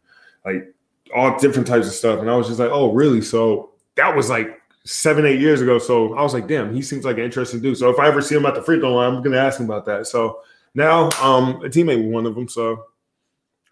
like 0.44 0.74
all 1.14 1.38
different 1.38 1.66
types 1.66 1.86
of 1.86 1.92
stuff. 1.92 2.20
And 2.20 2.30
I 2.30 2.36
was 2.36 2.46
just 2.46 2.60
like, 2.60 2.70
oh, 2.70 2.92
really? 2.92 3.20
So 3.22 3.70
that 3.96 4.14
was 4.14 4.30
like 4.30 4.60
seven, 4.84 5.26
eight 5.26 5.40
years 5.40 5.60
ago. 5.60 5.78
So 5.78 6.14
I 6.14 6.22
was 6.22 6.34
like, 6.34 6.46
damn, 6.46 6.74
he 6.74 6.82
seems 6.82 7.04
like 7.04 7.18
an 7.18 7.24
interesting 7.24 7.60
dude. 7.60 7.76
So 7.76 7.90
if 7.90 7.98
I 7.98 8.06
ever 8.06 8.22
see 8.22 8.36
him 8.36 8.46
at 8.46 8.54
the 8.54 8.62
free 8.62 8.78
throw 8.78 8.94
line, 8.94 9.14
I'm 9.14 9.22
gonna 9.22 9.36
ask 9.36 9.60
him 9.60 9.66
about 9.66 9.86
that. 9.86 10.06
So 10.06 10.40
now 10.74 11.10
um 11.20 11.56
a 11.64 11.68
teammate 11.68 12.02
with 12.02 12.12
one 12.12 12.26
of 12.26 12.34
them. 12.34 12.48
So 12.48 12.86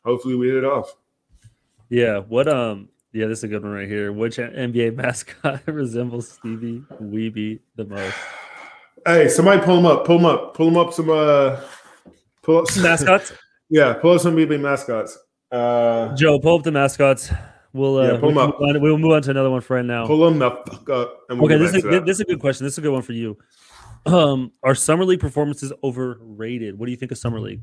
hopefully 0.04 0.34
we 0.34 0.48
hit 0.48 0.56
it 0.56 0.64
off. 0.64 0.94
yeah, 1.88 2.18
what 2.18 2.48
um, 2.48 2.88
yeah, 3.12 3.26
this 3.26 3.38
is 3.38 3.44
a 3.44 3.48
good 3.48 3.62
one 3.62 3.72
right 3.72 3.88
here. 3.88 4.12
Which 4.12 4.36
NBA 4.36 4.94
mascot 4.96 5.62
resembles 5.66 6.28
Stevie 6.30 6.82
Weeby 7.00 7.60
the 7.76 7.84
most? 7.84 8.16
Hey, 9.06 9.28
somebody 9.28 9.62
pull 9.62 9.78
him 9.78 9.86
up, 9.86 10.04
pull 10.04 10.18
him 10.18 10.26
up, 10.26 10.54
pull 10.54 10.68
him 10.68 10.76
up 10.76 10.92
some 10.92 11.08
uh 11.08 11.60
pull 12.42 12.58
up 12.58 12.66
some 12.66 12.82
Mascots, 12.82 13.32
yeah, 13.70 13.94
pull 13.94 14.12
up 14.12 14.20
some 14.20 14.34
BB 14.34 14.60
mascots. 14.60 15.16
Uh 15.50 16.14
Joe, 16.14 16.38
pull 16.38 16.56
up 16.58 16.62
the 16.64 16.72
mascots. 16.72 17.30
We'll 17.72 17.98
uh, 17.98 18.12
Yeah, 18.14 18.18
pull 18.20 18.30
'em 18.30 18.34
we 18.36 18.40
can 18.42 18.48
up. 18.50 18.60
on- 18.60 18.80
we'll 18.80 18.98
move 18.98 19.12
on 19.12 19.22
to 19.22 19.30
another 19.30 19.50
one 19.50 19.60
for 19.60 19.76
right 19.76 19.84
now. 19.84 20.06
pull 20.06 20.24
them 20.24 20.38
the 20.38 20.50
fuck 20.50 20.88
up 20.90 21.20
and 21.28 21.38
we'll 21.40 21.50
okay, 21.52 21.58
this 21.62 21.74
is 21.74 21.82
that. 21.84 22.04
this 22.06 22.16
is 22.16 22.20
a 22.20 22.24
good 22.24 22.40
question. 22.40 22.64
This 22.64 22.74
is 22.74 22.78
a 22.78 22.82
good 22.82 22.92
one 22.92 23.02
for 23.02 23.12
you. 23.12 23.36
Um, 24.06 24.52
are 24.62 24.74
summer 24.74 25.04
league 25.04 25.20
performances 25.20 25.72
overrated? 25.84 26.78
What 26.78 26.86
do 26.86 26.92
you 26.92 26.96
think 26.96 27.12
of 27.12 27.18
summer 27.18 27.40
league? 27.40 27.60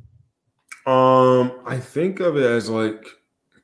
Um, 0.85 1.51
I 1.65 1.77
think 1.79 2.19
of 2.19 2.37
it 2.37 2.43
as 2.43 2.69
like 2.69 3.07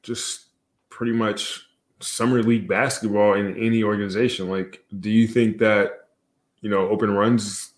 just 0.02 0.48
pretty 0.90 1.12
much 1.14 1.62
summer 2.00 2.42
league 2.42 2.68
basketball 2.68 3.34
in 3.36 3.56
any 3.58 3.84
organization. 3.84 4.50
Like, 4.50 4.84
do 5.00 5.10
you 5.12 5.28
think 5.28 5.60
that 5.60 6.08
you 6.62 6.70
know 6.70 6.90
open 6.90 7.12
runs 7.12 7.74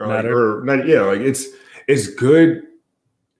are 0.00 0.08
like, 0.08 0.24
or 0.26 0.62
not? 0.64 0.86
Yeah, 0.86 1.02
like 1.02 1.20
it's 1.20 1.46
it's 1.88 2.08
good. 2.14 2.64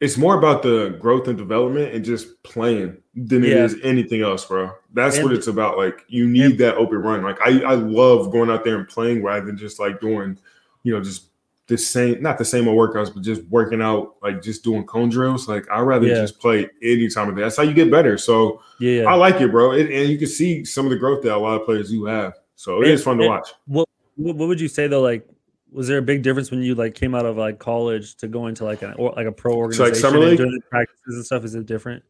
It's 0.03 0.19
more 0.19 0.37
about 0.37 0.63
the 0.65 0.97
growth 1.01 1.29
and 1.29 1.39
development 1.39 1.95
and 1.95 2.05
just 2.05 2.43
playing 2.43 2.97
than 3.15 3.45
it 3.45 3.51
Yeah. 3.51 3.65
is 3.65 3.77
anything 3.85 4.21
else, 4.23 4.45
bro. 4.45 4.73
That's 4.93 5.23
what 5.23 5.33
it's 5.33 5.47
about. 5.47 5.79
Like 5.79 6.05
you 6.09 6.27
need 6.29 6.43
and- 6.45 6.59
that 6.59 6.75
open 6.75 6.99
run. 6.99 7.23
Like 7.23 7.39
I, 7.45 7.63
I 7.63 7.75
love 7.75 8.33
going 8.33 8.51
out 8.51 8.65
there 8.65 8.79
and 8.79 8.89
playing 8.89 9.23
rather 9.23 9.47
than 9.47 9.57
just 9.57 9.79
like 9.79 10.01
doing, 10.01 10.39
you 10.83 10.93
know, 10.93 11.01
just 11.01 11.27
the 11.69 11.79
same, 11.79 12.21
not 12.21 12.37
the 12.37 12.45
same 12.45 12.67
old 12.67 12.77
workouts, 12.77 13.15
but 13.15 13.23
just 13.23 13.43
working 13.45 13.81
out, 13.81 14.17
like 14.23 14.43
just 14.43 14.65
doing 14.65 14.85
cone 14.85 15.09
drills. 15.09 15.47
Like 15.49 15.71
I'd 15.71 15.83
rather 15.83 16.09
Yeah. 16.09 16.15
just 16.15 16.41
play 16.41 16.69
any 16.83 17.09
time 17.09 17.29
of 17.29 17.37
day. 17.37 17.43
That's 17.43 17.57
how 17.57 17.63
you 17.63 17.73
get 17.73 17.89
better. 17.89 18.19
So 18.19 18.61
Yeah, 18.81 19.05
I 19.05 19.15
like 19.15 19.41
it, 19.41 19.53
bro. 19.53 19.71
It, 19.71 19.89
and 19.89 20.09
you 20.11 20.19
can 20.19 20.27
see 20.27 20.65
some 20.65 20.85
of 20.85 20.91
the 20.91 20.99
growth 20.99 21.23
that 21.23 21.37
a 21.37 21.39
lot 21.39 21.61
of 21.61 21.65
players 21.65 21.91
do 21.91 22.05
have. 22.07 22.33
So 22.57 22.81
it 22.81 22.87
And- 22.87 22.95
is 22.95 23.05
fun 23.05 23.19
to 23.19 23.29
watch. 23.29 23.49
What 23.67 23.89
what 24.17 24.37
would 24.49 24.61
you 24.61 24.69
say 24.69 24.89
though? 24.89 25.01
Like, 25.01 25.27
was 25.73 25.89
there 25.89 25.99
a 25.99 26.03
big 26.03 26.23
difference 26.23 26.51
when 26.51 26.63
you 26.63 26.75
like 26.75 26.95
came 26.95 27.15
out 27.15 27.25
of 27.27 27.37
like 27.37 27.59
college 27.59 28.17
to 28.17 28.29
going 28.29 28.55
to 28.57 28.65
like 28.65 28.83
an 28.83 28.93
or 28.99 29.13
like 29.17 29.27
a 29.27 29.33
pro 29.33 29.53
So, 29.53 29.59
organization 29.59 29.93
like, 29.93 30.01
summer 30.01 30.17
and 30.19 30.39
league? 30.39 30.39
the 30.39 30.61
practices 30.71 31.15
and 31.17 31.25
stuff? 31.25 31.45
Is 31.45 31.55
it 31.55 31.67
different? 31.67 32.03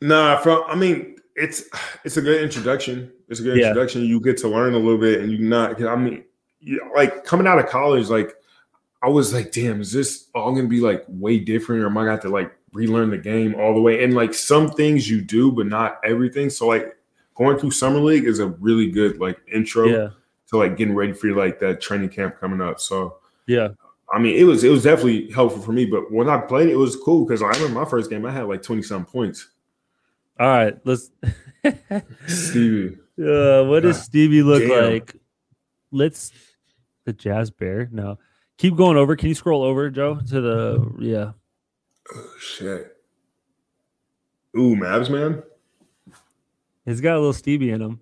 Nah, 0.00 0.36
from 0.38 0.62
I 0.68 0.74
mean, 0.76 1.16
it's 1.34 1.64
it's 2.04 2.16
a 2.16 2.22
good 2.22 2.42
introduction. 2.42 3.12
It's 3.28 3.40
a 3.40 3.42
good 3.42 3.58
Yeah. 3.58 3.68
introduction. 3.68 4.02
You 4.04 4.20
get 4.20 4.36
to 4.38 4.48
learn 4.48 4.74
a 4.74 4.78
little 4.78 4.98
bit, 4.98 5.20
and 5.20 5.30
you 5.32 5.38
not. 5.38 5.82
I 5.82 5.96
mean, 5.96 6.24
you, 6.60 6.80
like 6.94 7.24
coming 7.24 7.46
out 7.46 7.58
of 7.58 7.66
college, 7.66 8.08
like 8.08 8.34
I 9.02 9.08
was 9.08 9.32
like, 9.34 9.52
damn, 9.52 9.80
is 9.80 9.92
this 9.92 10.28
all 10.34 10.54
gonna 10.54 10.68
be 10.68 10.80
like 10.80 11.04
way 11.08 11.38
different, 11.38 11.82
or 11.82 11.86
am 11.86 11.98
I 11.98 12.04
got 12.04 12.22
to 12.22 12.28
like 12.28 12.52
relearn 12.72 13.10
the 13.10 13.18
game 13.18 13.54
all 13.56 13.74
the 13.74 13.80
way? 13.80 14.04
And 14.04 14.14
like 14.14 14.34
some 14.34 14.70
things 14.70 15.10
you 15.10 15.20
do, 15.20 15.50
but 15.52 15.66
not 15.66 16.00
everything. 16.04 16.50
So 16.50 16.66
like 16.68 16.96
going 17.34 17.58
through 17.58 17.70
summer 17.72 17.98
league 18.00 18.24
is 18.24 18.38
a 18.40 18.48
really 18.48 18.90
good 18.90 19.18
like 19.20 19.38
intro 19.52 19.86
Yeah, 19.88 20.08
to 20.48 20.56
like 20.56 20.76
getting 20.76 20.94
ready 20.94 21.12
for 21.12 21.28
like 21.34 21.60
that 21.60 21.80
training 21.80 22.08
camp 22.08 22.38
coming 22.40 22.60
up. 22.60 22.80
So 22.80 23.18
yeah. 23.46 23.68
I 24.10 24.18
mean, 24.18 24.36
it 24.36 24.44
was 24.44 24.64
it 24.64 24.70
was 24.70 24.84
definitely 24.84 25.30
helpful 25.30 25.60
for 25.60 25.72
me. 25.72 25.84
But 25.84 26.10
when 26.10 26.28
I 26.28 26.38
played, 26.38 26.68
it 26.68 26.76
was 26.76 26.96
cool 26.96 27.24
because 27.24 27.42
I 27.42 27.48
remember 27.48 27.80
my 27.80 27.84
first 27.84 28.08
game, 28.08 28.24
I 28.24 28.30
had 28.30 28.46
like 28.46 28.62
twenty 28.62 28.82
some 28.82 29.04
points. 29.04 29.48
All 30.40 30.46
right, 30.46 30.78
let's. 30.84 31.10
Stevie. 32.26 32.96
Uh, 33.20 33.64
what 33.64 33.80
does 33.80 34.00
Stevie 34.00 34.42
look 34.42 34.62
damn. 34.62 34.92
like? 34.92 35.16
Let's 35.90 36.32
the 37.04 37.12
Jazz 37.12 37.50
Bear. 37.50 37.88
No, 37.90 38.18
keep 38.56 38.76
going 38.76 38.96
over. 38.96 39.16
Can 39.16 39.28
you 39.28 39.34
scroll 39.34 39.62
over, 39.62 39.90
Joe, 39.90 40.20
to 40.28 40.40
the 40.40 40.94
yeah? 41.00 41.32
Oh 42.14 42.34
shit. 42.40 42.96
Ooh, 44.56 44.74
Mavs 44.74 45.10
man. 45.10 45.42
He's 46.86 47.00
got 47.02 47.16
a 47.16 47.18
little 47.18 47.34
Stevie 47.34 47.70
in 47.70 47.82
him. 47.82 48.00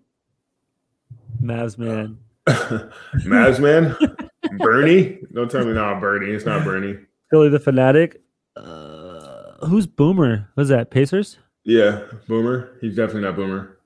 Mavs 1.42 1.76
man. 1.78 2.18
Mavs 3.24 3.58
man. 3.60 3.96
Bernie. 4.58 5.18
Don't 5.32 5.50
tell 5.50 5.64
me 5.64 5.72
not 5.72 6.00
Bernie. 6.00 6.30
It's 6.32 6.44
not 6.46 6.64
Bernie. 6.64 6.96
Philly 7.30 7.48
the 7.48 7.58
fanatic. 7.58 8.22
Uh, 8.56 9.66
who's 9.66 9.86
Boomer? 9.86 10.48
Who's 10.56 10.68
that? 10.68 10.90
Pacers. 10.90 11.38
Yeah, 11.64 12.02
Boomer. 12.28 12.72
He's 12.80 12.94
definitely 12.94 13.22
not 13.22 13.34
Boomer. 13.36 13.78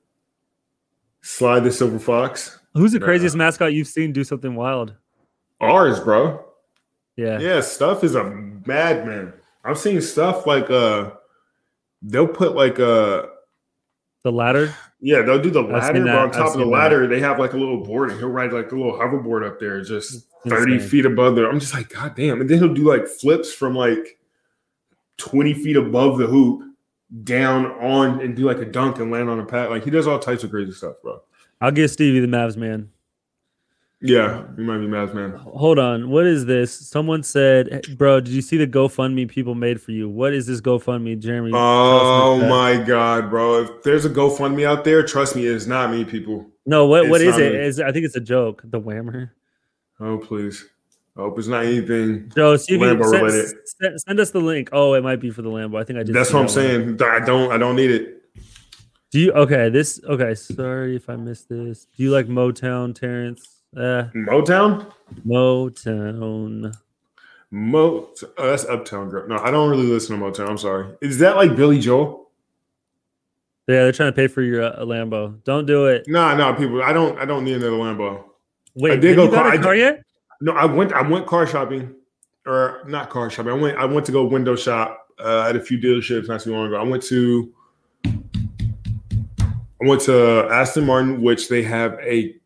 Slide 1.23 1.61
the 1.61 1.73
Silver 1.73 1.99
Fox. 1.99 2.59
Who's 2.75 2.93
the 2.93 2.99
Nah. 2.99 3.07
craziest 3.07 3.37
mascot 3.37 3.73
you've 3.73 3.89
seen 3.89 4.13
do 4.13 4.25
something 4.25 4.55
wild? 4.55 4.95
Ours, 5.61 6.01
bro. 6.01 6.45
Yeah. 7.17 7.39
Yeah, 7.39 7.61
stuff 7.63 8.05
is 8.05 8.15
a 8.15 8.25
madman. 8.25 9.33
I've 9.65 9.79
seen 9.79 10.01
stuff 10.01 10.47
like 10.47 10.71
uh 10.71 11.11
they'll 12.03 12.27
put 12.29 12.55
like 12.55 12.79
uh 12.79 13.27
The 14.23 14.33
ladder. 14.33 14.75
yeah, 15.01 15.23
they'll 15.23 15.41
do 15.41 15.51
the 15.51 15.63
I've 15.63 15.71
ladder, 15.71 16.05
but 16.05 16.11
on 16.11 16.29
I've 16.29 16.33
top 16.35 16.47
of 16.49 16.53
the 16.55 16.59
seen 16.59 16.71
that. 16.71 16.77
ladder, 16.77 17.07
they 17.07 17.21
have 17.21 17.39
like 17.39 17.55
a 17.55 17.57
little 17.57 17.83
board 17.83 18.11
and 18.11 18.19
he'll 18.19 18.29
ride 18.29 18.53
like 18.53 18.71
a 18.71 18.77
little 18.77 18.93
hoverboard 18.93 19.47
up 19.47 19.59
there, 19.59 19.81
just 19.83 20.27
30 20.47 20.75
Insane. 20.75 20.89
feet 20.91 21.07
above 21.07 21.37
there. 21.37 21.49
I'm 21.51 21.59
just 21.59 21.73
like, 21.73 21.89
God 21.89 22.15
damn. 22.15 22.41
And 22.41 22.49
then 22.51 22.59
he'll 22.59 22.75
do 22.75 22.83
like 22.87 23.09
flips 23.09 23.53
from 23.53 23.75
like 23.75 24.19
20 25.19 25.55
feet 25.55 25.77
above 25.77 26.19
the 26.19 26.27
hoop 26.27 26.63
down 27.25 27.67
on 27.67 28.21
and 28.21 28.37
do 28.37 28.45
like 28.45 28.59
a 28.59 28.65
dunk 28.67 28.99
and 28.99 29.11
land 29.11 29.31
on 29.31 29.41
a 29.41 29.45
pad. 29.47 29.71
Like 29.71 29.85
he 29.85 29.91
does 29.91 30.07
all 30.07 30.19
types 30.19 30.45
of 30.45 30.51
crazy 30.51 30.73
stuff, 30.73 30.97
bro. 31.03 31.23
I'll 31.63 31.73
give 31.73 31.91
Stevie 31.91 32.21
the 32.21 32.27
Mavs 32.27 32.57
man. 32.57 32.91
Yeah, 34.03 34.45
you 34.57 34.65
might 34.65 34.79
be 34.79 34.87
mad, 34.87 35.15
man. 35.15 35.33
Hold 35.33 35.79
on. 35.79 36.09
What 36.09 36.27
is 36.27 36.47
this? 36.47 36.73
Someone 36.73 37.23
said, 37.23 37.69
"Hey, 37.87 37.95
"Bro, 37.97 38.21
did 38.21 38.33
you 38.33 38.41
see 38.41 38.57
the 38.57 38.67
GoFundMe 38.67 39.29
people 39.29 39.55
made 39.55 39.79
for 39.81 39.93
you? 39.93 40.09
What 40.09 40.33
is 40.33 40.47
this 40.47 40.63
GoFundMe, 40.63 41.19
Jeremy?" 41.19 41.51
Oh 41.55 42.39
my 42.49 42.83
god, 42.83 43.29
bro! 43.29 43.63
If 43.63 43.83
there's 43.83 44.07
a 44.07 44.11
GoFundMe 44.11 44.65
out 44.65 44.85
there, 44.85 45.03
trust 45.03 45.37
me, 45.37 45.45
it's 45.45 45.67
not 45.67 45.91
me, 45.91 46.07
people. 46.07 46.47
No, 46.65 46.87
what 46.87 47.11
what 47.11 47.21
It's 47.21 47.37
is 47.37 47.77
not 47.77 47.85
it? 47.85 47.89
I 47.89 47.93
think 47.93 48.07
it's 48.07 48.17
a 48.17 48.21
joke. 48.21 48.63
The 48.65 48.81
Whammer. 48.81 49.33
Oh 50.01 50.17
please, 50.17 50.65
I 51.15 51.21
hope 51.21 51.39
it's 51.39 51.49
not 51.49 51.67
anything. 51.67 52.33
Joe, 52.35 52.57
see 52.57 52.77
if 52.77 52.81
you 52.81 52.87
Lambo 52.87 53.05
send, 53.05 53.23
related. 53.23 53.55
send, 53.67 54.01
send 54.01 54.21
us 54.21 54.31
the 54.31 54.41
link. 54.41 54.71
Oh, 54.73 54.95
it 54.95 55.03
might 55.03 55.21
be 55.21 55.31
for 55.31 55.43
the 55.43 55.51
Lambo. 55.51 55.79
I 55.79 55.85
think 55.85 55.99
I 55.99 56.05
just. 56.05 56.15
That's 56.15 56.33
what 56.33 56.41
I'm 56.41 56.47
that 56.47 56.87
one. 56.87 56.99
saying. 56.99 57.23
I 57.23 57.25
don't. 57.27 57.53
I 57.53 57.59
don't 57.59 57.77
need 57.77 57.91
it. 57.91 58.23
Do 59.11 59.21
you 59.21 59.33
okay? 59.33 59.69
This 59.69 60.01
okay. 60.09 60.35
Sorry 60.35 60.97
if 60.97 61.11
I 61.11 61.17
missed 61.17 61.51
this. 61.51 61.87
Do 61.97 62.03
you 62.03 62.11
like 62.13 62.29
Motown, 62.29 62.95
Terrence? 62.95 63.60
Uh, 63.77 64.05
Motown. 64.15 64.93
Motown. 65.27 66.75
Mo. 67.53 68.09
Oh, 68.39 68.51
that's 68.51 68.65
Uptown 68.65 69.11
Girl. 69.11 69.29
No, 69.29 69.39
I 69.39 69.51
don't 69.51 69.71
really 69.71 69.87
listen 69.87 70.19
to 70.19 70.25
Motown. 70.25 70.49
I'm 70.49 70.59
sorry. 70.59 70.87
Is 71.01 71.19
that 71.19 71.37
like 71.37 71.57
Billy 71.57 71.79
Joel? 71.79 72.31
Yeah, 73.67 73.83
they're 73.85 73.93
trying 73.93 74.11
to 74.13 74.17
pay 74.17 74.27
for 74.27 74.43
your 74.43 74.65
uh, 74.65 74.81
Lambo. 74.81 75.43
Don't 75.45 75.67
do 75.67 75.87
it. 75.87 76.05
Nah, 76.09 76.35
nah, 76.35 76.53
people. 76.53 76.83
I 76.83 76.93
don't. 76.93 77.19
I 77.19 77.25
don't 77.25 77.45
need 77.45 77.55
another 77.57 77.73
Lambo. 77.73 78.25
Wait, 78.75 78.93
I 78.93 78.95
did 78.97 79.03
did 79.03 79.11
you 79.11 79.17
go 79.17 79.31
got 79.31 79.43
car- 79.45 79.55
a 79.55 79.59
I 79.59 79.63
car 79.63 79.75
yet? 79.77 80.03
No, 80.41 80.53
I 80.53 80.65
went. 80.65 80.93
I 80.93 81.03
went 81.03 81.27
car 81.27 81.47
shopping, 81.47 81.95
or 82.47 82.83
not 82.87 83.11
car 83.11 83.31
shopping. 83.31 83.53
I 83.53 83.55
went. 83.55 83.79
I 83.79 83.85
went 83.85 84.07
to 84.07 84.13
go 84.13 84.25
window 84.25 84.57
shop 84.57 85.07
uh, 85.21 85.47
at 85.49 85.55
a 85.55 85.61
few 85.61 85.79
dealerships 85.79 86.27
not 86.29 86.41
too 86.41 86.53
long 86.53 86.67
ago. 86.67 86.81
I 86.81 86.83
went 86.83 87.03
to. 87.05 87.53
I 88.05 89.87
went 89.87 90.03
to 90.03 90.49
Aston 90.51 90.85
Martin, 90.87 91.23
which 91.23 91.49
they 91.49 91.63
have 91.63 91.95
a 92.03 92.37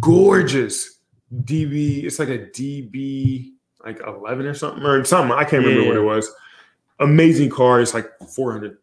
gorgeous 0.00 1.00
DB. 1.44 2.04
It's 2.04 2.18
like 2.18 2.28
a 2.28 2.38
DB 2.38 3.52
like 3.84 4.00
eleven 4.06 4.46
or 4.46 4.54
something 4.54 4.82
or 4.84 5.04
something. 5.04 5.36
I 5.36 5.44
can't 5.44 5.64
remember 5.64 5.88
what 5.88 5.96
it 5.96 6.02
was. 6.02 6.30
Amazing 7.00 7.50
car. 7.50 7.80
It's 7.80 7.94
like 7.94 8.10
four 8.34 8.52
hundred 8.52 8.78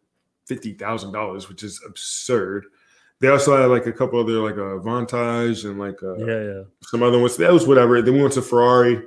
fifty 0.46 0.74
thousand 0.74 1.12
dollars, 1.12 1.48
which 1.48 1.62
is 1.62 1.80
absurd. 1.86 2.66
They 3.20 3.28
also 3.28 3.56
had 3.56 3.66
like 3.66 3.86
a 3.86 3.92
couple 3.92 4.18
other 4.18 4.32
like 4.40 4.56
a 4.56 4.78
Vantage 4.80 5.64
and 5.64 5.78
like 5.78 6.00
a, 6.02 6.16
Yeah, 6.18 6.54
yeah. 6.54 6.62
some 6.82 7.02
other 7.02 7.18
ones. 7.18 7.36
That 7.36 7.52
was 7.52 7.66
whatever. 7.66 8.00
Then 8.02 8.14
we 8.14 8.20
went 8.22 8.32
to 8.34 8.42
Ferrari. 8.42 9.06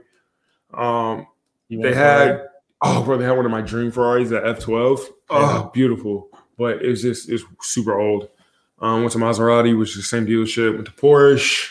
Um, 0.74 1.28
they 1.70 1.94
had 1.94 2.38
car? 2.38 2.50
oh, 2.84 3.04
bro, 3.04 3.18
they 3.18 3.26
had 3.26 3.36
one 3.36 3.46
of 3.46 3.52
my 3.52 3.62
dream 3.62 3.92
Ferraris, 3.92 4.30
that 4.30 4.46
F 4.46 4.60
twelve. 4.60 5.00
Oh, 5.30 5.72
beautiful, 5.74 6.30
but 6.58 6.82
it 6.84 6.90
was 6.90 7.02
just 7.02 7.30
it's 7.30 7.44
super 7.62 8.00
old. 8.00 8.30
Um, 8.80 9.02
went 9.02 9.12
to 9.14 9.18
Maserati, 9.20 9.78
which 9.78 9.92
is 9.92 9.98
the 9.98 10.02
same 10.04 10.26
dealership. 10.26 10.74
Went 10.74 10.86
to 10.86 10.92
Porsche. 10.92 11.70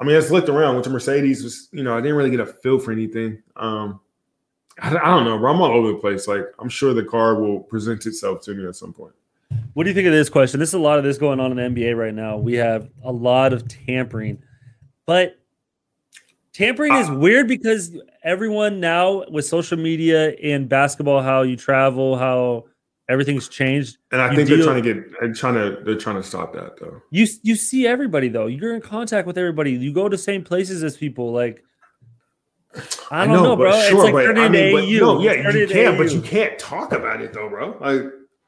I 0.00 0.04
mean, 0.04 0.16
I 0.16 0.20
just 0.20 0.32
looked 0.32 0.48
around. 0.48 0.74
Went 0.74 0.84
to 0.84 0.90
Mercedes. 0.90 1.42
Was 1.42 1.68
you 1.72 1.82
know, 1.82 1.96
I 1.96 2.00
didn't 2.00 2.16
really 2.16 2.30
get 2.30 2.40
a 2.40 2.46
feel 2.46 2.78
for 2.78 2.92
anything. 2.92 3.42
Um, 3.56 4.00
I, 4.80 4.88
I 4.88 5.06
don't 5.06 5.24
know, 5.24 5.38
bro. 5.38 5.52
I'm 5.52 5.60
all 5.60 5.70
over 5.72 5.88
the 5.88 5.98
place. 5.98 6.26
Like, 6.26 6.46
I'm 6.58 6.68
sure 6.68 6.94
the 6.94 7.04
car 7.04 7.36
will 7.40 7.60
present 7.60 8.06
itself 8.06 8.42
to 8.42 8.54
me 8.54 8.66
at 8.66 8.76
some 8.76 8.92
point. 8.92 9.14
What 9.74 9.84
do 9.84 9.90
you 9.90 9.94
think 9.94 10.06
of 10.06 10.12
this 10.12 10.28
question? 10.28 10.58
This 10.58 10.70
is 10.70 10.74
a 10.74 10.80
lot 10.80 10.98
of 10.98 11.04
this 11.04 11.18
going 11.18 11.38
on 11.38 11.56
in 11.56 11.74
the 11.74 11.80
NBA 11.80 11.96
right 11.96 12.14
now. 12.14 12.36
We 12.36 12.54
have 12.54 12.88
a 13.04 13.12
lot 13.12 13.52
of 13.52 13.68
tampering, 13.68 14.42
but 15.06 15.38
tampering 16.52 16.94
is 16.94 17.08
Uh, 17.08 17.14
weird 17.14 17.46
because 17.46 17.96
everyone 18.24 18.80
now 18.80 19.24
with 19.30 19.44
social 19.44 19.78
media 19.78 20.30
and 20.42 20.68
basketball, 20.68 21.22
how 21.22 21.42
you 21.42 21.56
travel, 21.56 22.16
how 22.16 22.64
everything's 23.08 23.48
changed. 23.48 23.98
And 24.12 24.20
I 24.22 24.30
You 24.30 24.36
think 24.36 24.48
deal- 24.48 24.56
they're 24.58 24.66
trying 24.66 24.82
to 24.82 24.94
get, 24.94 25.10
they're 25.20 25.32
trying 25.34 25.54
to, 25.54 25.82
they're 25.84 25.96
trying 25.96 26.16
to 26.16 26.22
stop 26.22 26.52
that 26.54 26.78
though. 26.78 27.02
You 27.10 27.26
you 27.42 27.54
see 27.56 27.86
everybody 27.86 28.28
though. 28.28 28.46
You're 28.46 28.74
in 28.74 28.80
contact 28.80 29.26
with 29.26 29.36
everybody. 29.38 29.72
You 29.72 29.92
go 29.92 30.08
to 30.08 30.16
same 30.18 30.42
places 30.44 30.82
as 30.82 30.96
people. 30.96 31.32
Like 31.32 31.62
I 33.10 33.26
don't 33.26 33.42
know, 33.42 33.54
but 33.56 33.64
bro. 33.64 33.72
it's 33.74 33.92
like 33.92 34.12
but 34.12 34.36
I 34.38 34.48
mean, 34.48 34.72
but 34.74 34.84
no, 34.88 35.20
yeah, 35.22 35.50
you 35.52 35.66
can, 35.68 35.96
but 35.96 36.10
you 36.12 36.20
can't 36.20 36.58
talk 36.58 36.92
about 36.92 37.20
it 37.20 37.32
though, 37.32 37.48
bro. 37.48 37.76
Like, 37.80 38.02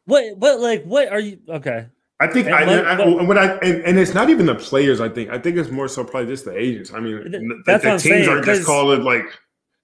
what 0.07 0.37
what 0.39 0.59
like 0.61 0.83
what 0.85 1.09
are 1.09 1.21
you 1.21 1.39
okay? 1.49 1.87
I 2.19 2.27
think 2.29 2.47
And 2.47 2.55
I, 2.57 2.65
like- 2.65 2.85
I, 2.87 2.97
but- 2.97 3.27
when 3.27 3.39
I 3.39 3.57
and, 3.59 3.83
and 3.85 3.99
it's 3.99 4.15
not 4.15 4.31
even 4.31 4.47
the 4.47 4.55
players. 4.57 5.01
I 5.01 5.09
think 5.09 5.31
I 5.31 5.39
think 5.39 5.57
it's 5.59 5.71
more 5.71 5.87
so 5.87 6.03
probably 6.03 6.33
just 6.33 6.45
the 6.45 6.57
agents. 6.59 6.93
I 6.93 6.99
mean, 6.99 7.21
Th- 7.21 7.33
the, 7.33 7.63
that's 7.67 7.85
the 7.85 7.91
I'm 7.91 7.99
teams 7.99 8.27
saying, 8.27 8.29
are 8.29 8.41
just 8.43 8.65
call 8.67 8.91
it 8.93 9.03
like 9.03 9.27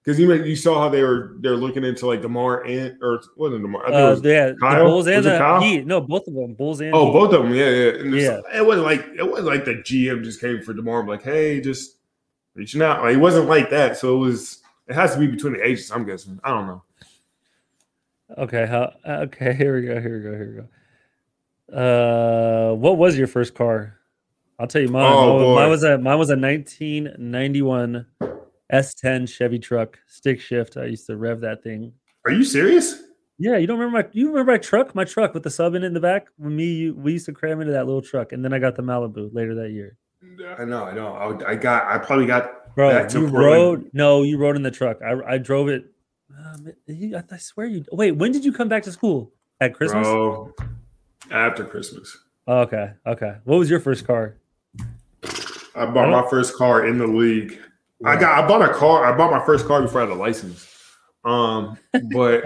because 0.03 0.19
you 0.19 0.33
you 0.43 0.55
saw 0.55 0.79
how 0.79 0.89
they 0.89 1.01
were 1.01 1.35
they're 1.39 1.55
looking 1.55 1.83
into 1.83 2.05
like 2.07 2.21
Demar 2.21 2.63
and 2.65 2.97
or 3.01 3.21
wasn't 3.37 3.61
Demar? 3.61 3.83
I 3.83 3.85
think 3.85 3.95
it 3.95 4.03
Uh, 4.03 4.09
was, 4.11 4.23
yeah, 4.23 4.51
Kyle? 4.59 4.85
Bulls 4.85 5.07
and 5.07 5.17
Was 5.17 5.25
it 5.25 5.37
the? 5.39 5.59
Heat. 5.61 5.87
No, 5.87 6.01
both 6.01 6.27
of 6.27 6.33
them. 6.33 6.53
Bulls 6.53 6.81
and 6.81 6.93
oh, 6.93 7.05
Heat. 7.05 7.13
both 7.13 7.33
of 7.33 7.43
them. 7.43 7.53
Yeah, 7.53 7.69
yeah. 7.69 7.91
Yeah. 8.03 8.59
It 8.59 8.65
wasn't 8.65 8.85
like 8.85 9.05
it 9.17 9.29
wasn't 9.29 9.47
like 9.47 9.65
the 9.65 9.75
GM 9.75 10.23
just 10.23 10.41
came 10.41 10.61
for 10.61 10.73
Demar. 10.73 11.05
Like, 11.05 11.23
hey, 11.23 11.61
just 11.61 11.97
reaching 12.53 12.81
out. 12.81 13.01
Like, 13.03 13.15
it 13.15 13.19
wasn't 13.19 13.47
like 13.47 13.69
that. 13.69 13.97
So 13.97 14.15
it 14.15 14.19
was. 14.19 14.59
It 14.87 14.95
has 14.95 15.13
to 15.13 15.19
be 15.19 15.27
between 15.27 15.53
the 15.53 15.65
agents. 15.65 15.91
I'm 15.91 16.05
guessing. 16.05 16.39
I 16.43 16.49
don't 16.49 16.67
know. 16.67 16.83
Okay, 18.37 18.65
how, 18.65 18.93
okay, 19.07 19.53
here 19.57 19.75
we 19.79 19.85
go, 19.85 20.01
here 20.01 20.17
we 20.17 20.23
go, 20.23 20.31
here 20.31 20.67
we 21.69 21.75
go. 21.75 22.71
Uh, 22.71 22.73
what 22.75 22.97
was 22.97 23.17
your 23.17 23.27
first 23.27 23.53
car? 23.55 23.97
I'll 24.59 24.67
tell 24.67 24.81
you 24.81 24.89
mine. 24.89 25.05
Oh, 25.05 25.53
mine, 25.53 25.55
mine 25.55 25.69
was 25.69 25.83
a 25.83 25.97
mine 25.97 26.17
was 26.17 26.29
a 26.29 26.37
1991 26.37 28.05
S10 28.73 29.29
Chevy 29.29 29.59
truck, 29.59 29.99
stick 30.07 30.41
shift. 30.41 30.77
I 30.77 30.85
used 30.85 31.05
to 31.07 31.15
rev 31.15 31.39
that 31.41 31.63
thing. 31.63 31.93
Are 32.25 32.31
you 32.31 32.43
serious? 32.43 33.03
Yeah, 33.37 33.57
you 33.57 33.67
don't 33.67 33.77
remember 33.79 34.03
my 34.03 34.09
you 34.13 34.29
remember 34.29 34.51
my 34.53 34.57
truck, 34.57 34.95
my 34.95 35.03
truck 35.03 35.33
with 35.33 35.43
the 35.43 35.49
sub 35.49 35.75
in 35.75 35.83
it 35.83 35.87
in 35.87 35.93
the 35.93 35.99
back. 35.99 36.27
When 36.37 36.55
me, 36.55 36.65
you, 36.65 36.93
we 36.95 37.13
used 37.13 37.25
to 37.27 37.33
cram 37.33 37.61
into 37.61 37.73
that 37.73 37.85
little 37.85 38.01
truck, 38.01 38.31
and 38.31 38.43
then 38.43 38.53
I 38.53 38.59
got 38.59 38.75
the 38.75 38.81
Malibu 38.83 39.33
later 39.33 39.55
that 39.55 39.71
year. 39.71 39.97
I 40.57 40.65
know, 40.65 40.85
I 40.85 40.93
know. 40.93 41.13
I, 41.13 41.51
I 41.51 41.55
got. 41.55 41.85
I 41.85 41.97
probably 41.97 42.25
got. 42.25 42.73
Bro, 42.75 43.07
you 43.11 43.27
rode? 43.27 43.89
No, 43.93 44.23
you 44.23 44.37
rode 44.37 44.55
in 44.55 44.63
the 44.63 44.71
truck. 44.71 44.99
I 45.01 45.33
I 45.33 45.37
drove 45.37 45.67
it. 45.67 45.85
Um, 46.35 46.71
he- 46.87 47.13
I, 47.15 47.23
I 47.29 47.37
swear 47.37 47.67
you. 47.67 47.85
Wait, 47.91 48.11
when 48.13 48.31
did 48.31 48.43
you 48.45 48.51
come 48.53 48.69
back 48.69 48.83
to 48.83 48.91
school? 48.91 49.31
At 49.61 49.73
Christmas? 49.75 50.07
Bro, 50.07 50.53
after 51.31 51.63
Christmas, 51.65 52.17
Oh, 52.47 52.59
okay, 52.61 52.91
okay. 53.05 53.35
What 53.45 53.57
was 53.57 53.69
your 53.69 53.79
first 53.79 54.05
car? 54.07 54.35
I 55.75 55.85
bought 55.85 56.09
my 56.09 56.27
first 56.29 56.55
car 56.55 56.85
in 56.85 56.97
the 56.97 57.07
league. 57.07 57.59
I 58.05 58.19
got. 58.19 58.43
I 58.43 58.47
bought 58.47 58.61
a 58.61 58.73
car. 58.73 59.05
I 59.05 59.15
bought 59.15 59.31
my 59.31 59.45
first 59.45 59.65
car 59.65 59.81
before 59.81 60.01
I 60.01 60.05
had 60.05 60.13
a 60.13 60.19
license. 60.19 60.69
Um, 61.23 61.77
but 62.11 62.43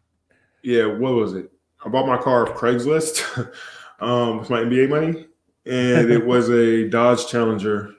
yeah, 0.62 0.86
what 0.86 1.14
was 1.14 1.34
it? 1.34 1.50
I 1.84 1.88
bought 1.88 2.06
my 2.06 2.16
car 2.16 2.48
off 2.48 2.58
Craigslist 2.58 3.52
um, 4.00 4.38
with 4.38 4.50
my 4.50 4.60
NBA 4.60 4.88
money, 4.88 5.26
and 5.66 6.10
it 6.10 6.24
was 6.24 6.50
a 6.50 6.88
Dodge 6.88 7.26
Challenger 7.28 7.92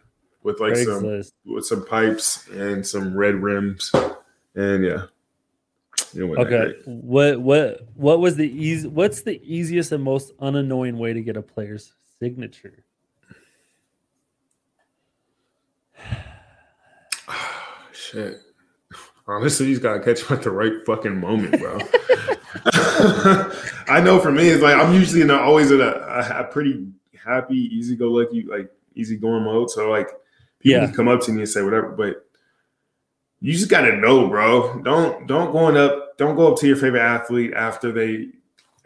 with 0.44 0.60
like 0.60 0.76
some 0.76 1.24
with 1.46 1.66
some 1.66 1.86
pipes 1.86 2.48
and 2.50 2.86
some 2.86 3.16
red 3.16 3.36
rims, 3.36 3.92
and 4.56 4.84
yeah. 4.84 5.04
Okay. 6.16 6.74
What 6.86 7.42
what 7.42 7.88
what 7.96 8.20
was 8.20 8.36
the 8.36 8.50
easy? 8.50 8.88
What's 8.88 9.22
the 9.22 9.42
easiest 9.44 9.92
and 9.92 10.04
most 10.04 10.32
unannoying 10.40 10.98
way 10.98 11.14
to 11.14 11.22
get 11.22 11.38
a 11.38 11.42
player's 11.42 11.94
signature? 12.20 12.84
Shit. 18.12 18.38
Honestly, 19.28 19.68
you 19.68 19.74
just 19.74 19.84
gotta 19.84 20.00
catch 20.00 20.22
him 20.24 20.38
at 20.38 20.44
the 20.44 20.52
right 20.52 20.74
fucking 20.86 21.20
moment, 21.20 21.60
bro. 21.60 21.80
I 23.90 24.02
know 24.04 24.20
for 24.20 24.32
me, 24.32 24.48
it's 24.50 24.62
like 24.64 24.76
I'm 24.76 24.94
usually 24.94 25.22
in 25.22 25.30
a, 25.30 25.36
always 25.36 25.72
in 25.72 25.82
a, 25.82 25.86
a, 25.88 26.40
a 26.42 26.44
pretty 26.46 26.88
happy, 27.24 27.56
easy-go-lucky, 27.76 28.44
like 28.44 28.72
easy-going 28.96 29.44
mode. 29.44 29.70
So 29.70 29.90
like 29.90 30.10
people 30.60 30.82
Yeah. 30.82 30.92
come 30.92 31.08
up 31.08 31.22
to 31.24 31.32
me 31.32 31.42
and 31.42 31.50
say 31.50 31.62
whatever, 31.62 31.90
but 31.90 32.26
you 33.42 33.54
just 33.54 33.70
gotta 33.70 33.96
know, 33.98 34.28
bro. 34.28 34.82
Don't 34.82 35.28
don't 35.28 35.52
going 35.52 35.78
up, 35.78 36.18
don't 36.18 36.36
go 36.36 36.52
up 36.54 36.60
to 36.60 36.68
your 36.68 36.78
favorite 36.78 37.02
athlete 37.02 37.54
after 37.54 37.92
they 37.92 38.30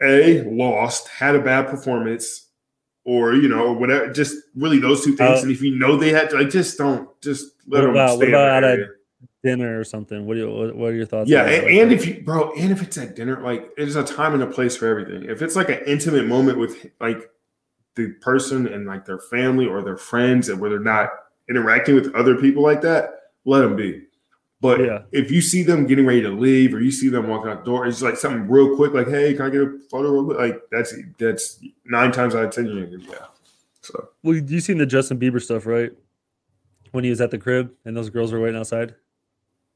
a 0.02 0.42
lost, 0.42 1.08
had 1.08 1.36
a 1.36 1.40
bad 1.40 1.68
performance, 1.68 2.48
or 3.04 3.34
you 3.34 3.48
know, 3.48 3.72
whatever. 3.72 4.12
Just 4.12 4.36
really 4.54 4.78
those 4.78 5.04
two 5.04 5.14
things. 5.16 5.38
Uh, 5.40 5.42
and 5.42 5.50
if 5.52 5.62
you 5.62 5.76
know 5.76 5.96
they 5.96 6.10
had 6.10 6.30
to, 6.30 6.36
like, 6.36 6.50
just 6.50 6.76
don't 6.76 7.08
just 7.22 7.46
let 7.68 7.78
What 7.80 7.86
them 7.86 7.90
about- 7.92 8.16
stay 8.16 8.26
in 8.28 8.34
about 8.34 8.64
area. 8.64 8.86
Dinner 9.42 9.78
or 9.80 9.84
something? 9.84 10.24
What 10.26 10.34
do 10.34 10.40
you 10.40 10.50
what, 10.74 10.86
are 10.90 10.94
your 10.94 11.06
thoughts? 11.06 11.28
Yeah, 11.28 11.44
and, 11.44 11.66
and 11.66 11.92
if 11.92 12.06
you, 12.06 12.22
bro, 12.22 12.52
and 12.56 12.70
if 12.70 12.80
it's 12.82 12.96
at 12.96 13.16
dinner, 13.16 13.40
like 13.40 13.74
there's 13.76 13.96
a 13.96 14.04
time 14.04 14.34
and 14.34 14.42
a 14.42 14.46
place 14.46 14.76
for 14.76 14.86
everything. 14.86 15.28
If 15.28 15.42
it's 15.42 15.56
like 15.56 15.68
an 15.68 15.80
intimate 15.86 16.26
moment 16.26 16.58
with 16.58 16.86
like 17.00 17.28
the 17.96 18.12
person 18.20 18.68
and 18.68 18.86
like 18.86 19.04
their 19.04 19.18
family 19.18 19.66
or 19.66 19.82
their 19.82 19.96
friends, 19.96 20.48
and 20.48 20.60
where 20.60 20.70
they're 20.70 20.78
not 20.78 21.10
interacting 21.50 21.94
with 21.96 22.14
other 22.14 22.36
people 22.36 22.62
like 22.62 22.80
that, 22.82 23.10
let 23.44 23.62
them 23.62 23.74
be. 23.74 24.02
But 24.60 24.78
Yeah. 24.80 25.02
if 25.10 25.32
you 25.32 25.40
see 25.40 25.64
them 25.64 25.88
getting 25.88 26.06
ready 26.06 26.22
to 26.22 26.30
leave, 26.30 26.72
or 26.72 26.80
you 26.80 26.92
see 26.92 27.08
them 27.08 27.26
walking 27.26 27.50
out 27.50 27.64
the 27.64 27.70
door, 27.70 27.84
it's 27.84 28.00
like 28.00 28.16
something 28.16 28.48
real 28.48 28.76
quick, 28.76 28.94
like, 28.94 29.08
"Hey, 29.08 29.34
can 29.34 29.46
I 29.46 29.50
get 29.50 29.62
a 29.62 29.78
photo?" 29.90 30.12
Real 30.12 30.24
quick? 30.24 30.38
Like 30.38 30.62
that's 30.70 30.94
that's 31.18 31.58
nine 31.84 32.12
times 32.12 32.36
out 32.36 32.44
of 32.44 32.50
ten, 32.52 32.66
you're 32.66 32.86
gonna- 32.86 33.02
yeah. 33.10 33.26
So 33.80 34.10
well, 34.22 34.36
you 34.36 34.60
seen 34.60 34.78
the 34.78 34.86
Justin 34.86 35.18
Bieber 35.18 35.42
stuff, 35.42 35.66
right? 35.66 35.90
When 36.92 37.02
he 37.02 37.10
was 37.10 37.20
at 37.20 37.32
the 37.32 37.38
crib 37.38 37.72
and 37.84 37.96
those 37.96 38.08
girls 38.08 38.32
were 38.32 38.38
waiting 38.40 38.56
outside. 38.60 38.94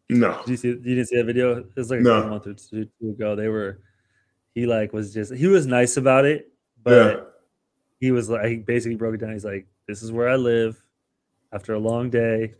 No, 0.09 0.39
Did 0.45 0.49
you 0.51 0.57
see? 0.57 0.69
You 0.69 0.75
didn't 0.77 1.07
see 1.07 1.17
that 1.17 1.25
video? 1.25 1.59
It 1.59 1.67
was 1.77 1.91
like 1.91 2.01
No. 2.01 2.23
a 2.23 2.27
month 2.29 2.47
or 2.47 2.55
two, 2.55 2.89
two 3.01 3.11
ago. 3.11 3.37
They 3.37 3.49
were. 3.49 3.81
He 4.55 4.67
like 4.67 4.93
was 4.93 5.13
just 5.13 5.35
he 5.35 5.47
was 5.49 5.67
nice 5.67 5.97
about 5.99 6.25
it, 6.25 6.51
but 6.83 7.17
yeah, 7.17 7.21
he 8.01 8.11
was 8.11 8.31
like 8.31 8.47
he 8.47 8.57
basically 8.57 8.97
broke 8.97 9.15
it 9.15 9.19
down. 9.19 9.33
He's 9.33 9.45
like, 9.45 9.67
"This 9.87 10.03
is 10.03 10.11
where 10.13 10.29
I 10.29 10.37
live. 10.37 10.83
After 11.53 11.75
a 11.75 11.79
long 11.79 12.09
day, 12.11 12.55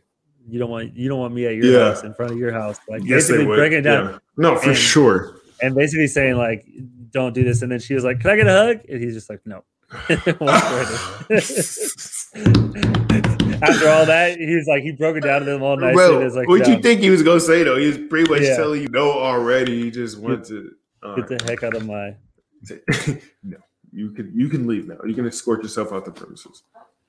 you 0.49 0.59
don't 0.59 0.71
want 0.71 0.95
you 0.95 1.09
don't 1.09 1.19
want 1.19 1.33
me 1.35 1.47
at 1.47 1.55
your 1.55 1.65
Yeah. 1.73 1.89
house 1.89 2.03
in 2.05 2.13
front 2.15 2.33
of 2.33 2.39
your 2.39 2.53
house." 2.53 2.79
Like 2.89 3.03
yes, 3.03 3.29
basically 3.29 3.47
breaking 3.47 3.79
it 3.79 3.83
down 3.83 4.11
Yeah. 4.11 4.19
No, 4.37 4.57
for 4.57 4.69
And- 4.71 4.79
sure. 4.79 5.37
and 5.63 5.75
basically 5.75 6.07
saying 6.09 6.37
like, 6.37 6.67
"Don't 7.11 7.33
do 7.33 7.43
this." 7.45 7.63
And 7.63 7.73
then 7.73 7.79
she 7.81 7.95
was 7.95 8.05
like, 8.05 8.21
"Can 8.21 8.31
I 8.31 8.37
get 8.37 8.47
a 8.47 8.53
hug?" 8.53 8.81
And 8.91 9.03
he's 9.03 9.15
just 9.15 9.31
like, 9.31 9.41
"No." 9.47 9.65
Walked 13.61 13.63
right 13.63 13.69
in. 13.71 13.75
After 13.77 13.89
all 13.89 14.07
that, 14.07 14.39
he's 14.39 14.67
like 14.67 14.83
he 14.83 14.93
broke 14.93 15.17
it 15.17 15.23
down 15.25 15.41
to 15.41 15.45
them 15.47 15.63
all 15.63 15.83
and 15.83 15.99
it's 16.23 16.35
like, 16.37 16.49
what 16.49 16.63
"No, 16.63 16.75
you 16.75 16.81
think 16.83 17.01
he 17.01 17.11
was 17.11 17.23
gonna 17.23 17.41
say 17.41 17.63
though? 17.63 17.77
He 17.77 17.87
was 17.87 17.99
pretty 17.99 18.31
much 18.31 18.43
Yeah. 18.43 18.57
telling 18.57 18.83
you 18.83 18.89
no 18.89 19.11
already. 19.13 19.83
He 19.85 19.91
just 19.91 20.19
wanted 20.19 20.45
to. 20.45 20.71
Get 21.17 21.29
the 21.29 21.45
heck 21.45 21.63
out 21.63 21.75
of 21.75 21.87
my. 21.87 22.17
no, 23.45 23.59
you 23.93 24.11
can 24.11 24.33
you 24.35 24.49
can 24.49 24.67
leave 24.67 24.89
now. 24.89 24.97
You 25.05 25.15
can 25.15 25.27
escort 25.27 25.63
yourself 25.63 25.93
out 25.93 26.05
the 26.05 26.11
premises. 26.11 26.63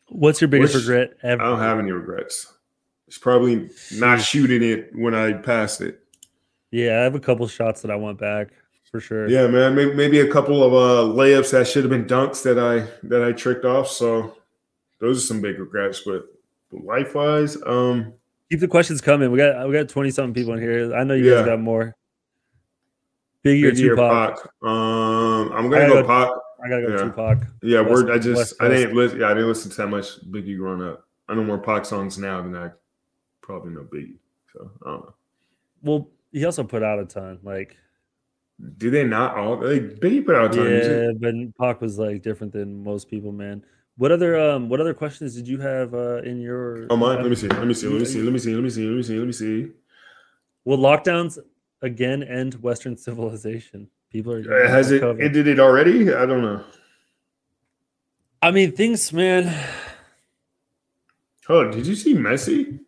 What's 0.10 0.40
your 0.42 0.48
biggest 0.48 0.74
Which- 0.76 0.84
regret 0.88 1.18
ever? 1.24 1.42
I 1.42 1.46
don't 1.46 1.60
have 1.60 1.80
any 1.80 1.92
regrets. 1.92 2.54
It's 3.08 3.18
probably 3.18 3.70
not 3.96 4.20
shooting 4.22 4.62
it 4.64 4.92
when 4.94 5.16
I 5.16 5.34
passed 5.34 5.80
it. 5.82 6.02
Yeah, 6.72 7.00
I 7.00 7.04
have 7.04 7.16
a 7.16 7.20
couple 7.22 7.48
shots 7.48 7.82
that 7.82 7.92
I 7.92 7.96
want 7.96 8.20
back 8.20 8.50
for 8.92 9.00
sure. 9.00 9.30
Yeah, 9.30 9.48
man. 9.48 9.76
Maybe, 9.76 9.94
maybe 9.94 10.20
a 10.20 10.32
couple 10.32 10.62
of 10.64 10.74
uh, 10.74 11.14
layups 11.16 11.52
that 11.52 11.68
should 11.68 11.84
have 11.84 11.90
been 11.90 12.06
dunks 12.06 12.44
that 12.44 12.60
I 12.60 12.88
that 13.08 13.24
I 13.24 13.32
tricked 13.32 13.64
off. 13.66 13.88
So 13.90 14.36
those 15.00 15.18
are 15.24 15.26
some 15.28 15.42
big 15.42 15.58
regrets. 15.60 16.02
But 16.06 16.26
life 16.72 17.16
wise, 17.16 17.58
um, 17.66 18.14
Keep 18.50 18.62
the 18.62 18.68
questions 18.68 19.02
coming. 19.02 19.30
We 19.30 19.38
got 19.38 19.68
we 19.68 19.74
got 19.74 19.90
twenty 19.90 20.10
something 20.10 20.34
people 20.34 20.54
in 20.54 20.62
here. 20.62 20.96
I 20.96 21.04
know 21.04 21.14
you 21.14 21.34
guys 21.34 21.46
got 21.46 21.60
more. 21.60 21.96
Biggie 23.44 23.66
or 23.66 23.72
Biggie 23.72 23.90
Tupac? 23.90 24.36
Pac. 24.38 24.52
Um, 24.64 25.52
I'm 25.52 25.70
gonna 25.70 25.88
gotta 25.88 26.02
go 26.02 26.04
Pac. 26.04 26.30
I 26.64 26.70
gotta 26.70 26.82
go 26.88 26.92
Yeah. 26.92 27.04
Tupac. 27.04 27.48
Yeah, 27.62 27.82
West- 27.82 27.92
word. 27.92 28.12
I 28.12 28.18
just 28.20 28.38
West 28.38 28.54
I 28.62 28.68
didn't 28.70 28.96
listen. 28.96 29.20
Yeah, 29.20 29.28
I 29.28 29.34
didn't 29.34 29.50
listen 29.50 29.72
to 29.72 29.78
that 29.78 29.88
much 29.88 30.26
Biggie 30.32 30.58
growing 30.58 30.82
up. 30.82 31.06
I 31.28 31.36
know 31.36 31.44
more 31.44 31.58
Pac 31.58 31.86
songs 31.86 32.18
now 32.18 32.42
than 32.42 32.56
I 32.56 32.72
probably 33.42 33.72
know 33.74 33.82
Biggie. 33.82 34.16
So 34.54 34.72
I 34.86 34.90
don't 34.92 35.02
know. 35.02 35.14
Well, 35.84 36.10
he 36.32 36.46
also 36.46 36.64
put 36.64 36.84
out 36.84 37.00
a 37.00 37.06
ton. 37.06 37.40
Like, 37.44 37.76
Do 38.78 38.90
they 38.90 39.04
not 39.04 39.36
all? 39.36 39.58
Like, 39.58 40.00
Biggie 40.00 40.26
put 40.26 40.36
out 40.36 40.56
a 40.56 40.58
ton 40.58 40.66
yeah, 40.72 41.12
but 41.20 41.58
Pac 41.60 41.82
was 41.82 42.00
like 42.00 42.22
different 42.22 42.54
than 42.54 42.82
most 42.84 43.10
people, 43.10 43.32
man. 43.32 43.64
What 43.98 44.12
other 44.12 44.40
um 44.40 44.70
what 44.70 44.80
other 44.80 44.94
questions 44.94 45.36
did 45.36 45.48
you 45.48 45.60
have 45.60 45.94
uh 45.94 46.22
in 46.22 46.40
your 46.40 46.86
Oh 46.90 46.96
my, 46.98 47.16
let 47.16 47.30
me 47.30 47.36
see. 47.36 47.48
Let 47.48 47.66
me 47.68 47.74
see. 47.74 47.88
Let 47.88 48.00
me 48.00 48.06
see. 48.06 48.22
Let 48.22 48.32
me 48.34 48.40
see. 48.40 48.54
Let 48.54 48.64
me 48.64 48.70
see. 48.70 48.86
Let 48.86 48.96
me 48.96 49.04
see. 49.04 49.18
Let 49.18 49.28
me 49.28 49.34
see. 49.34 49.54
Let 49.54 49.58
me 49.58 49.66
see. 49.68 49.72
Will 50.66 50.78
lockdowns 50.78 51.40
again 51.82 52.22
end 52.24 52.56
Western 52.62 52.96
civilization? 53.08 53.90
People 54.12 54.34
are 54.34 54.66
Uh, 54.66 54.70
has 54.70 54.92
it 54.92 55.02
COVID. 55.02 55.24
ended 55.24 55.48
it 55.48 55.60
already? 55.60 56.14
I 56.14 56.26
don't 56.26 56.42
know. 56.42 56.64
I 58.42 58.52
mean, 58.52 58.72
things, 58.72 59.12
man. 59.12 59.52
Oh, 61.50 61.72
did 61.72 61.88
you 61.88 61.96
see 61.96 62.14
Messi? 62.14 62.80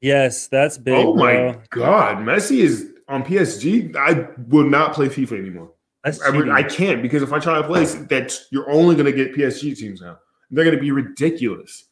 Yes, 0.00 0.46
that's 0.48 0.78
big. 0.78 0.94
oh 0.94 1.14
my 1.14 1.34
bro. 1.34 1.60
god, 1.70 2.18
Messi 2.18 2.58
is 2.58 2.92
on 3.08 3.24
PSG. 3.24 3.94
I 3.96 4.28
will 4.48 4.68
not 4.68 4.94
play 4.94 5.08
FIFA 5.08 5.38
anymore. 5.38 5.72
That's 6.02 6.22
I, 6.22 6.30
mean. 6.30 6.50
I 6.50 6.62
can't 6.62 7.02
because 7.02 7.22
if 7.22 7.32
I 7.32 7.38
try 7.38 7.60
to 7.60 7.66
play, 7.66 7.84
that 7.84 8.38
you're 8.50 8.70
only 8.70 8.94
going 8.94 9.06
to 9.06 9.12
get 9.12 9.34
PSG 9.34 9.76
teams 9.76 10.00
now. 10.00 10.18
They're 10.54 10.64
going 10.64 10.76
to 10.76 10.80
be 10.82 10.90
ridiculous. 10.92 11.84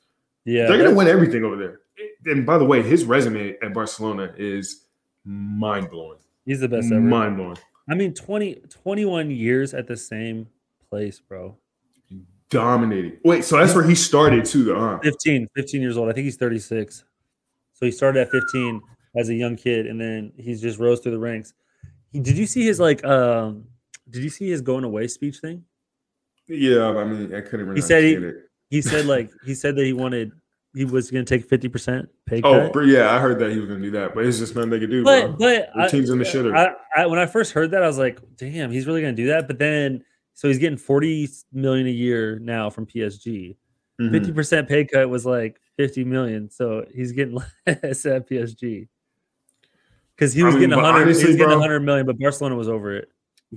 yeah, 0.45 0.67
They're 0.67 0.79
going 0.79 0.91
to 0.91 0.97
win 0.97 1.09
everything 1.09 1.45
over 1.45 1.57
there. 1.57 1.81
And 2.27 2.47
by 2.47 2.59
the 2.59 2.65
way, 2.65 2.83
his 2.83 3.05
resume 3.05 3.57
at 3.63 3.75
Barcelona 3.75 4.33
is 4.37 4.87
mind 5.25 5.91
blowing. 5.91 6.19
he's 6.45 6.61
the 6.61 6.69
best 6.69 6.91
ever. 6.93 7.01
Mind 7.01 7.37
blowing. 7.37 7.57
I 7.91 7.95
mean, 7.95 8.15
20, 8.15 8.63
21 8.69 9.31
years 9.31 9.75
at 9.75 9.87
the 9.87 9.97
same 9.97 10.47
place, 10.89 11.21
bro. 11.21 11.57
Dominating. 12.51 13.19
Wait, 13.25 13.45
so 13.45 13.57
that's 13.57 13.75
where 13.75 13.85
he 13.85 13.95
started 13.95 14.45
too, 14.45 14.63
though, 14.65 14.79
huh? 14.79 14.99
15, 15.03 15.49
15 15.57 15.81
years 15.81 15.97
old. 15.97 16.09
I 16.09 16.13
think 16.13 16.25
he's 16.27 16.37
36. 16.37 17.05
So 17.73 17.87
he 17.87 17.91
started 17.93 18.21
at 18.21 18.31
15 18.31 18.81
as 19.17 19.29
a 19.31 19.35
young 19.35 19.57
kid 19.57 19.87
and 19.87 20.01
then 20.01 20.33
he's 20.37 20.61
just 20.61 20.79
rose 20.79 21.01
through 21.01 21.13
the 21.13 21.19
ranks. 21.19 21.55
He, 22.13 22.21
did 22.21 22.37
you 22.39 22.47
see 22.47 22.65
his 22.65 22.79
like 22.79 23.05
um 23.05 23.65
did 24.09 24.23
you 24.23 24.29
see 24.31 24.49
his 24.51 24.61
going 24.61 24.85
away 24.85 25.09
speech 25.09 25.39
thing? 25.39 25.65
Yeah, 26.47 26.89
I 26.89 27.05
mean, 27.05 27.35
I 27.35 27.41
couldn't 27.41 27.67
really 27.67 27.81
He 27.81 27.87
said 27.87 28.05
he- 28.05 28.13
it. 28.15 28.35
He 28.73 28.81
said 28.81 29.05
like 29.05 29.31
he 29.45 29.55
said 29.55 29.77
that 29.77 29.85
he 29.85 29.93
wanted 29.93 30.33
he 30.75 30.87
was 30.87 31.11
going 31.11 31.23
to 31.23 31.39
take 31.39 31.47
50% 31.51 32.07
pay 32.25 32.41
cut. 32.41 32.75
Oh, 32.75 32.81
yeah, 32.81 33.15
I 33.15 33.19
heard 33.19 33.39
that 33.41 33.51
he 33.51 33.59
was 33.59 33.69
going 33.69 33.81
to 33.83 33.87
do 33.87 33.91
that, 33.91 34.15
but 34.15 34.25
it's 34.25 34.39
just 34.39 34.55
nothing 34.57 34.71
they 34.71 34.81
could 34.81 34.89
do. 34.89 35.05
but 35.05 35.37
bro. 35.37 35.37
but 35.39 35.69
The 35.77 35.89
team's 35.89 36.09
in 36.09 36.17
the 36.19 36.25
shitter. 36.25 36.57
I, 36.57 36.73
I 37.03 37.07
when 37.07 37.19
I 37.19 37.27
first 37.27 37.53
heard 37.53 37.73
that 37.73 37.83
I 37.83 37.87
was 37.87 37.99
like, 37.99 38.19
"Damn, 38.37 38.71
he's 38.71 38.87
really 38.87 39.03
going 39.03 39.15
to 39.15 39.23
do 39.23 39.29
that." 39.29 39.47
But 39.47 39.59
then 39.59 40.03
so 40.33 40.49
he's 40.49 40.57
getting 40.57 40.79
40 40.79 41.29
million 41.53 41.87
a 41.87 41.91
year 41.91 42.39
now 42.39 42.71
from 42.71 42.87
PSG. 42.87 43.55
Mhm. 44.01 44.11
50% 44.35 44.67
pay 44.67 44.87
cut 44.87 45.11
was 45.11 45.27
like 45.27 45.61
50 45.77 46.05
million. 46.05 46.49
So 46.49 46.87
he's 46.95 47.13
getting 47.13 47.35
less 47.67 48.07
at 48.07 48.27
PSG. 48.27 48.89
Because 50.17 50.33
he 50.33 50.41
I 50.43 50.47
was 50.47 50.55
mean, 50.55 50.71
getting 50.71 50.83
100, 50.83 51.03
he 51.03 51.09
was 51.09 51.37
getting 51.37 51.51
100 51.51 51.81
million, 51.81 52.07
but 52.07 52.19
Barcelona 52.19 52.57
was 52.57 52.71
over 52.71 52.97
it. 52.97 53.11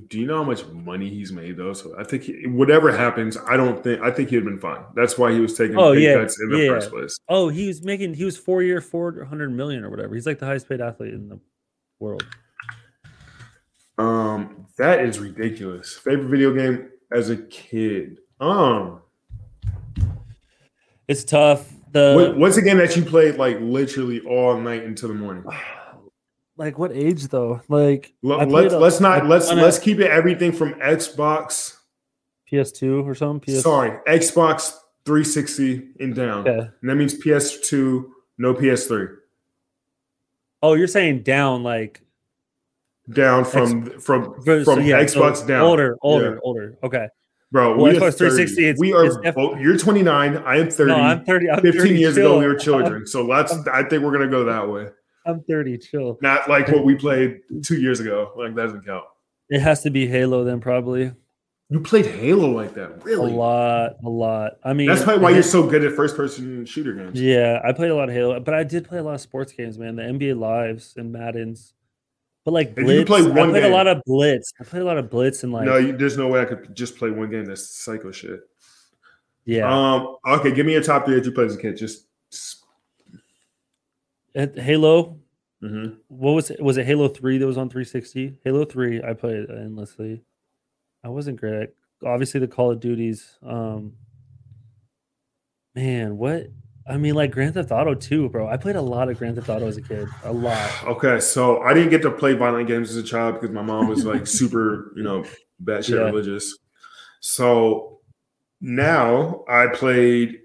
Do 0.08 0.20
you 0.20 0.26
know 0.26 0.38
how 0.38 0.44
much 0.44 0.66
money 0.68 1.10
he's 1.10 1.32
made 1.32 1.56
though? 1.56 1.72
So 1.72 1.96
I 1.98 2.04
think 2.04 2.24
he, 2.24 2.48
whatever 2.48 2.92
happens, 2.92 3.38
I 3.48 3.56
don't 3.56 3.82
think 3.82 4.02
I 4.02 4.12
think 4.12 4.30
he'd 4.30 4.44
been 4.44 4.60
fine. 4.60 4.84
That's 4.94 5.18
why 5.18 5.32
he 5.32 5.40
was 5.40 5.58
taking 5.58 5.78
Oh, 5.78 5.94
pay 5.94 6.02
yeah, 6.02 6.16
cuts 6.16 6.38
in 6.42 6.50
the 6.50 6.58
yeah. 6.58 6.68
first 6.68 6.92
place. 6.92 7.18
Oh, 7.30 7.48
he 7.48 7.68
was 7.68 7.82
making 7.82 8.14
he 8.14 8.26
was 8.26 8.38
four 8.38 8.62
year 8.62 8.82
four 8.82 9.24
hundred 9.24 9.52
million 9.52 9.86
or 9.86 9.90
whatever. 9.90 10.14
He's 10.14 10.26
like 10.26 10.40
the 10.40 10.46
highest 10.46 10.68
paid 10.68 10.82
athlete 10.82 11.14
in 11.14 11.30
the 11.30 11.40
world. 12.00 12.26
Um, 13.98 14.68
that 14.78 15.00
is 15.00 15.20
ridiculous. 15.20 15.94
Favorite 15.94 16.28
video 16.28 16.54
game 16.54 16.90
as 17.14 17.30
a 17.30 17.38
kid. 17.38 18.20
Um, 18.42 19.02
It's 21.08 21.24
tough. 21.24 21.72
The 21.94 22.16
what, 22.16 22.38
what's 22.38 22.58
a 22.58 22.62
game 22.62 22.80
that 22.80 22.98
you 22.98 23.06
played 23.06 23.38
like 23.38 23.62
literally 23.62 24.20
all 24.22 24.60
night 24.60 24.84
until 24.84 25.08
the 25.08 25.16
morning? 25.16 25.46
like 26.58 26.78
what 26.80 26.92
age 26.94 27.28
though? 27.28 27.62
Like 27.68 28.14
Let, 28.22 28.50
let's 28.50 28.74
a- 28.74 28.80
let's 28.80 29.02
I 29.02 29.18
not 29.20 29.28
let's 29.28 29.48
played 29.48 29.62
let's 29.62 29.80
keep 29.80 30.00
it 30.00 30.10
everything 30.12 30.52
from 30.52 30.74
Xbox. 30.76 31.78
PS2 32.52 33.04
or 33.06 33.16
something. 33.16 33.54
PS 33.56 33.64
Sorry, 33.64 33.92
Xbox 34.08 34.72
360 35.06 35.90
and 36.00 36.14
down. 36.16 36.48
Okay. 36.48 36.70
And 36.82 36.90
that 36.90 36.96
means 36.96 37.14
PS2, 37.16 38.06
no 38.38 38.54
PS3. 38.54 39.16
Oh, 40.62 40.74
you're 40.76 40.88
saying 40.88 41.24
down 41.24 41.64
like 41.64 42.02
Down 43.12 43.46
from 43.46 44.00
from 44.00 44.36
so 44.46 44.64
from 44.64 44.86
yeah, 44.86 45.04
so 45.06 45.22
Xbox 45.22 45.46
down. 45.48 45.62
older, 45.62 45.98
older, 46.02 46.34
Yeah. 46.36 46.40
older. 46.44 46.78
Okay. 46.84 47.08
Bro, 47.52 47.78
Well, 47.78 47.86
we 47.86 47.98
are 47.98 48.02
Xbox 48.12 48.18
360, 48.18 48.64
it's- 48.64 48.80
we 48.80 48.94
are 48.94 49.06
it's 49.06 49.18
def- 49.18 49.36
both, 49.36 49.60
you're 49.60 49.78
29, 49.78 50.38
I 50.38 50.58
am 50.58 50.70
30. 50.70 50.92
No, 50.92 50.98
I'm 50.98 51.24
30. 51.26 51.50
I'm 51.50 51.62
15 51.62 51.82
30, 51.82 51.96
years 52.00 52.16
chill. 52.16 52.32
ago 52.32 52.40
we 52.40 52.48
were 52.48 52.56
children. 52.56 53.06
So 53.08 53.24
let's 53.26 53.54
I 53.74 53.84
think 53.84 54.04
we're 54.04 54.12
gonna 54.12 54.28
go 54.28 54.44
that 54.46 54.68
way. 54.70 54.88
I'm 55.26 55.42
30. 55.42 55.78
Chill. 55.80 56.18
Not 56.22 56.50
like 56.50 56.68
what 56.70 56.86
we 56.86 56.96
played 56.96 57.42
two 57.64 57.78
years 57.80 58.00
ago. 58.00 58.32
Like 58.36 58.56
that 58.56 58.64
doesn't 58.64 58.86
count. 58.86 59.06
It 59.50 59.60
has 59.62 59.82
to 59.84 59.90
be 59.92 60.08
Halo 60.08 60.44
then, 60.44 60.60
probably. 60.60 61.12
You 61.70 61.80
played 61.80 62.06
Halo 62.06 62.52
like 62.52 62.76
that, 62.76 63.04
A 63.08 63.16
lot, 63.18 63.94
a 64.04 64.10
lot. 64.10 64.52
I 64.64 64.74
mean, 64.74 64.88
That's 64.88 65.04
probably 65.04 65.24
why 65.24 65.32
you're 65.32 65.42
so 65.42 65.68
good 65.68 65.84
at 65.84 65.94
first 65.94 66.16
person 66.16 66.64
shooter 66.66 66.94
games. 66.94 67.20
Yeah, 67.20 67.60
I 67.64 67.72
played 67.72 67.90
a 67.90 67.96
lot 67.96 68.08
of 68.08 68.14
Halo, 68.14 68.40
but 68.40 68.54
I 68.54 68.64
did 68.64 68.88
play 68.88 69.00
a 69.00 69.04
lot 69.04 69.16
of 69.16 69.22
sports 69.22 69.52
games, 69.52 69.80
man. 69.80 69.96
The 69.96 70.04
NBA 70.04 70.38
Lives 70.40 70.94
and 70.96 71.12
Madden's. 71.12 71.74
But 72.44 72.52
like 72.54 72.74
If 72.74 72.78
you 72.78 72.84
Blitz, 72.84 73.08
play 73.08 73.20
I 73.22 73.24
played 73.50 73.64
game- 73.64 73.72
a 73.72 73.76
lot 73.76 73.88
of 73.88 74.04
Blitz. 74.06 74.54
I 74.62 74.64
played 74.64 74.84
a 74.84 74.86
lot 74.86 75.00
of 75.00 75.10
Blitz 75.10 75.44
and 75.44 75.52
like 75.52 75.66
no, 75.66 75.78
you, 75.78 75.98
there's 75.98 76.18
no 76.18 76.28
way 76.28 76.42
I 76.42 76.46
could 76.46 76.76
just 76.76 76.98
play 76.98 77.10
one 77.10 77.32
game. 77.32 77.46
That's 77.46 77.68
psycho 77.68 78.12
shit. 78.12 78.42
yeah. 79.46 79.66
Um. 79.68 80.18
Okay, 80.28 80.52
give 80.52 80.68
me 80.68 80.74
your 80.74 80.84
top 80.84 81.06
three 81.08 81.16
that 81.16 81.26
you 81.26 81.32
played 81.32 81.48
as 81.48 81.56
a 81.56 81.60
kid. 81.60 81.78
Just. 81.78 82.05
At 84.36 84.58
Halo, 84.60 85.18
Mhm. 85.64 85.98
what 86.10 86.34
was 86.34 86.52
it? 86.52 86.62
Was 86.62 86.78
it 86.78 86.86
Halo 86.86 87.08
3 87.08 87.38
that 87.38 87.48
was 87.48 87.58
on 87.58 87.70
360? 87.70 88.40
Halo 88.44 88.66
3, 88.66 89.02
I 89.02 89.14
played 89.14 89.50
endlessly. 89.50 90.24
I 91.04 91.10
wasn't 91.10 91.40
great. 91.40 91.54
at- 91.64 91.74
Obviously 92.04 92.40
the 92.42 92.48
Call 92.48 92.72
of 92.72 92.80
Duties. 92.82 93.38
Um 93.42 93.94
man, 95.76 96.18
what 96.18 96.48
I 96.88 96.98
mean, 96.98 97.16
like 97.16 97.32
Grand 97.32 97.56
Theft 97.56 97.72
Auto 97.72 97.96
2, 97.96 98.30
bro. 98.30 98.48
I 98.48 98.58
played 98.58 98.76
a 98.76 98.82
lot 98.82 99.10
of 99.10 99.18
Grand 99.18 99.36
Theft 99.38 99.50
Auto 99.50 99.66
as 99.68 99.78
a 99.78 99.82
kid. 99.82 100.08
A 100.24 100.32
lot. 100.32 100.70
Okay, 100.86 101.20
so 101.20 101.60
I 101.62 101.74
didn't 101.74 101.90
get 101.90 102.04
to 102.04 102.12
play 102.12 102.34
violent 102.34 102.68
games 102.68 102.92
as 102.92 102.98
a 102.98 103.04
child 103.04 103.36
because 103.36 103.50
my 103.50 103.64
mom 103.64 103.88
was 103.88 104.06
like 104.06 104.28
super, 104.28 104.94
you 104.96 105.02
know, 105.04 105.24
batshit 105.64 105.96
Yeah. 105.96 106.06
religious. 106.06 106.56
So 107.22 108.02
now 108.62 109.44
I 109.48 109.68
played 109.68 110.42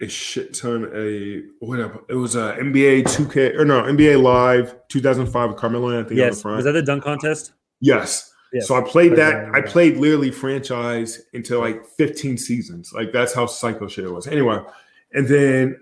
a 0.00 0.08
shit 0.08 0.52
ton. 0.54 0.90
A 0.94 1.42
whatever 1.64 2.00
it 2.08 2.14
was 2.14 2.34
a 2.36 2.56
NBA 2.60 3.04
2K 3.04 3.56
or 3.58 3.64
no 3.64 3.82
NBA 3.82 4.22
Live 4.22 4.76
2005 4.88 5.50
with 5.50 5.58
Carmelo 5.58 5.90
Anthony 5.90 6.20
on 6.20 6.26
the 6.28 6.32
Yes. 6.34 6.42
front. 6.42 6.56
Was 6.56 6.64
that 6.66 6.72
the 6.72 6.82
dunk 6.82 7.02
contest? 7.04 7.52
yes. 7.80 8.32
Yes. 8.52 8.68
So 8.68 8.76
I 8.76 8.80
played 8.80 9.16
that. 9.16 9.50
I 9.54 9.60
played 9.60 9.96
literally 9.96 10.30
franchise 10.30 11.20
until 11.34 11.58
like 11.60 11.84
15 11.84 12.38
seasons. 12.38 12.92
Like 12.94 13.12
that's 13.12 13.34
how 13.34 13.46
psycho 13.46 13.88
shit 13.88 14.04
it 14.04 14.10
was. 14.12 14.28
Anyway, 14.28 14.58
and 15.12 15.26
then 15.26 15.80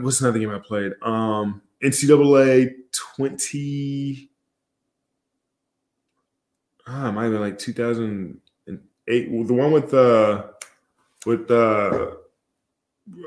what's 0.00 0.20
another 0.20 0.38
game 0.38 0.50
I 0.50 0.58
played? 0.60 0.92
Um 1.02 1.60
NCAA 1.82 2.70
20 3.16 4.30
ah, 6.86 7.10
might 7.12 7.24
have 7.24 7.32
been 7.32 7.40
like 7.42 7.58
2008. 7.58 9.30
Well, 9.30 9.44
The 9.44 9.54
one 9.54 9.70
with 9.72 9.92
uh 9.92 10.44
with 11.26 11.50
uh 11.50 12.12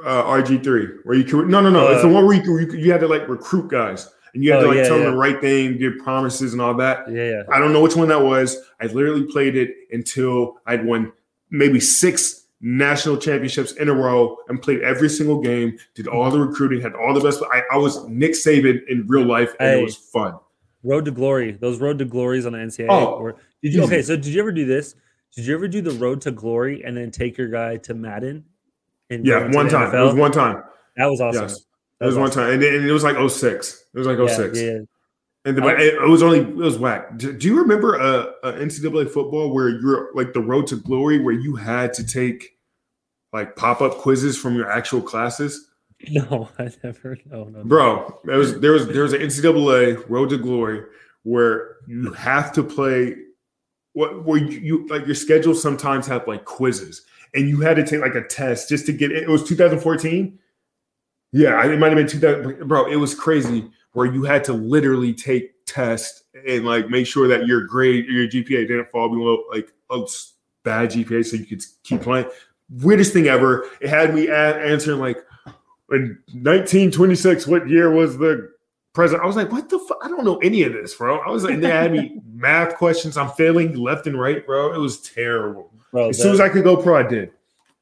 uh, 0.06 0.24
RG3, 0.24 0.98
where 1.04 1.16
you 1.18 1.24
could 1.24 1.48
no, 1.50 1.62
no, 1.62 1.70
no. 1.70 1.90
it's 1.92 2.02
the 2.02 2.08
Uh, 2.10 2.14
one 2.14 2.26
where 2.26 2.36
you, 2.36 2.60
you, 2.60 2.74
you 2.78 2.92
had 2.92 3.02
to 3.02 3.08
like 3.08 3.28
recruit 3.28 3.70
guys, 3.70 4.10
and 4.34 4.44
you 4.44 4.52
had 4.52 4.60
Oh, 4.60 4.64
to 4.64 4.68
like 4.70 4.78
yeah, 4.78 4.84
tell 4.88 4.98
them 5.00 5.12
the 5.12 5.18
right 5.18 5.40
thing, 5.42 5.78
give 5.78 5.94
promises 6.04 6.54
and 6.54 6.62
all 6.62 6.74
that. 6.76 7.10
Yeah, 7.12 7.24
yeah. 7.30 7.44
I 7.52 7.60
don't 7.60 7.74
know 7.74 7.82
which 7.82 7.96
one 7.96 8.08
that 8.10 8.22
was. 8.22 8.58
I 8.82 8.86
literally 8.88 9.24
played 9.24 9.56
it 9.56 9.70
until 9.92 10.58
I'd 10.66 10.86
won 10.86 11.12
maybe 11.50 11.80
six 11.80 12.38
national 12.62 13.18
championships 13.18 13.72
in 13.74 13.90
a 13.90 13.94
row 13.94 14.38
and 14.48 14.62
played 14.62 14.82
every 14.82 15.10
single 15.10 15.42
game, 15.42 15.78
did 15.96 16.08
all 16.08 16.30
the 16.30 16.40
recruiting, 16.40 16.80
had 16.80 16.94
all 16.94 17.14
the 17.14 17.20
best. 17.20 17.42
I, 17.52 17.64
I 17.74 17.78
was 17.78 18.08
Nick 18.08 18.32
Saban 18.34 18.80
in 18.88 19.06
real 19.08 19.26
life, 19.26 19.54
and 19.60 19.70
Hey. 19.70 19.80
it 19.82 19.84
was 19.84 19.96
fun. 19.96 20.36
Road 20.84 21.06
to 21.06 21.12
Glory. 21.12 21.52
Those 21.52 21.80
Road 21.80 22.00
to 22.00 22.06
Glories 22.06 22.46
on 22.46 22.54
the 22.54 22.60
NCAA. 22.60 22.88
Oh, 22.90 23.20
were- 23.20 23.36
did 23.62 23.74
you 23.74 23.84
okay? 23.84 24.02
So 24.02 24.16
did 24.16 24.28
you 24.28 24.40
ever 24.42 24.52
do 24.52 24.66
this? 24.66 24.96
Did 25.36 25.46
you 25.46 25.54
ever 25.56 25.68
do 25.68 25.82
the 25.82 25.92
Road 25.92 26.22
to 26.22 26.32
Glory 26.32 26.84
and 26.84 26.96
then 26.98 27.10
take 27.12 27.38
your 27.38 27.48
guy 27.50 27.78
to 27.78 27.94
Madden? 27.94 28.46
And 29.12 29.26
Yeah, 29.26 29.52
one 29.52 29.70
time. 29.70 29.94
It 29.94 30.02
was 30.02 30.16
one 30.16 30.32
time. 30.32 30.64
That 30.98 31.06
was 31.08 31.22
awesome. 31.22 31.44
Yes. 31.44 31.60
That 32.00 32.06
It 32.06 32.08
was 32.08 32.16
one 32.18 32.30
awesome. 32.30 32.44
time. 32.44 32.54
And, 32.54 32.64
it- 32.64 32.74
and 32.76 32.86
it 32.90 32.92
was 32.92 33.04
like 33.04 33.18
06. 33.30 33.86
It 33.94 33.98
was 33.98 34.08
like 34.08 34.18
Yeah, 34.18 34.28
06. 34.28 34.58
yeah, 34.60 34.64
yeah. 34.72 34.80
And 35.46 35.58
the, 35.58 35.64
I- 35.64 35.80
it, 35.82 36.02
was 36.10 36.24
only 36.24 36.40
it 36.40 36.56
was 36.56 36.78
whack. 36.80 37.18
Do, 37.18 37.34
do 37.34 37.48
you 37.48 37.58
remember 37.58 38.00
uh, 38.00 38.04
uh, 38.04 38.32
a, 38.44 38.50
a 38.50 38.54
NCAA 38.66 39.10
football 39.10 39.54
where 39.54 39.70
you're 39.70 40.10
like 40.14 40.34
the 40.34 40.40
road 40.42 40.68
to 40.68 40.76
glory, 40.76 41.20
where 41.20 41.34
you 41.34 41.56
had 41.56 41.94
to 41.96 42.06
take 42.06 42.58
like 43.34 43.56
pop 43.56 43.82
up 43.82 43.98
quizzes 43.98 44.38
from 44.38 44.56
your 44.56 44.70
actual 44.72 45.02
classes? 45.02 45.68
No, 46.10 46.50
I 46.58 46.72
never. 46.84 47.16
No, 47.28 47.44
no, 47.44 47.60
no. 47.60 47.64
Bro, 47.64 48.22
there 48.24 48.38
was 48.40 48.60
there 48.60 48.72
was 48.72 48.88
there 48.88 49.04
was 49.04 49.14
an 49.14 49.22
NCAA 49.22 50.04
road 50.10 50.30
to 50.32 50.38
glory 50.40 50.82
where 51.22 51.76
you 51.86 52.12
have 52.14 52.52
to 52.54 52.64
play 52.64 53.18
what 53.94 54.26
where 54.26 54.40
you, 54.40 54.60
you 54.60 54.88
like 54.88 55.06
your 55.06 55.14
schedule 55.14 55.54
sometimes 55.54 56.08
have 56.08 56.28
like 56.28 56.44
quizzes 56.46 57.04
and 57.34 57.48
you 57.48 57.62
had 57.62 57.76
to 57.78 57.86
take 57.86 58.02
like 58.02 58.16
a 58.16 58.24
test 58.24 58.70
just 58.70 58.86
to 58.88 58.94
get 58.94 59.12
it. 59.12 59.24
It 59.24 59.30
was 59.30 59.44
2014. 59.44 60.38
Yeah, 61.34 61.66
it 61.66 61.80
might 61.80 61.88
have 61.88 61.96
been 61.96 62.08
2000. 62.08 62.68
Bro, 62.68 62.92
it 62.92 62.98
was 62.98 63.16
crazy 63.16 63.70
where 63.94 64.06
you 64.06 64.24
had 64.24 64.44
to 64.46 64.54
literally 64.54 65.14
take 65.14 65.54
tests 65.66 66.24
and 66.48 66.66
like 66.66 66.90
make 66.90 67.08
sure 67.08 67.28
that 67.28 67.46
your 67.46 67.66
grade, 67.66 68.06
your 68.08 68.28
GPA 68.28 68.68
didn't 68.68 68.90
fall 68.90 69.10
below 69.10 69.44
like 69.52 69.72
a 69.90 70.06
bad 70.64 70.92
GPA 70.92 71.26
so 71.26 71.38
you 71.38 71.46
could 71.46 71.64
keep 71.84 72.02
playing. 72.02 72.26
Weirdest 72.70 73.14
thing 73.14 73.28
ever. 73.28 73.66
It 73.82 73.90
had 73.90 74.14
me 74.14 74.30
answering 74.30 75.00
like 75.00 75.18
in 75.92 76.18
1926, 76.32 77.48
what 77.48 77.68
year 77.70 77.92
was 77.92 78.18
the 78.18 78.50
president? 78.94 79.24
I 79.24 79.28
was 79.28 79.36
like, 79.36 79.52
what 79.52 79.70
the 79.70 79.80
fuck? 79.80 79.98
I 80.02 80.08
don't 80.08 80.24
know 80.24 80.38
any 80.38 80.64
of 80.64 80.74
this, 80.74 80.96
bro. 80.96 81.20
I 81.20 81.30
was 81.30 81.44
like, 81.44 81.60
they 81.60 81.70
had 81.70 81.92
me 81.92 82.20
math 82.34 82.76
questions. 82.76 83.18
I'm 83.18 83.32
failing 83.32 83.76
left 83.76 84.08
and 84.08 84.20
right, 84.20 84.46
bro. 84.46 84.74
It 84.74 84.78
was 84.78 85.02
terrible. 85.02 85.71
Bro, 85.92 86.10
As 86.10 86.18
that, 86.18 86.24
soon 86.24 86.34
as 86.34 86.40
I 86.40 86.50
could 86.50 86.64
go 86.64 86.78
pro, 86.78 86.96
I 86.98 87.08
did. 87.08 87.32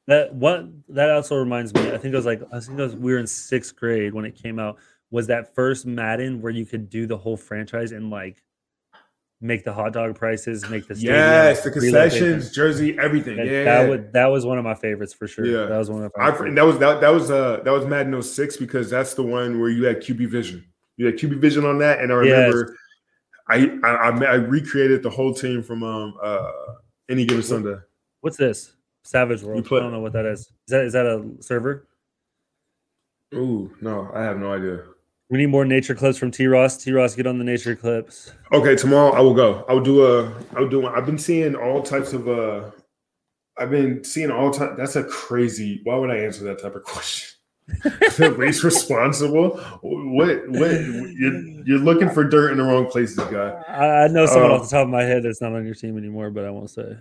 that 0.06 0.34
what 0.34 0.66
that 0.88 1.10
also 1.10 1.36
reminds 1.36 1.72
me. 1.74 1.80
I 1.88 1.98
think 1.98 2.12
it 2.12 2.16
was 2.16 2.26
like 2.26 2.42
I 2.52 2.60
think 2.60 2.78
it 2.78 2.82
was 2.82 2.96
we 2.96 3.12
were 3.12 3.18
in 3.18 3.26
sixth 3.26 3.76
grade 3.76 4.12
when 4.14 4.24
it 4.24 4.34
came 4.34 4.58
out. 4.58 4.78
Was 5.10 5.26
that 5.28 5.54
first 5.54 5.86
Madden 5.86 6.40
where 6.40 6.52
you 6.52 6.64
could 6.64 6.88
do 6.88 7.06
the 7.06 7.16
whole 7.16 7.36
franchise 7.36 7.92
and 7.92 8.10
like 8.10 8.42
make 9.40 9.64
the 9.64 9.72
hot 9.72 9.92
dog 9.92 10.14
prices, 10.16 10.68
make 10.68 10.86
the 10.86 10.94
stadium, 10.94 11.16
Yes, 11.16 11.64
the 11.64 11.70
concessions, 11.70 12.52
jersey, 12.52 12.96
everything. 12.98 13.36
That, 13.36 13.46
yeah, 13.46 13.64
that 13.64 13.88
was 13.88 14.00
that 14.12 14.26
was 14.26 14.44
one 14.46 14.58
of 14.58 14.64
my 14.64 14.74
favorites 14.74 15.14
for 15.14 15.26
sure. 15.26 15.46
Yeah. 15.46 15.66
that 15.66 15.78
was 15.78 15.90
one 15.90 16.04
of 16.04 16.12
my 16.16 16.26
I, 16.26 16.30
that 16.50 16.62
was 16.66 16.78
that, 16.78 17.00
that 17.00 17.08
was 17.08 17.30
uh 17.30 17.60
that 17.64 17.70
was 17.70 17.86
Madden 17.86 18.20
06 18.20 18.56
because 18.56 18.90
that's 18.90 19.14
the 19.14 19.22
one 19.22 19.60
where 19.60 19.70
you 19.70 19.84
had 19.84 20.00
QB 20.00 20.28
vision. 20.30 20.64
You 20.96 21.06
had 21.06 21.16
QB 21.16 21.40
vision 21.40 21.64
on 21.64 21.78
that, 21.78 22.00
and 22.00 22.12
I 22.12 22.22
Yes. 22.24 22.52
remember 22.52 22.76
I, 23.48 23.78
I 23.82 23.94
I 24.10 24.24
I 24.24 24.34
recreated 24.34 25.02
the 25.02 25.10
whole 25.10 25.32
team 25.34 25.62
from 25.62 25.82
um 25.82 26.14
uh 26.22 26.50
any 27.08 27.24
given 27.24 27.42
Sunday. 27.42 27.76
What's 28.20 28.36
this? 28.36 28.72
Savage 29.02 29.42
World. 29.42 29.64
play- 29.64 29.78
I 29.80 29.82
don't 29.82 29.92
know 29.92 30.00
what 30.00 30.12
that 30.12 30.26
is. 30.26 30.40
Is 30.40 30.52
that 30.68 30.84
is 30.84 30.92
that 30.92 31.06
a 31.06 31.24
server? 31.42 31.86
Ooh, 33.34 33.70
no, 33.80 34.10
I 34.14 34.22
have 34.22 34.38
no 34.38 34.52
idea. 34.52 34.82
We 35.30 35.38
need 35.38 35.46
more 35.46 35.64
nature 35.64 35.94
clips 35.94 36.18
from 36.18 36.30
T 36.32 36.46
Ross. 36.48 36.76
T 36.76 36.90
Ross, 36.92 37.14
get 37.14 37.26
on 37.26 37.38
the 37.38 37.44
nature 37.44 37.76
clips. 37.76 38.32
Okay, 38.52 38.74
tomorrow 38.74 39.12
I 39.12 39.20
will 39.20 39.34
go. 39.34 39.64
I 39.68 39.72
will 39.74 39.80
do 39.82 40.04
a. 40.04 40.34
I'll 40.56 40.68
do. 40.68 40.86
I've 40.86 41.06
been 41.06 41.18
seeing 41.18 41.54
all 41.54 41.82
types 41.82 42.12
of. 42.12 42.28
uh 42.28 42.70
I've 43.56 43.70
been 43.70 44.02
seeing 44.04 44.30
all 44.30 44.50
time. 44.50 44.74
That's 44.76 44.96
a 44.96 45.04
crazy. 45.04 45.80
Why 45.84 45.96
would 45.96 46.10
I 46.10 46.16
answer 46.16 46.44
that 46.44 46.60
type 46.60 46.74
of 46.74 46.82
question? 46.84 47.36
the 47.84 48.34
least 48.36 48.64
responsible. 48.64 49.50
What? 49.82 50.48
What? 50.48 50.70
You're, 50.72 51.40
you're 51.64 51.78
looking 51.78 52.10
for 52.10 52.24
dirt 52.24 52.50
in 52.50 52.58
the 52.58 52.64
wrong 52.64 52.86
places, 52.90 53.18
guy. 53.18 53.50
I, 53.68 54.04
I 54.04 54.08
know 54.08 54.26
someone 54.26 54.50
Uh, 54.50 54.54
off 54.54 54.62
the 54.68 54.76
top 54.76 54.84
of 54.86 54.90
my 54.90 55.04
head 55.04 55.22
that's 55.22 55.40
not 55.40 55.52
on 55.52 55.64
your 55.64 55.76
team 55.76 55.96
anymore, 55.96 56.30
but 56.30 56.44
I 56.44 56.50
won't 56.50 56.70
say. 56.70 56.96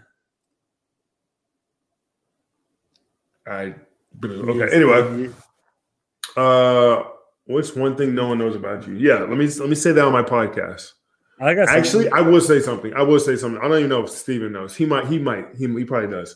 I. 3.49 3.75
Okay. 4.23 4.75
Anyway, 4.75 5.29
uh, 6.37 7.03
what's 7.45 7.75
one 7.75 7.95
thing 7.95 8.15
no 8.15 8.29
one 8.29 8.37
knows 8.37 8.55
about 8.55 8.87
you? 8.87 8.95
Yeah, 8.95 9.19
let 9.19 9.37
me 9.37 9.47
let 9.47 9.69
me 9.69 9.75
say 9.75 9.91
that 9.91 10.05
on 10.05 10.13
my 10.13 10.23
podcast. 10.23 10.93
I 11.41 11.53
got 11.53 11.67
something. 11.67 11.79
Actually, 11.79 12.09
I 12.09 12.21
will 12.21 12.41
say 12.41 12.59
something. 12.59 12.93
I 12.93 13.01
will 13.01 13.19
say 13.19 13.35
something. 13.35 13.61
I 13.61 13.67
don't 13.67 13.77
even 13.77 13.89
know 13.89 14.03
if 14.03 14.09
Steven 14.09 14.51
knows. 14.51 14.75
He 14.75 14.85
might. 14.85 15.07
He 15.07 15.19
might. 15.19 15.55
He, 15.57 15.67
he 15.67 15.85
probably 15.85 16.09
does. 16.09 16.35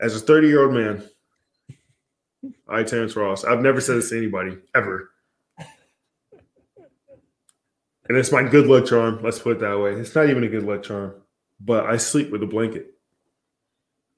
As 0.00 0.16
a 0.16 0.20
30 0.20 0.48
year 0.48 0.64
old 0.64 0.74
man, 0.74 1.08
I, 2.68 2.82
Terrence 2.82 3.14
Ross, 3.16 3.44
I've 3.44 3.60
never 3.60 3.80
said 3.80 3.96
this 3.96 4.10
to 4.10 4.18
anybody 4.18 4.56
ever. 4.74 5.10
And 8.08 8.18
it's 8.18 8.32
my 8.32 8.42
good 8.42 8.66
luck 8.66 8.86
charm. 8.86 9.20
Let's 9.22 9.38
put 9.38 9.58
it 9.58 9.60
that 9.60 9.78
way. 9.78 9.92
It's 9.92 10.14
not 10.14 10.28
even 10.28 10.42
a 10.42 10.48
good 10.48 10.64
luck 10.64 10.82
charm, 10.82 11.14
but 11.60 11.86
I 11.86 11.96
sleep 11.96 12.30
with 12.30 12.42
a 12.42 12.46
blanket 12.46 12.94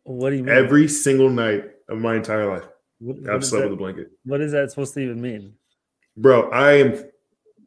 what 0.05 0.30
do 0.30 0.36
you 0.36 0.44
mean? 0.44 0.55
every 0.55 0.88
single 0.88 1.30
night 1.30 1.64
of 1.88 1.98
my 1.98 2.16
entire 2.16 2.48
life. 2.48 2.64
what, 2.98 3.18
what 3.20 3.30
I've 3.30 3.44
slept 3.44 3.62
that, 3.62 3.70
with 3.70 3.78
a 3.78 3.82
blanket. 3.82 4.11
what 4.24 4.40
is 4.40 4.53
that 4.53 4.70
supposed 4.70 4.94
to 4.94 5.00
even 5.00 5.20
mean? 5.20 5.55
Bro, 6.16 6.50
I 6.50 6.72
am. 6.72 7.05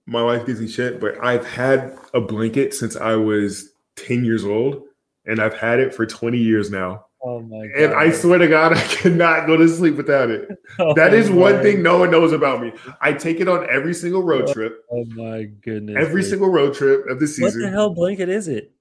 My 0.07 0.21
wife 0.23 0.45
gives 0.45 0.61
me 0.61 0.67
shit, 0.67 0.99
but 0.99 1.15
I've 1.23 1.45
had 1.47 1.97
a 2.13 2.21
blanket 2.21 2.73
since 2.75 2.95
I 2.95 3.15
was 3.15 3.71
10 3.95 4.23
years 4.23 4.45
old, 4.45 4.83
and 5.25 5.39
I've 5.39 5.55
had 5.55 5.79
it 5.79 5.95
for 5.95 6.05
20 6.05 6.37
years 6.37 6.69
now. 6.69 7.05
Oh 7.23 7.39
my 7.41 7.65
god! 7.67 7.81
And 7.81 7.93
I 7.95 8.11
swear 8.11 8.37
to 8.37 8.47
God, 8.47 8.73
I 8.77 8.81
cannot 8.81 9.47
go 9.47 9.57
to 9.57 9.67
sleep 9.67 9.95
without 9.95 10.29
it. 10.29 10.47
Oh 10.77 10.93
that 10.95 11.13
Oh 11.13 11.17
is 11.17 11.29
one 11.31 11.61
thing 11.63 11.81
no 11.81 11.97
one 11.97 12.11
knows 12.11 12.33
about 12.33 12.61
me. 12.61 12.73
I 13.01 13.13
take 13.13 13.39
it 13.39 13.47
on 13.47 13.65
every 13.69 13.93
single 13.93 14.21
road 14.23 14.45
oh 14.49 14.53
trip, 14.53 14.83
Oh 14.91 15.05
my 15.05 15.43
goodness! 15.63 15.95
every 15.97 16.21
dude. 16.21 16.29
single 16.31 16.49
road 16.49 16.73
trip 16.75 17.05
of 17.09 17.19
the 17.19 17.27
season. 17.27 17.61
What 17.61 17.65
the 17.67 17.71
hell 17.71 17.93
blanket 17.93 18.29
is 18.29 18.47
it? 18.47 18.71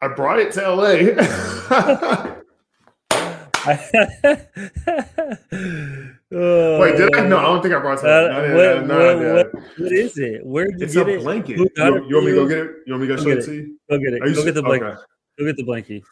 I 0.00 0.08
brought 0.08 0.38
it 0.38 0.52
to 0.52 0.70
LA. 0.70 0.92
Wait, 6.30 6.96
did 6.96 7.14
I? 7.14 7.26
No, 7.26 7.38
I 7.38 7.42
don't 7.42 7.62
think 7.62 7.74
I 7.74 7.78
brought 7.78 7.98
it. 7.98 8.04
Uh, 8.04 8.28
No, 8.28 8.54
what- 8.54 8.86
no, 8.86 9.18
no, 9.20 9.34
what- 9.34 9.54
what- 9.54 9.92
is 9.92 10.18
it? 10.18 10.44
Where 10.44 10.66
did 10.66 10.80
you 10.80 10.86
It's 10.86 10.96
a 10.96 10.98
get 11.04 11.08
it? 11.08 11.20
blanket. 11.22 11.56
Who 11.56 11.62
You, 11.76 12.06
you 12.08 12.14
want 12.16 12.26
me 12.26 12.30
to 12.32 12.34
go 12.36 12.46
get 12.48 12.58
it? 12.58 12.70
You 12.86 12.92
want 12.92 13.02
me 13.02 13.08
to 13.08 13.16
go 13.16 13.16
Go 13.16 13.22
show 13.22 13.28
get 13.30 13.38
it 13.38 13.42
it. 13.42 13.46
to 13.46 13.54
you? 13.54 13.78
Go 13.90 13.98
get 13.98 14.12
it. 14.14 14.20
Go 14.34 14.44
get 14.44 14.54
the 14.54 14.62
blanket. 14.62 14.86
okay. 14.86 15.00
Go 15.38 15.44
get 15.46 15.56
the 15.56 15.64
blankie. 15.64 16.02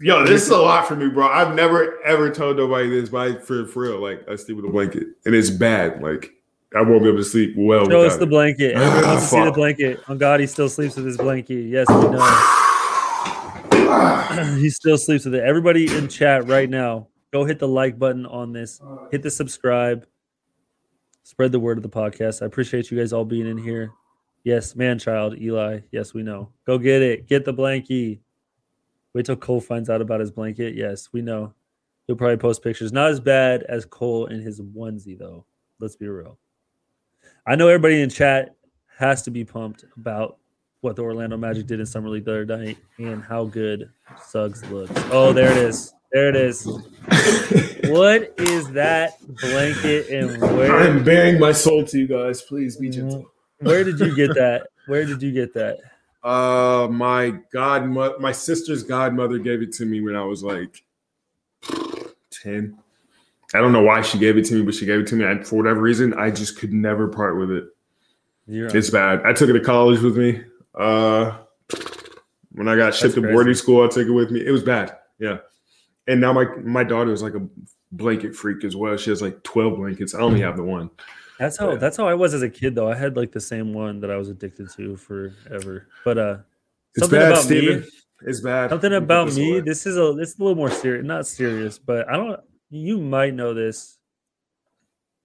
Yo, 0.00 0.24
this 0.26 0.42
is 0.42 0.50
a 0.50 0.56
lot 0.56 0.86
for 0.88 0.96
me, 0.96 1.08
bro. 1.08 1.28
I've 1.28 1.54
never 1.54 2.02
ever 2.04 2.28
told 2.30 2.56
nobody 2.56 2.88
this, 2.90 3.08
but 3.08 3.18
I, 3.18 3.34
for 3.40 3.66
for 3.66 3.82
real, 3.84 4.00
like 4.00 4.28
I 4.28 4.34
sleep 4.36 4.56
with 4.56 4.66
a 4.66 4.68
blanket, 4.68 5.06
and 5.24 5.34
it's 5.34 5.50
bad. 5.50 6.02
Like 6.02 6.32
I 6.74 6.82
won't 6.82 7.02
be 7.02 7.08
able 7.08 7.18
to 7.18 7.24
sleep 7.24 7.54
well. 7.56 7.88
Show 7.88 8.00
us 8.02 8.16
the 8.16 8.24
it. 8.24 8.30
blanket. 8.30 8.72
Everyone 8.76 9.04
wants 9.06 9.24
to 9.24 9.28
see 9.28 9.44
the 9.44 9.52
blanket. 9.52 10.00
Oh 10.08 10.16
God, 10.16 10.40
he 10.40 10.46
still 10.48 10.68
sleeps 10.68 10.96
with 10.96 11.06
his 11.06 11.18
blankie. 11.18 11.70
Yes, 11.70 11.86
we 11.88 11.94
know. 11.94 12.68
he 14.58 14.70
still 14.70 14.98
sleeps 14.98 15.24
with 15.24 15.34
it. 15.34 15.44
Everybody 15.44 15.94
in 15.96 16.08
chat 16.08 16.46
right 16.46 16.68
now, 16.68 17.08
go 17.32 17.44
hit 17.44 17.58
the 17.58 17.68
like 17.68 17.98
button 17.98 18.26
on 18.26 18.52
this. 18.52 18.80
Hit 19.10 19.22
the 19.22 19.30
subscribe. 19.30 20.06
Spread 21.24 21.52
the 21.52 21.60
word 21.60 21.78
of 21.78 21.82
the 21.82 21.88
podcast. 21.88 22.42
I 22.42 22.46
appreciate 22.46 22.90
you 22.90 22.98
guys 22.98 23.12
all 23.12 23.24
being 23.24 23.46
in 23.46 23.58
here. 23.58 23.92
Yes, 24.44 24.74
man, 24.74 24.98
child, 24.98 25.38
Eli. 25.38 25.80
Yes, 25.92 26.14
we 26.14 26.22
know. 26.22 26.50
Go 26.66 26.78
get 26.78 27.00
it. 27.00 27.28
Get 27.28 27.44
the 27.44 27.54
blankie. 27.54 28.20
Wait 29.14 29.26
till 29.26 29.36
Cole 29.36 29.60
finds 29.60 29.88
out 29.88 30.00
about 30.00 30.20
his 30.20 30.32
blanket. 30.32 30.74
Yes, 30.74 31.12
we 31.12 31.22
know. 31.22 31.54
He'll 32.06 32.16
probably 32.16 32.38
post 32.38 32.62
pictures. 32.62 32.92
Not 32.92 33.10
as 33.10 33.20
bad 33.20 33.62
as 33.64 33.84
Cole 33.84 34.26
in 34.26 34.40
his 34.40 34.60
onesie, 34.60 35.18
though. 35.18 35.44
Let's 35.78 35.96
be 35.96 36.08
real. 36.08 36.38
I 37.46 37.54
know 37.54 37.68
everybody 37.68 38.02
in 38.02 38.10
chat 38.10 38.56
has 38.98 39.22
to 39.22 39.30
be 39.30 39.44
pumped 39.44 39.84
about 39.96 40.38
what 40.82 40.96
the 40.96 41.02
Orlando 41.02 41.36
Magic 41.36 41.66
did 41.66 41.80
in 41.80 41.86
Summer 41.86 42.08
League 42.08 42.24
the 42.24 42.32
other 42.32 42.44
night 42.44 42.76
and 42.98 43.22
how 43.22 43.44
good 43.44 43.88
Suggs 44.20 44.64
looks. 44.66 44.92
Oh, 45.10 45.32
there 45.32 45.50
it 45.50 45.56
is. 45.56 45.94
There 46.12 46.28
it 46.28 46.36
is. 46.36 46.66
What 47.86 48.34
is 48.38 48.68
that 48.72 49.14
blanket 49.40 50.08
and 50.10 50.40
where 50.40 50.76
I'm 50.76 51.02
bearing 51.04 51.38
my 51.38 51.52
soul 51.52 51.84
to 51.84 51.98
you 51.98 52.06
guys. 52.06 52.42
Please 52.42 52.76
be 52.76 52.90
gentle. 52.90 53.30
where 53.60 53.84
did 53.84 53.98
you 54.00 54.14
get 54.14 54.34
that? 54.34 54.68
Where 54.86 55.06
did 55.06 55.22
you 55.22 55.32
get 55.32 55.54
that? 55.54 55.78
Uh, 56.22 56.88
my 56.90 57.30
godmother, 57.52 58.18
my 58.18 58.32
sister's 58.32 58.82
godmother 58.82 59.38
gave 59.38 59.62
it 59.62 59.72
to 59.74 59.86
me 59.86 60.00
when 60.00 60.16
I 60.16 60.24
was 60.24 60.42
like 60.42 60.84
ten. 62.30 62.76
I 63.54 63.58
don't 63.58 63.72
know 63.72 63.82
why 63.82 64.02
she 64.02 64.18
gave 64.18 64.36
it 64.36 64.44
to 64.46 64.54
me, 64.54 64.62
but 64.62 64.74
she 64.74 64.86
gave 64.86 65.00
it 65.00 65.06
to 65.08 65.16
me. 65.16 65.24
And 65.24 65.46
for 65.46 65.56
whatever 65.56 65.80
reason, 65.80 66.14
I 66.14 66.30
just 66.30 66.58
could 66.58 66.72
never 66.72 67.08
part 67.08 67.38
with 67.38 67.50
it. 67.50 67.64
You're 68.46 68.74
It's 68.76 68.90
bad. 68.90 69.22
I 69.24 69.32
took 69.32 69.48
it 69.50 69.54
to 69.54 69.60
college 69.60 70.00
with 70.00 70.16
me. 70.16 70.42
Uh, 70.74 71.38
when 72.52 72.68
I 72.68 72.76
got 72.76 72.94
shipped 72.94 73.14
to 73.14 73.22
boarding 73.22 73.54
school, 73.54 73.84
I 73.84 73.88
took 73.88 74.06
it 74.06 74.10
with 74.10 74.30
me. 74.30 74.44
It 74.44 74.50
was 74.50 74.62
bad. 74.62 74.96
Yeah. 75.18 75.38
And 76.06 76.20
now 76.20 76.32
my 76.32 76.46
my 76.64 76.84
daughter 76.84 77.12
is 77.12 77.22
like 77.22 77.34
a 77.34 77.46
blanket 77.92 78.34
freak 78.34 78.64
as 78.64 78.74
well. 78.74 78.96
She 78.96 79.10
has 79.10 79.22
like 79.22 79.42
twelve 79.42 79.76
blankets. 79.76 80.14
I 80.14 80.20
only 80.20 80.40
have 80.40 80.56
the 80.56 80.62
one. 80.64 80.90
That's 81.38 81.56
how 81.58 81.70
Yeah. 81.72 81.76
that's 81.76 81.96
how 81.96 82.06
I 82.08 82.14
was 82.14 82.34
as 82.34 82.42
a 82.42 82.50
kid 82.50 82.74
though. 82.74 82.90
I 82.90 82.94
had 82.94 83.16
like 83.16 83.32
the 83.32 83.40
same 83.40 83.72
one 83.72 84.00
that 84.00 84.10
I 84.10 84.16
was 84.16 84.28
addicted 84.28 84.70
to 84.72 84.96
forever. 84.96 85.88
But 86.04 86.18
uh 86.18 86.36
It's 86.94 87.00
something 87.04 87.18
bad, 87.18 87.32
about 87.32 87.42
Steven. 87.44 87.80
me 87.80 87.86
It's 88.22 88.40
bad. 88.40 88.70
something 88.70 88.92
about 88.92 89.26
this 89.26 89.36
me 89.38 89.50
away. 89.52 89.60
this 89.60 89.86
is 89.86 89.96
a 89.96 90.12
this 90.14 90.30
is 90.30 90.38
a 90.38 90.42
little 90.42 90.56
more 90.56 90.70
serious 90.70 91.04
not 91.06 91.26
serious 91.26 91.78
but 91.78 92.08
i 92.08 92.16
don't 92.16 92.38
you 92.70 92.98
might 92.98 93.34
know 93.34 93.54
this 93.54 93.98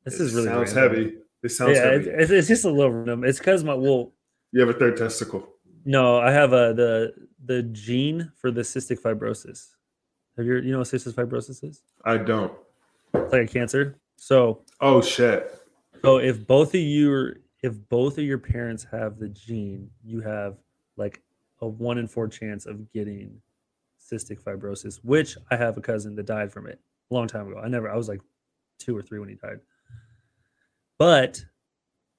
this 0.06 0.16
It 0.20 0.24
is 0.24 0.34
really 0.34 0.48
sounds 0.48 0.74
random. 0.74 0.96
heavy. 1.06 1.16
This 1.44 1.58
sounds 1.58 1.78
yeah 1.78 1.92
heavy. 1.92 2.10
it's, 2.10 2.32
it's 2.32 2.48
just 2.48 2.66
a 2.66 2.70
little 2.70 2.92
random 2.92 3.24
it's 3.24 3.38
because 3.40 3.64
my 3.64 3.74
well 3.76 4.14
you 4.52 4.60
have 4.62 4.70
a 4.70 4.74
third 4.80 4.98
testicle. 4.98 5.48
no 5.86 6.18
i 6.18 6.32
have 6.32 6.54
a 6.54 6.74
the 6.74 7.14
the 7.46 7.64
gene 7.64 8.32
for 8.40 8.52
the 8.52 8.62
cystic 8.62 9.00
fibrosis 9.00 9.70
have 10.38 10.46
you 10.46 10.56
you 10.58 10.72
know 10.72 10.80
what 10.80 10.88
cystic 10.88 11.14
fibrosis 11.14 11.64
is 11.64 11.82
I 12.06 12.18
don't. 12.18 12.54
it's 13.14 13.34
like 13.34 13.44
a 13.44 13.48
cancer 13.48 13.98
so 14.18 14.62
Oh 14.82 15.02
shit. 15.02 15.54
so 16.04 16.18
if 16.18 16.46
both 16.48 16.70
of 16.74 16.82
you 16.82 17.36
if 17.64 17.74
both 17.90 18.18
of 18.18 18.24
your 18.24 18.38
parents 18.38 18.86
have 18.92 19.18
the 19.20 19.30
gene 19.30 19.90
you 20.04 20.22
have 20.22 20.58
like 20.96 21.22
a 21.62 21.68
one 21.68 21.98
in 21.98 22.08
four 22.08 22.28
chance 22.28 22.66
of 22.66 22.92
getting 22.92 23.42
cystic 24.00 24.40
fibrosis 24.42 25.00
which 25.04 25.38
i 25.52 25.56
have 25.58 25.78
a 25.78 25.82
cousin 25.82 26.16
that 26.16 26.26
died 26.26 26.52
from 26.52 26.68
it 26.68 26.80
a 27.12 27.14
long 27.14 27.28
time 27.28 27.48
ago 27.48 27.60
i 27.64 27.68
never 27.68 27.90
i 27.90 27.96
was 27.96 28.08
like 28.08 28.22
two 28.80 28.96
or 28.96 29.02
three 29.02 29.20
when 29.20 29.28
he 29.30 29.36
died 29.36 29.60
but 30.98 31.44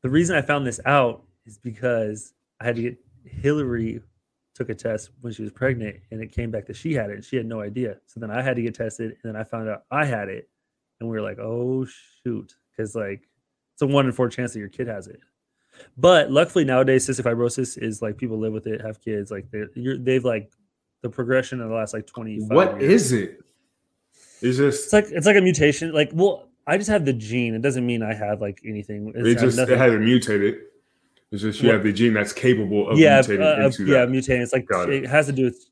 the 0.02 0.10
reason 0.10 0.36
i 0.36 0.42
found 0.42 0.66
this 0.66 0.80
out 0.84 1.22
is 1.48 1.58
because 1.58 2.34
i 2.60 2.64
had 2.64 2.76
to 2.76 2.82
get 2.82 2.96
hillary 3.24 4.00
took 4.54 4.68
a 4.70 4.74
test 4.74 5.10
when 5.20 5.32
she 5.32 5.42
was 5.42 5.52
pregnant 5.52 5.96
and 6.10 6.20
it 6.20 6.32
came 6.32 6.50
back 6.50 6.66
that 6.66 6.76
she 6.76 6.92
had 6.92 7.10
it 7.10 7.14
and 7.14 7.24
she 7.24 7.36
had 7.36 7.46
no 7.46 7.60
idea 7.60 7.96
so 8.06 8.20
then 8.20 8.30
i 8.30 8.42
had 8.42 8.56
to 8.56 8.62
get 8.62 8.74
tested 8.74 9.10
and 9.10 9.34
then 9.34 9.36
i 9.36 9.44
found 9.44 9.68
out 9.68 9.82
i 9.90 10.04
had 10.04 10.28
it 10.28 10.48
and 11.00 11.08
we 11.08 11.16
were 11.16 11.22
like 11.22 11.38
oh 11.38 11.86
shoot 12.22 12.54
because 12.76 12.94
like 12.94 13.22
it's 13.74 13.82
a 13.82 13.86
one 13.86 14.06
in 14.06 14.12
four 14.12 14.28
chance 14.28 14.52
that 14.52 14.58
your 14.58 14.68
kid 14.68 14.86
has 14.88 15.06
it 15.06 15.20
but 15.96 16.30
luckily 16.30 16.64
nowadays 16.64 17.06
cystic 17.08 17.22
fibrosis 17.24 17.80
is 17.80 18.02
like 18.02 18.16
people 18.16 18.38
live 18.38 18.52
with 18.52 18.66
it 18.66 18.80
have 18.80 19.00
kids 19.00 19.30
like 19.30 19.46
they're 19.52 19.68
they've 19.98 20.24
like 20.24 20.50
the 21.02 21.08
progression 21.08 21.60
in 21.60 21.68
the 21.68 21.74
last 21.74 21.94
like 21.94 22.06
25 22.08 22.48
What 22.50 22.80
years. 22.80 23.12
is 23.12 23.12
it? 23.12 23.38
It's 24.42 24.56
just 24.56 24.84
it's 24.86 24.92
like 24.92 25.06
it's 25.10 25.26
like 25.26 25.36
a 25.36 25.40
mutation 25.40 25.92
like 25.92 26.10
well 26.12 26.48
i 26.66 26.76
just 26.76 26.90
have 26.90 27.04
the 27.04 27.12
gene 27.12 27.54
it 27.54 27.62
doesn't 27.62 27.86
mean 27.86 28.02
i 28.02 28.12
have 28.12 28.40
like 28.40 28.60
anything 28.66 29.12
it's 29.14 29.28
it 29.28 29.38
just 29.38 29.56
it 29.58 29.68
hasn't 29.78 30.02
mutated. 30.02 30.56
It's 31.30 31.42
just 31.42 31.62
you 31.62 31.70
have 31.70 31.82
the 31.82 31.92
gene 31.92 32.14
that's 32.14 32.32
capable 32.32 32.88
of 32.88 32.98
yeah 32.98 33.20
mutating 33.20 33.58
uh, 33.62 33.66
into 33.66 33.84
yeah 33.86 34.06
that. 34.06 34.08
mutating 34.08 34.40
it's 34.42 34.52
like 34.52 34.66
Got 34.66 34.88
it. 34.90 35.04
it. 35.04 35.10
has 35.10 35.26
to 35.26 35.32
do 35.32 35.44
with 35.44 35.64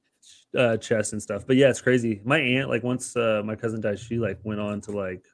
uh 0.56 0.76
chest 0.76 1.12
and 1.12 1.20
stuff 1.22 1.46
but 1.46 1.56
yeah 1.56 1.68
it's 1.70 1.80
crazy 1.80 2.20
my 2.24 2.38
aunt 2.38 2.68
like 2.68 2.82
once 2.82 3.16
uh 3.16 3.42
my 3.44 3.54
cousin 3.56 3.80
died 3.80 3.98
she 3.98 4.18
like 4.18 4.38
went 4.44 4.60
on 4.60 4.80
to 4.82 4.92
like 4.92 5.24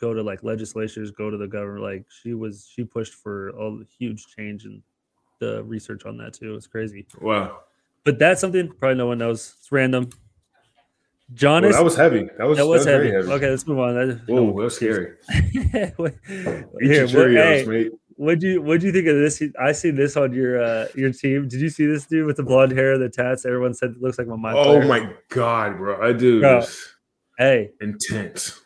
go 0.00 0.12
to 0.14 0.22
like 0.22 0.42
legislatures 0.42 1.10
go 1.10 1.30
to 1.30 1.36
the 1.36 1.46
government 1.46 1.82
like 1.82 2.04
she 2.22 2.34
was 2.34 2.68
she 2.74 2.84
pushed 2.84 3.14
for 3.14 3.50
a 3.50 3.78
huge 3.98 4.26
change 4.36 4.64
in 4.64 4.82
the 5.40 5.62
research 5.64 6.04
on 6.04 6.16
that 6.18 6.32
too 6.32 6.54
it's 6.54 6.66
crazy 6.66 7.06
Wow. 7.20 7.60
but 8.04 8.18
that's 8.18 8.40
something 8.40 8.68
probably 8.78 8.96
no 8.96 9.06
one 9.06 9.18
knows 9.18 9.54
it's 9.58 9.70
random 9.72 10.08
john 11.32 11.62
Well, 11.62 11.70
is 11.70 11.76
that 11.76 11.84
was 11.84 11.96
heavy. 11.96 12.28
That 12.36 12.46
was, 12.46 12.58
that 12.58 12.66
was 12.66 12.84
very 12.84 13.10
heavy. 13.10 13.30
Okay, 13.32 13.48
let's 13.48 13.66
move 13.66 13.78
on. 13.78 13.94
That, 13.94 14.20
Whoa, 14.28 14.44
no 14.44 14.46
that 14.48 14.52
was 14.52 14.76
scary. 14.76 15.14
Here, 15.30 17.06
Cheerios, 17.06 17.34
hey, 17.42 17.64
mate. 17.66 17.92
What'd 18.16 18.42
you 18.42 18.62
what'd 18.62 18.82
you 18.82 18.92
think 18.92 19.06
of 19.06 19.16
this? 19.16 19.42
I 19.60 19.72
see 19.72 19.90
this 19.90 20.16
on 20.16 20.32
your 20.32 20.62
uh 20.62 20.86
your 20.94 21.12
team. 21.12 21.48
Did 21.48 21.60
you 21.60 21.68
see 21.68 21.86
this 21.86 22.06
dude 22.06 22.26
with 22.26 22.36
the 22.36 22.42
blonde 22.42 22.72
hair, 22.72 22.98
the 22.98 23.08
tats? 23.08 23.44
Everyone 23.46 23.74
said 23.74 23.90
it 23.90 24.00
looks 24.02 24.18
like 24.18 24.26
my 24.26 24.36
mind. 24.36 24.56
Oh 24.58 24.86
my 24.86 25.12
god, 25.28 25.76
bro! 25.78 26.00
I 26.06 26.12
do. 26.12 26.40
Bro. 26.40 26.64
Hey, 27.38 27.70
intense. 27.80 28.60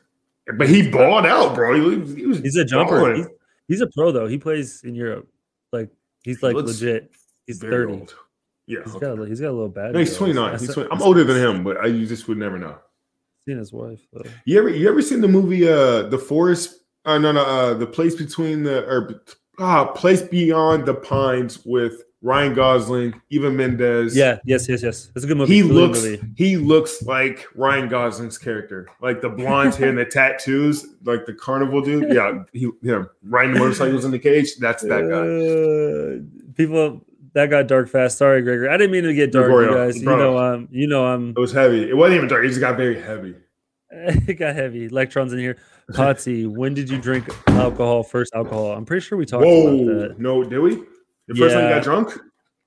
But 0.57 0.69
he 0.69 0.91
balled 0.91 1.27
out, 1.27 1.55
bro. 1.55 1.75
He 1.75 1.81
was, 1.81 2.15
he 2.15 2.27
was 2.27 2.39
he's 2.41 2.57
a 2.57 2.65
jumper. 2.65 3.15
He's, 3.15 3.27
he's 3.69 3.81
a 3.81 3.87
pro 3.87 4.13
though. 4.13 4.27
He 4.27 4.39
plays 4.39 4.83
in 4.85 4.95
Europe. 4.95 5.29
Like 5.73 5.91
he's 6.25 6.43
like 6.43 6.55
looks 6.55 6.81
legit. 6.81 7.11
He's 7.47 7.59
thirty. 7.61 7.93
old. 7.93 8.15
Yeah, 8.67 8.81
He's 8.85 8.95
okay. 8.97 9.07
got 9.07 9.19
a, 9.19 9.27
he's 9.27 9.41
got 9.41 9.49
a 9.49 9.53
little 9.53 9.69
bad. 9.71 9.95
no, 9.95 9.99
he's 9.99 10.15
twenty 10.17 10.35
nine. 10.35 10.59
He's 10.59 10.75
20, 10.75 10.91
I'm 10.93 11.01
older 11.01 11.25
than 11.25 11.37
him, 11.39 11.65
but 11.65 11.79
I 11.79 11.87
you 11.87 12.07
just 12.07 12.29
would 12.29 12.37
never 12.37 12.59
know. 12.59 12.77
Seen 13.47 13.57
his 13.57 13.73
wife 13.73 14.01
though. 14.13 14.29
You 14.45 14.59
ever 14.59 14.69
you 14.69 14.89
ever 14.91 15.01
seen 15.01 15.23
the 15.23 15.29
movie 15.29 15.67
uh 15.67 16.03
The 16.03 16.19
Forest? 16.19 16.81
Uh 17.09 17.17
no 17.17 17.33
no 17.33 17.43
uh 17.43 17.73
the 17.73 17.87
place 17.87 18.15
between 18.15 18.63
the 18.63 18.85
or 18.85 19.23
ah 19.59 19.87
place 19.87 20.21
beyond 20.21 20.85
the 20.85 20.93
pines 20.93 21.65
with 21.65 22.03
Ryan 22.21 22.53
Gosling, 22.53 23.21
Eva 23.31 23.51
Mendes. 23.51 24.15
Yeah. 24.15 24.41
Yes. 24.45 24.69
Yes. 24.69 24.83
Yes. 24.83 25.11
It's 25.15 25.25
a 25.25 25.29
good 25.29 25.39
movie. 25.39 25.55
He 25.55 25.63
looks 25.63 26.03
movie. 26.03 26.21
he 26.37 26.57
looks 26.59 27.01
like 27.03 27.47
Ryan 27.55 27.89
Gosling's 27.89 28.37
character. 28.37 28.89
Like 29.01 29.23
the 29.23 29.31
blonde 29.31 29.75
hair 29.77 29.89
and 29.89 29.97
the 29.97 30.05
tattoos, 30.05 30.85
like 31.05 31.25
the 31.25 31.33
carnival 31.33 31.81
dude. 31.81 32.13
Yeah, 32.13 32.43
he 32.53 32.71
him. 32.83 33.09
Riding 33.23 33.55
the 33.55 33.61
motorcycles 33.61 34.05
in 34.05 34.11
the 34.11 34.19
cage. 34.19 34.57
That's 34.57 34.83
that 34.83 35.09
guy. 35.09 35.17
Uh, 35.17 36.53
people 36.57 37.07
that 37.33 37.47
got 37.49 37.69
dark 37.69 37.89
fast. 37.89 38.19
Sorry, 38.19 38.43
Gregory. 38.43 38.69
I 38.69 38.77
didn't 38.77 38.91
mean 38.91 39.05
to 39.05 39.15
get 39.15 39.33
dark, 39.33 39.47
Gregorio, 39.47 39.71
you 39.71 39.77
guys. 39.77 39.97
You 39.99 40.05
bro. 40.05 40.17
know, 40.17 40.39
um, 40.39 40.69
you 40.71 40.89
know, 40.89 41.07
I'm. 41.07 41.31
It 41.31 41.39
was 41.39 41.53
heavy. 41.53 41.89
It 41.89 41.97
wasn't 41.97 42.17
even 42.17 42.29
dark. 42.29 42.45
It 42.45 42.49
just 42.49 42.61
got 42.61 42.77
very 42.77 43.01
heavy. 43.01 43.35
it 43.91 44.39
got 44.39 44.57
heavy. 44.57 44.87
Electrons 44.87 45.33
in 45.33 45.39
here. 45.39 45.57
Potsy, 45.93 46.47
when 46.47 46.75
did 46.75 46.91
you 46.91 47.01
drink 47.01 47.29
alcohol? 47.49 48.03
First 48.03 48.35
alcohol. 48.35 48.73
I'm 48.73 48.85
pretty 48.85 49.01
sure 49.07 49.17
we 49.17 49.25
talked 49.25 49.45
about 49.45 50.09
that. 50.09 50.17
No, 50.19 50.45
did 50.45 50.59
we? 50.59 50.77
The 51.29 51.35
first 51.35 51.55
time 51.55 51.65
you 51.65 51.75
got 51.75 51.83
drunk? 51.83 52.13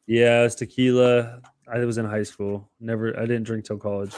Yeah, 0.08 0.42
it 0.42 0.44
was 0.44 0.56
tequila. 0.56 1.42
I 1.72 1.86
was 1.86 1.98
in 2.00 2.06
high 2.06 2.24
school. 2.24 2.70
Never. 2.80 3.16
I 3.18 3.22
didn't 3.22 3.44
drink 3.44 3.66
till 3.66 3.78
college. 3.78 4.14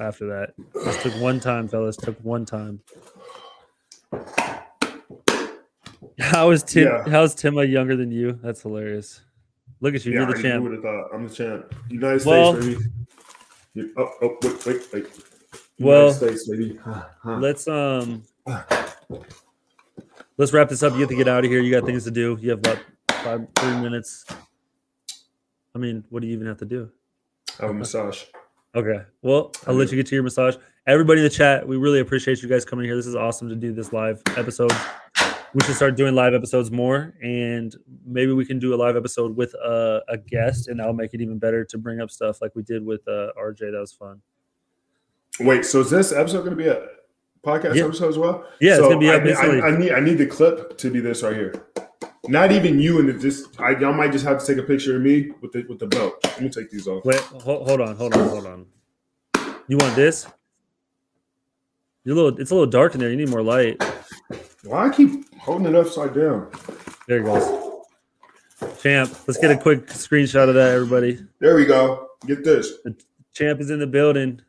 After 0.00 0.26
that, 0.28 0.54
just 0.84 1.00
took 1.02 1.12
one 1.20 1.38
time, 1.40 1.68
fellas. 1.68 1.96
Took 1.96 2.18
one 2.24 2.44
time. 2.44 2.80
How 6.18 6.50
is 6.50 6.62
Tim? 6.62 6.86
Yeah. 6.88 7.04
How's 7.08 7.34
Tima 7.34 7.68
younger 7.70 7.96
than 7.96 8.10
you? 8.10 8.38
That's 8.42 8.62
hilarious. 8.62 9.20
Look 9.80 9.94
at 9.94 10.04
you. 10.04 10.12
You're 10.12 10.26
the 10.26 10.38
I 10.38 10.42
champ. 10.42 10.62
would 10.62 10.72
have 10.72 10.82
thought. 10.82 11.08
I'm 11.12 11.28
the 11.28 11.34
champ. 11.34 11.74
United 11.90 12.24
Well- 12.24 12.60
States, 12.60 12.76
baby. 12.78 12.90
You- 13.74 13.92
oh, 13.96 14.10
oh, 14.22 14.36
wait, 14.42 14.66
wait, 14.66 14.92
wait. 14.92 14.92
United 14.92 15.12
Well, 15.80 16.12
States, 16.12 16.48
baby. 16.48 16.78
Huh, 16.82 17.04
huh. 17.22 17.36
Let's 17.38 17.66
um 17.68 18.22
let's 20.36 20.52
wrap 20.52 20.68
this 20.68 20.82
up. 20.82 20.92
You 20.94 21.00
have 21.00 21.08
to 21.08 21.16
get 21.16 21.28
out 21.28 21.44
of 21.44 21.50
here. 21.50 21.60
You 21.60 21.70
got 21.70 21.86
things 21.86 22.04
to 22.04 22.10
do. 22.10 22.36
You 22.40 22.50
have 22.50 22.58
about 22.58 22.78
five 23.10 23.46
three 23.56 23.76
minutes. 23.76 24.24
I 25.74 25.78
mean, 25.78 26.04
what 26.10 26.20
do 26.20 26.28
you 26.28 26.34
even 26.34 26.46
have 26.46 26.58
to 26.58 26.66
do? 26.66 26.90
Have 27.58 27.70
a 27.70 27.74
massage. 27.74 28.24
Okay. 28.74 29.04
Well, 29.22 29.52
I'll 29.66 29.74
let 29.74 29.90
you 29.90 29.96
get 29.96 30.06
to 30.08 30.14
your 30.14 30.24
massage. 30.24 30.56
Everybody 30.86 31.20
in 31.20 31.24
the 31.24 31.30
chat, 31.30 31.66
we 31.66 31.76
really 31.76 32.00
appreciate 32.00 32.42
you 32.42 32.48
guys 32.48 32.64
coming 32.64 32.84
here. 32.84 32.96
This 32.96 33.06
is 33.06 33.14
awesome 33.14 33.48
to 33.48 33.56
do 33.56 33.72
this 33.72 33.92
live 33.92 34.20
episode. 34.36 34.72
We 35.54 35.62
should 35.62 35.76
start 35.76 35.96
doing 35.96 36.16
live 36.16 36.34
episodes 36.34 36.72
more, 36.72 37.14
and 37.22 37.74
maybe 38.04 38.32
we 38.32 38.44
can 38.44 38.58
do 38.58 38.74
a 38.74 38.76
live 38.76 38.96
episode 38.96 39.36
with 39.36 39.54
a, 39.54 40.02
a 40.08 40.18
guest, 40.18 40.66
and 40.66 40.80
that'll 40.80 40.92
make 40.92 41.14
it 41.14 41.20
even 41.20 41.38
better 41.38 41.64
to 41.64 41.78
bring 41.78 42.00
up 42.00 42.10
stuff 42.10 42.42
like 42.42 42.56
we 42.56 42.64
did 42.64 42.84
with 42.84 43.06
uh, 43.06 43.30
RJ. 43.40 43.70
That 43.70 43.78
was 43.78 43.92
fun. 43.92 44.20
Wait, 45.38 45.64
so 45.64 45.80
is 45.80 45.90
this 45.90 46.12
episode 46.12 46.38
going 46.38 46.50
to 46.50 46.56
be 46.56 46.66
a 46.66 46.88
podcast 47.44 47.74
Yeah. 47.74 47.84
episode 47.84 48.08
as 48.08 48.18
well? 48.18 48.44
Yeah, 48.60 48.72
it's 48.78 48.80
gonna 48.80 48.98
be 48.98 49.10
I, 49.10 49.16
I, 49.16 49.68
I 49.68 49.78
need 49.78 49.92
I 49.92 50.00
need 50.00 50.18
the 50.18 50.26
clip 50.26 50.76
to 50.78 50.90
be 50.90 51.00
this 51.00 51.22
right 51.22 51.34
here. 51.34 51.54
Not 52.26 52.52
even 52.52 52.78
you 52.80 52.98
and 53.00 53.08
the 53.08 53.12
just 53.12 53.60
I 53.60 53.78
y'all 53.78 53.92
might 53.92 54.12
just 54.12 54.24
have 54.24 54.38
to 54.40 54.46
take 54.46 54.56
a 54.62 54.66
picture 54.66 54.96
of 54.96 55.02
me 55.02 55.30
with 55.42 55.52
the 55.52 55.64
with 55.68 55.78
the 55.78 55.86
belt. 55.86 56.14
Let 56.24 56.40
me 56.42 56.48
take 56.48 56.70
these 56.70 56.88
off. 56.88 57.04
Wait, 57.04 57.20
hold, 57.20 57.68
hold 57.68 57.80
on, 57.80 57.96
hold 57.96 58.14
on, 58.14 58.28
hold 58.28 58.46
on. 58.46 58.66
You 59.68 59.76
want 59.76 59.94
this? 59.96 60.26
You're 62.04 62.14
a 62.14 62.20
little. 62.20 62.40
It's 62.40 62.50
a 62.50 62.54
little 62.54 62.70
dark 62.70 62.94
in 62.94 63.00
there. 63.00 63.10
You 63.10 63.16
need 63.16 63.28
more 63.30 63.42
light. 63.42 63.82
Why 64.64 64.86
I 64.86 64.90
keep 64.90 65.34
holding 65.38 65.66
it 65.66 65.74
upside 65.74 66.14
down? 66.14 66.50
There 67.08 67.18
it 67.18 67.24
goes. 67.24 67.72
Champ, 68.80 69.10
let's 69.26 69.38
get 69.38 69.50
a 69.50 69.56
quick 69.56 69.86
screenshot 69.88 70.48
of 70.48 70.54
that, 70.54 70.72
everybody. 70.74 71.18
There 71.40 71.54
we 71.54 71.64
go. 71.66 72.08
Get 72.26 72.44
this. 72.44 72.72
Champ 73.32 73.60
is 73.60 73.70
in 73.70 73.78
the 73.78 73.86
building. 73.86 74.40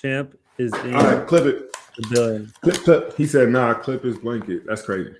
Champ 0.00 0.34
is 0.58 0.72
in 0.84 0.94
All 0.94 1.02
right, 1.02 1.26
clip 1.26 1.44
it. 1.44 1.73
Building. 2.10 2.52
Clip 2.62 2.76
clip. 2.76 3.16
He 3.16 3.26
said, 3.26 3.48
"Nah, 3.48 3.74
clip 3.74 4.04
his 4.04 4.18
blanket." 4.18 4.66
That's 4.66 4.82
crazy. 4.82 5.14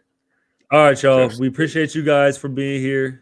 All 0.70 0.80
right, 0.84 1.02
y'all. 1.02 1.30
We 1.38 1.48
appreciate 1.48 1.94
you 1.94 2.02
guys 2.02 2.36
for 2.36 2.48
being 2.48 2.80
here. 2.80 3.20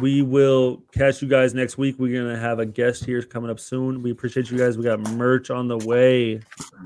We 0.00 0.22
will 0.22 0.82
catch 0.92 1.20
you 1.20 1.28
guys 1.28 1.54
next 1.54 1.78
week. 1.78 1.96
We're 1.98 2.16
gonna 2.20 2.38
have 2.38 2.58
a 2.58 2.66
guest 2.66 3.04
here 3.04 3.22
coming 3.22 3.50
up 3.50 3.58
soon. 3.58 4.02
We 4.02 4.10
appreciate 4.10 4.50
you 4.50 4.58
guys. 4.58 4.78
We 4.78 4.84
got 4.84 5.00
merch 5.00 5.50
on 5.50 5.66
the 5.66 5.78
way. 5.78 6.40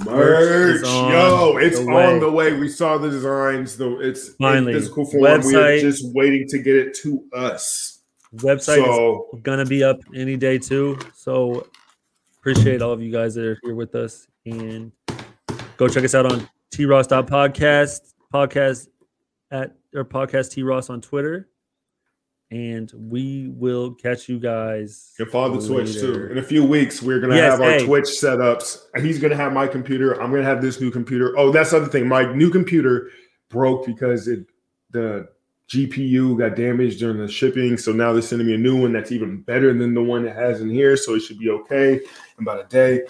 Merch, 0.04 0.76
is 0.76 0.84
on 0.84 1.12
yo, 1.12 1.56
it's 1.58 1.78
the 1.78 1.90
on 1.90 2.20
the 2.20 2.30
way. 2.30 2.54
We 2.54 2.68
saw 2.68 2.96
the 2.98 3.10
designs, 3.10 3.76
though. 3.76 4.00
It's 4.00 4.30
Finally. 4.30 4.72
in 4.72 4.78
physical 4.78 5.04
form. 5.04 5.42
We're 5.42 5.80
just 5.80 6.14
waiting 6.14 6.48
to 6.48 6.58
get 6.58 6.76
it 6.76 6.94
to 7.02 7.22
us. 7.34 8.00
Website 8.36 8.78
is 8.78 8.84
So 8.84 9.38
gonna 9.42 9.66
be 9.66 9.84
up 9.84 9.98
any 10.14 10.36
day 10.36 10.58
too. 10.58 10.98
So 11.14 11.66
appreciate 12.38 12.80
all 12.80 12.92
of 12.92 13.02
you 13.02 13.12
guys 13.12 13.34
that 13.34 13.44
are 13.44 13.58
here 13.62 13.74
with 13.74 13.94
us. 13.94 14.26
And 14.46 14.92
go 15.82 15.92
check 15.92 16.04
us 16.04 16.14
out 16.14 16.26
on 16.26 16.48
T 16.70 16.84
Ross 16.84 17.08
podcast, 17.08 18.14
podcast 18.32 18.86
at 19.50 19.76
or 19.94 20.04
podcast 20.04 20.52
T 20.52 20.62
Ross 20.62 20.90
on 20.90 21.00
Twitter. 21.00 21.48
And 22.52 22.92
we 22.94 23.48
will 23.48 23.94
catch 23.94 24.28
you 24.28 24.38
guys. 24.38 25.12
Can 25.16 25.26
follow 25.26 25.58
the 25.58 25.66
Twitch 25.66 25.94
too. 25.94 26.28
In 26.30 26.38
a 26.38 26.42
few 26.42 26.64
weeks, 26.64 27.02
we're 27.02 27.18
gonna 27.18 27.34
Yes, 27.34 27.52
have 27.52 27.60
our 27.62 27.70
hey. 27.70 27.86
Twitch 27.86 28.04
setups. 28.04 28.82
And 28.94 29.04
he's 29.04 29.18
gonna 29.18 29.34
have 29.34 29.52
my 29.52 29.66
computer. 29.66 30.20
I'm 30.20 30.30
gonna 30.30 30.44
have 30.44 30.62
this 30.62 30.80
new 30.80 30.90
computer. 30.90 31.36
Oh, 31.36 31.50
that's 31.50 31.70
the 31.70 31.78
other 31.78 31.86
thing. 31.86 32.06
My 32.06 32.32
new 32.32 32.50
computer 32.50 33.10
broke 33.48 33.86
because 33.86 34.28
it 34.28 34.46
the 34.90 35.28
GPU 35.68 36.38
got 36.38 36.54
damaged 36.54 37.00
during 37.00 37.16
the 37.18 37.26
shipping. 37.26 37.76
So 37.78 37.90
now 37.90 38.12
they're 38.12 38.22
sending 38.22 38.46
me 38.46 38.54
a 38.54 38.58
new 38.58 38.80
one 38.80 38.92
that's 38.92 39.10
even 39.10 39.40
better 39.40 39.72
than 39.72 39.94
the 39.94 40.02
one 40.02 40.26
it 40.26 40.36
has 40.36 40.60
in 40.60 40.68
here. 40.68 40.96
So 40.96 41.14
it 41.14 41.20
should 41.20 41.38
be 41.38 41.48
okay 41.48 41.94
in 41.94 42.02
about 42.40 42.60
a 42.60 42.68
day. 42.68 43.00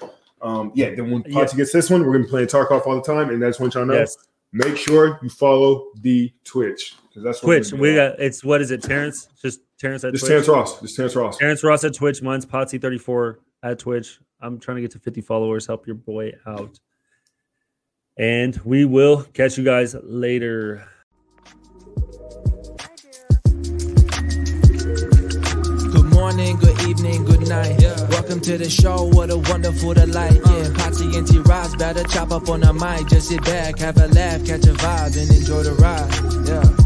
Um, 0.42 0.72
yeah, 0.74 0.94
then 0.94 1.10
when 1.10 1.24
Yeah. 1.26 1.46
Gets 1.46 1.72
this 1.72 1.88
one, 1.88 2.04
we're 2.04 2.12
gonna 2.12 2.24
be 2.24 2.30
playing 2.30 2.48
Tarkov 2.48 2.86
all 2.86 2.96
the 2.96 3.02
time. 3.02 3.30
And 3.30 3.40
that's 3.42 3.60
when 3.60 3.70
y'all 3.70 3.86
know. 3.86 3.94
Yes. 3.94 4.16
Make 4.52 4.76
sure 4.76 5.18
you 5.22 5.30
follow 5.30 5.92
the 6.00 6.30
Twitch. 6.44 6.94
Because 7.08 7.22
that's 7.22 7.42
what 7.42 7.54
Twitch. 7.56 7.70
gonna 7.70 7.82
We 7.82 7.94
got 7.94 8.18
it's 8.20 8.44
what 8.44 8.60
is 8.60 8.70
it, 8.70 8.82
Terrence? 8.82 9.28
Just 9.40 9.60
Terrence 9.78 10.04
at 10.04 10.12
Just 10.12 10.22
Twitch. 10.24 10.30
Terrence 10.30 10.48
Ross. 10.48 10.80
Just 10.80 10.96
Terrence 10.96 11.16
Ross. 11.16 11.38
Terrence 11.38 11.64
Ross 11.64 11.84
at 11.84 11.94
Twitch. 11.94 12.20
Mine's 12.22 12.44
Potsy34 12.44 13.36
at 13.62 13.78
Twitch. 13.78 14.18
I'm 14.40 14.58
trying 14.58 14.76
to 14.76 14.82
get 14.82 14.90
to 14.92 14.98
50 14.98 15.20
followers. 15.20 15.66
Help 15.66 15.86
your 15.86 15.96
boy 15.96 16.32
out. 16.46 16.78
And 18.18 18.60
we 18.64 18.84
will 18.84 19.22
catch 19.32 19.56
you 19.56 19.64
guys 19.64 19.94
later. 20.02 20.86
Good 25.92 26.12
morning, 26.12 26.56
good 26.56 26.82
evening, 26.82 27.24
good 27.24 27.48
night. 27.48 27.91
Welcome 28.22 28.40
to 28.42 28.56
the 28.56 28.70
show, 28.70 29.02
what 29.02 29.30
a 29.30 29.36
wonderful 29.36 29.94
delight. 29.94 30.40
Yeah, 30.46 30.72
Patsy 30.76 31.16
and 31.16 31.26
T 31.26 31.40
Ross 31.40 31.74
better 31.74 32.04
chop 32.04 32.30
up 32.30 32.48
on 32.48 32.60
the 32.60 32.72
mic. 32.72 33.08
Just 33.08 33.30
sit 33.30 33.44
back, 33.44 33.80
have 33.80 33.96
a 33.96 34.06
laugh, 34.06 34.46
catch 34.46 34.64
a 34.64 34.74
vibe, 34.74 35.20
and 35.20 35.28
enjoy 35.28 35.64
the 35.64 35.72
ride. 35.72 36.46
Yeah. 36.46 36.81